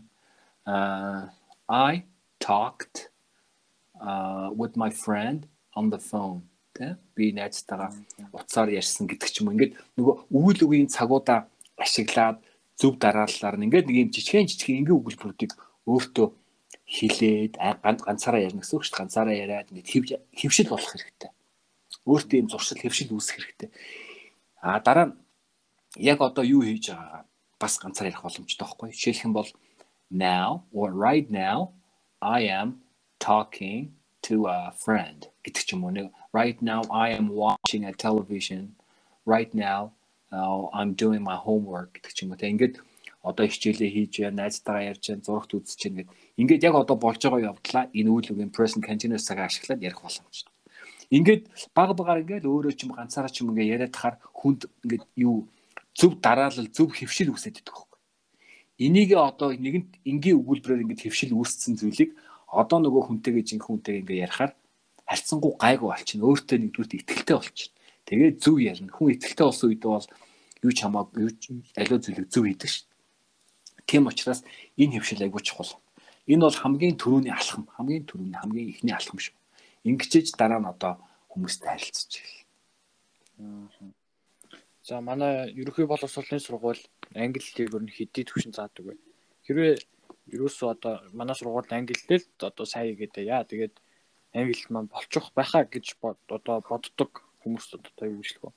[0.63, 1.27] Uh,
[1.67, 2.03] I
[2.39, 3.11] talked
[3.99, 6.47] uh, with my friend on the phone.
[6.73, 6.95] Тэ?
[7.15, 7.91] Би найзтайгаа
[8.31, 9.51] утсаар ярьсан гэдэг ч юм.
[9.51, 12.37] Ингээд нөгөө үйл үгийн цагуудаа ашиглаад
[12.77, 15.51] зөв дарааллаар ингээд нэг юм жижигэн жижигэн ингээ өгүүлбэрүүдийг
[15.89, 16.27] өөртөө
[16.85, 19.01] хилээд ганцаараа ярина гэсэн үг шүү дээ.
[19.01, 21.31] Ганцаараа яриад нэг хөвшил болох хэрэгтэй.
[22.05, 23.69] Өөртөө юм зуршил хөвшил үүсэх хэрэгтэй.
[24.61, 25.15] А дараа нь
[25.97, 27.25] яг одоо юу хийж байгаагаа
[27.59, 28.91] бас ганцаар ярих боломжтой байхгүй.
[28.93, 29.49] Жишээлх юм бол
[30.09, 31.73] now or right now
[32.21, 32.81] I am
[33.19, 33.93] talking
[34.27, 35.91] to a friend гэдэг ч юм уу.
[35.91, 38.75] Нэг right now I am watching a television.
[39.25, 39.93] Right now
[40.31, 42.39] uh, I'm doing my homework гэдэг ч юм уу.
[42.39, 42.75] Те ингээд
[43.23, 46.09] одоо хичээлээ хийж байна найзтайгаа ярьж байна зурагт үзэж байна гэд
[46.41, 50.53] ингээд яг одоо болж байгаа явдлаа энэ үйл үгийн present continuous цагаа ашиглаад ярих боломжтой.
[51.11, 51.43] Ингээд
[51.75, 55.47] баг багаар ингээд өөрөө ч юм ганцаараа ч юм ингээд яриад тахаар хүнд ингээд юу
[55.97, 57.99] зөв дараалал зөв хөвшил үсээд идэх байхгүй
[58.85, 62.13] энийг одоо нэгэнт энгийн өгүүлбэрээр ингээд хөвшил үүссэн зүйлийг
[62.47, 64.51] одоо нөгөө хүнтэйгээ жинхэнэ хүнтэйгээ ингээд ярихаар
[65.09, 67.75] харьцангуй гайгүй болчихно өөртөө нэгдүгürt ихтэлтэй болчихно
[68.05, 70.07] тэгээд зөв ярина хүн ихтэлтэй болсон үед бол
[70.61, 71.31] юу ч хамаагүй юу
[71.79, 72.85] аливаа зүйлийг зөв хийдэг шүү
[73.87, 74.43] Тийм учраас
[74.75, 75.79] энэ хөвшил айгүй чухал.
[76.27, 79.31] Энэ бол хамгийн түрүүний алхам, хамгийн түрүүний хамгийн ихний алхам шүү.
[79.87, 80.99] Ингэчээж дараа нь одоо
[81.31, 82.43] хүмүүстэй харилцаж ирэл.
[84.87, 86.79] За манай ерөнхий боловсролын сургууль
[87.11, 88.93] англи хэлийг өөр нь хэдий төвшин заадаг вэ?
[89.43, 89.75] Хэрвээ
[90.31, 93.75] ерөөсөө одоо манай сургууль англи хэл одоо сайн игээд яа тэгээд
[94.31, 95.99] англи маань болчих байхаа гэж
[96.31, 97.11] одоо боддог
[97.43, 98.53] хүмүүс одоо юу гэж л гоо.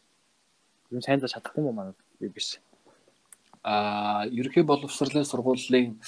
[0.95, 2.63] Юу сайн за чадах юм манай би биш
[3.63, 6.01] а ерөнхий боловсролын сургуулийн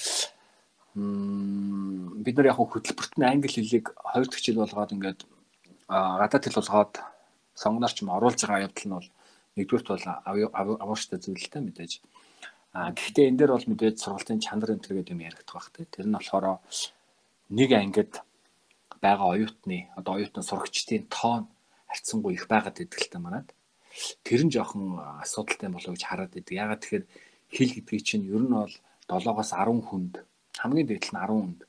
[2.23, 5.19] бид нар яг хөтөлбөрт нь англи хэлийг хоёр дахь хичээл болгоод ингээд
[5.89, 6.93] гадаад хэл болгоод
[7.53, 9.09] сонгоноор ч юм оруулж байгаа явдал нь бол
[9.57, 10.05] нэгдүгürt бол
[10.83, 12.01] авууштай зүйл л та мэдээж.
[12.73, 15.85] А гэхдээ энэ дээр бол мэдээж сургалтын чанар энэ төргээд юм яригдах бах те.
[15.85, 16.57] Тэр нь болохоор
[17.53, 18.13] нэг ангид
[18.97, 21.45] байгаа оюутны одоо оюутны сурагчдын тоон
[21.85, 23.53] харьцангуй их байгаад идэг л та манад.
[24.25, 26.57] Тэр нь жоохон асуудалтай болов гэж хараад идэг.
[26.57, 27.05] Ягаад тэгэхээр
[27.53, 28.73] хэл гэдгийг чинь ер нь бол
[29.05, 30.13] 7-оос 10 хүнд
[30.57, 31.59] хамгийн дээд нь 10 хүнд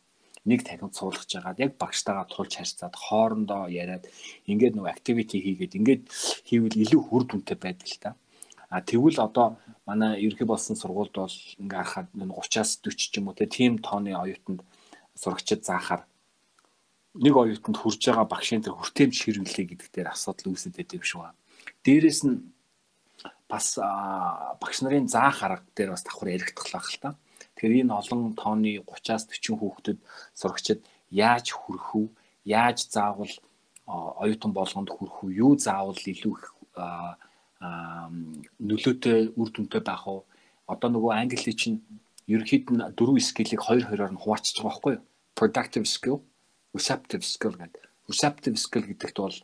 [0.45, 4.05] нэг танхимд суулгаж жагаад яг багштайгаа тулж харьцаад хоорондоо яриад
[4.45, 6.03] ингээд нөгөө activity хийгээд ингээд
[6.49, 8.11] хийвэл илүү хүр дүнтэй байдаг л та.
[8.68, 9.57] А тэгвэл одоо
[9.88, 14.61] манай ерөнхий болсон сургуульд бол ингээ харахад 30-аас 40 ч юм уу тийм тооны оюутанд
[15.16, 16.03] сурагчид заахаар
[17.14, 21.20] нэг оюутанд хүрж байгаа багшийн тэр хүртээмж хэрвэлээ гэдэг дээр асуудал үүсэт байдаг юм шиг
[21.22, 21.38] байна.
[21.86, 22.36] Дээрээс нь
[23.47, 23.78] бас
[24.59, 27.14] багш нарын заах арга дээр бас давхар яригдах л та.
[27.55, 29.98] Тэгэхээр энэ олон тооны 30-аас 40 хүүхдэд
[30.34, 30.80] сурагчид
[31.11, 32.07] яаж хүрэх үү,
[32.44, 33.30] яаж заавал
[33.86, 36.46] оюутан болгонд хүрэх үү, юу заавал илүү их
[38.59, 40.26] нөлөөтэй үр дүнтэй байх уу?
[40.66, 41.78] Одоо нөгөө англи чинь
[42.26, 45.05] ерөнхийд нь дөрвөн скиллийг хоёр хоёроор нь хуваачиж байгаа байхгүй юу?
[45.38, 46.18] Productive skill,
[46.74, 47.82] receptive skill гэдэг.
[48.11, 49.38] Receptive skill гэдэгт бол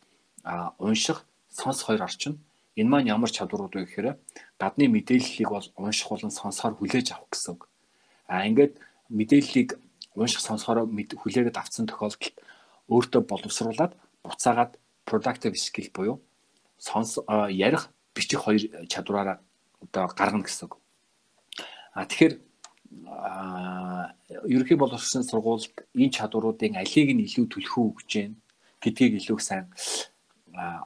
[0.82, 2.42] унших, сонс хоёр орчин
[2.80, 4.08] Энэ маань ямар чадварууд вэ гэхээр
[4.56, 7.62] гадны мэдээллийг бол унших болон сонсохоор хүлээж авах гэсэн үг.
[8.30, 8.78] А ингээд
[9.10, 9.74] мэдээллийг
[10.14, 12.38] унших сонсохоор хүлээгээд авсан тохиолдолд
[12.86, 16.16] өөртөө боловсруулад буцаагаад productive skill буюу
[16.78, 17.18] сонс
[17.50, 19.42] ярих бичих хоёр чадвараараа
[19.82, 20.78] одоо гаргана гэсэн үг.
[21.94, 22.34] А тэгэхээр
[24.46, 28.32] ерөнхий боловсролын сургуульд энэ чадваруудын алийг нь илүү түлхүү өгч гэн
[28.82, 29.66] гэдгийг илүү сайн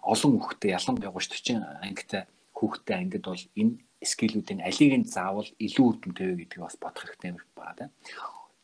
[0.05, 2.23] олон хүүхдэд ялангуяа 30 40 ангитай
[2.57, 3.75] хүүхдэд ангид бол энэ
[4.13, 7.91] скиллүүдийн алийг нь заавал илүү үр дүнтэй вэ гэдгийг бас бодох хэрэгтэй юм байна.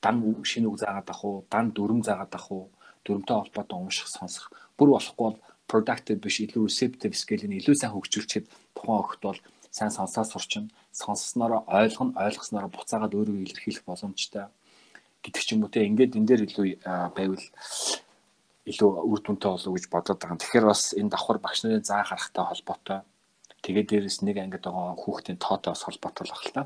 [0.04, 2.70] Дан шинэ үг заагаад ах уу, дан дүрм заагаад ах уу,
[3.04, 4.52] дүрмтэй холбоотой унших, сонсох.
[4.76, 5.38] Бүр болохгүй бол
[5.70, 11.62] productive биш илүү receptive skill-ийг илүү сайн хөгжүүлчихэд тухайн охид бол сайн сонсоо сурчин, сонсснороо
[11.68, 14.50] ойлгоно, ойлгоснороо буцаагаад өөрийгөө илэрхийлэх боломжтой
[15.22, 16.66] гэдэг ч юм уу те ингээд энэ дээр илүү
[17.14, 17.44] байвал
[18.66, 20.40] илүү үр дүнтэй болов гэж бодоод байгаа.
[20.40, 23.00] Тэгэхээр бас энэ давхар багш нарын заа гарахтай холбоотой.
[23.62, 26.62] Тэгээд дээрэс нэг ангид байгаа хүүхдийн тоотой бас холбоотой л та.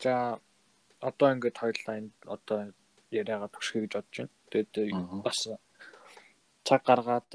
[0.00, 0.40] За
[1.00, 2.58] одоо ингээд хоёулаа энэ одоо
[3.10, 4.34] яриагаа төгсгөе гэж бодож байна.
[4.50, 4.72] Тэгээд
[5.24, 5.38] бас
[6.64, 7.30] цаг гаргаад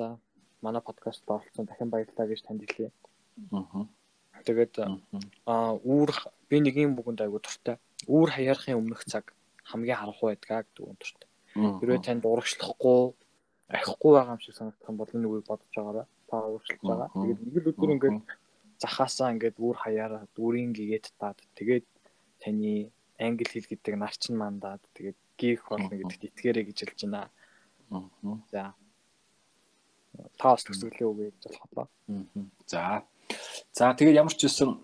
[0.61, 2.91] манай подкаст оролцсон дахин баярлалаа гэж танд хэлье.
[3.51, 3.85] Аа.
[4.45, 4.73] Тэгээд
[5.45, 6.09] аа үүр
[6.49, 7.77] би нэг юм бүгэнд айгу дуртай.
[8.09, 9.33] Үүр хаярахын өмнөх цаг
[9.69, 11.29] хамгийн харанхуй байдгаа гэдэг юм дуртай.
[11.53, 13.13] Хэрвээ танд урагшлахгүй
[13.69, 16.07] аhiхгүй байгаа юм шиг санагдах юм бол энэ үгийг бодож байгаарай.
[16.31, 17.11] Та урагшлж байгаа.
[17.11, 18.17] Тэгээд нэг л өдөр ингээд
[18.79, 21.85] захаасаа ингээд үр хаяараа дүрийн гэгээд таад тэгээд
[22.39, 27.27] таны англи хэл гэдэг нарчин мандаад тэгээд гих болно гэдэгт итгээрэй гэж хэлж байна.
[28.49, 28.73] За.
[30.39, 31.87] Та бас төсөглөө үгүй гэж бодлоо.
[32.65, 33.03] За.
[33.75, 34.79] За тэгээд ямар ч үсэн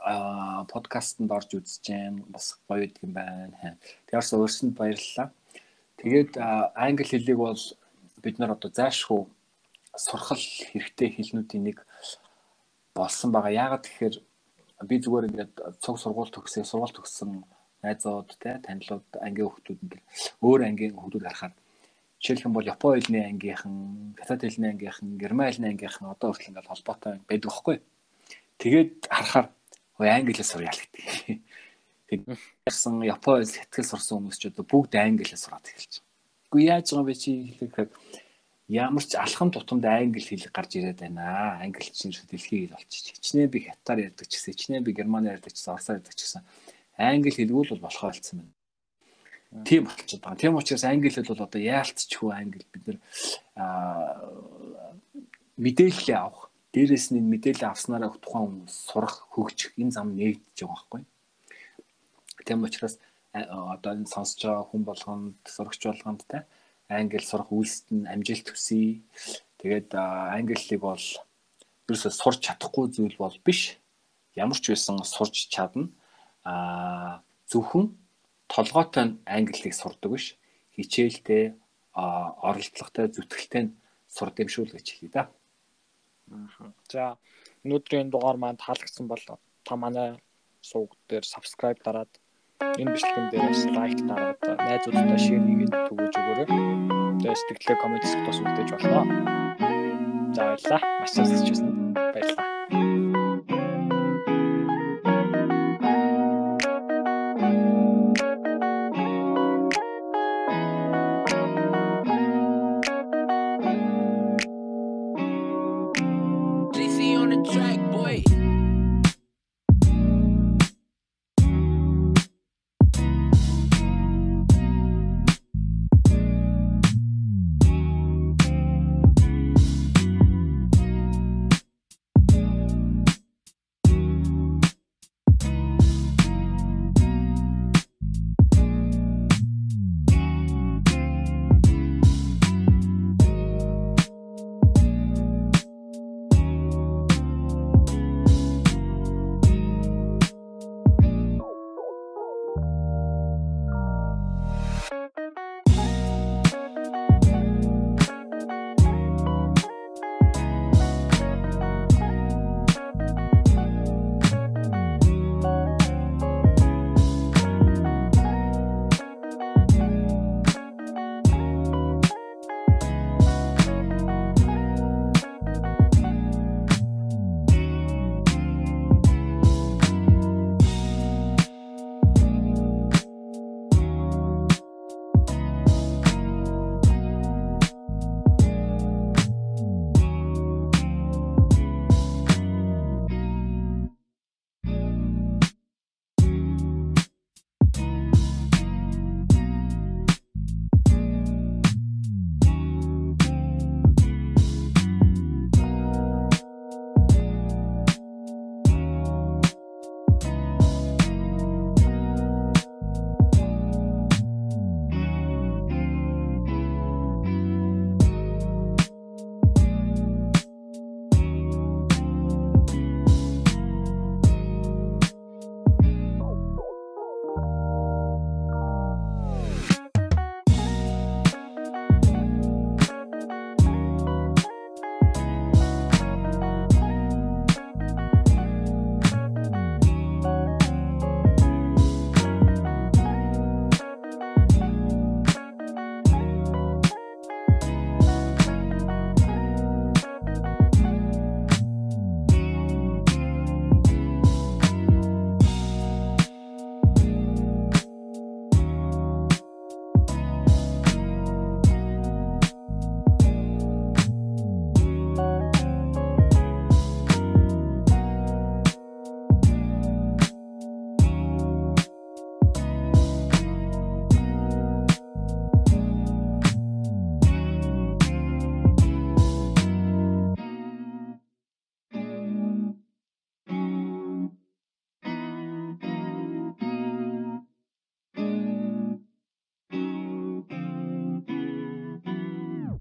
[0.00, 3.76] а подкастэнд орж үзэж जैन бас гоё гэдэг юм байна.
[4.08, 5.28] Тэгээс өөрсөнд баярлалаа.
[6.00, 6.40] Тэгээд
[6.76, 7.60] англи хэлийг бол
[8.24, 9.28] бид нар одоо зайшгүй
[9.96, 11.78] сурхал хэрэгтэй хэлнүүдийн нэг
[12.94, 13.50] болсон байгаа.
[13.50, 14.16] Яагаад тэгэхээр
[14.88, 17.44] би зүгээр ингээд цуг сургууль төгсөө сургууль төгссөн
[17.82, 20.04] найзууд те танилуд ангийн хүмүүс ингээд
[20.44, 21.54] өөр ангийн хүмүүс харахаар
[22.20, 26.68] жишээлх юм бол Японы хэлний ангийнхан, Хятад хэлний ангийнхан, Герман хэлний ангийнхан одоо хүртэл ингээд
[26.68, 27.76] холбоотой байдаг байхгүй.
[28.60, 29.48] Тэгээд харахаар
[29.98, 31.40] ой англиас сурьяа л гэдэг.
[32.68, 36.08] Тэгсэн Япон сэтгэл сурсан хүмүүс ч одоо бүгд англиас сураад эхэлж байгаа.
[36.52, 37.88] Үгүй яаж байгаа бэ чи гэхээр
[38.70, 41.58] ямар ч алхам тутамд англи хэл гарч ирээд байна.
[41.58, 43.18] Англи чинь дэлхийн хэл болчих.
[43.18, 46.22] Хичнээн би хятаар ярьдаг ч гэсэн, хичнээн би герман ярьдаг ч гэсэн, орсоор ярьдаг ч
[46.22, 46.42] гэсэн
[47.00, 48.54] англи хэлгүй л болохоор болсон байна.
[49.66, 50.38] Тийм болчиход байгаа.
[50.38, 52.98] Тийм учраас англи хэл бол одоо яалтчгүй англи бид нэр
[55.58, 61.02] мэдээлэл авах, дээрээс нь мэдээлэл авснараа тухайн хүмүүс сурах, хөгжих энэ зам нэгдэж байгаа байхгүй.
[62.46, 62.94] Тийм учраас
[63.34, 66.46] одоо энэ сонсож байгаа хүн болгонд, сурагч болгонд те
[66.90, 69.00] англи сурах үйлсэд нь амжилт хүсье.
[69.62, 71.06] Тэгээд англи хэлийг бол
[71.86, 73.78] ерөөсөө сурч чадахгүй зүйл бол биш.
[74.34, 75.88] Ямар ч байсан сурч чадна.
[76.42, 77.94] Аа зөвхөн
[78.50, 80.34] толгойтой англи хэлийг сурдаг биш.
[80.74, 81.54] Хичээлтэй,
[81.94, 83.70] оролдлоготой, зүтгэлтэй
[84.10, 85.22] сурд юм шүү л гэж хэлье да.
[86.90, 87.18] За
[87.66, 89.22] өнөөдрийн дугаар маань таалагдсан бол
[89.66, 90.18] та манай
[90.62, 92.10] сувг дээр subscribe дараад
[92.80, 96.48] энэ бичлэгэн дээрээс лайк дараад найзуудтай шеэр хийгээд түгэж өгөөрэй.
[97.20, 99.02] Тэгээ сэтгэлээ коммент хэсэгт бас үлдээж болно.
[100.34, 100.80] За баярлалаа.
[101.00, 102.49] Маш сайн сонсч байна.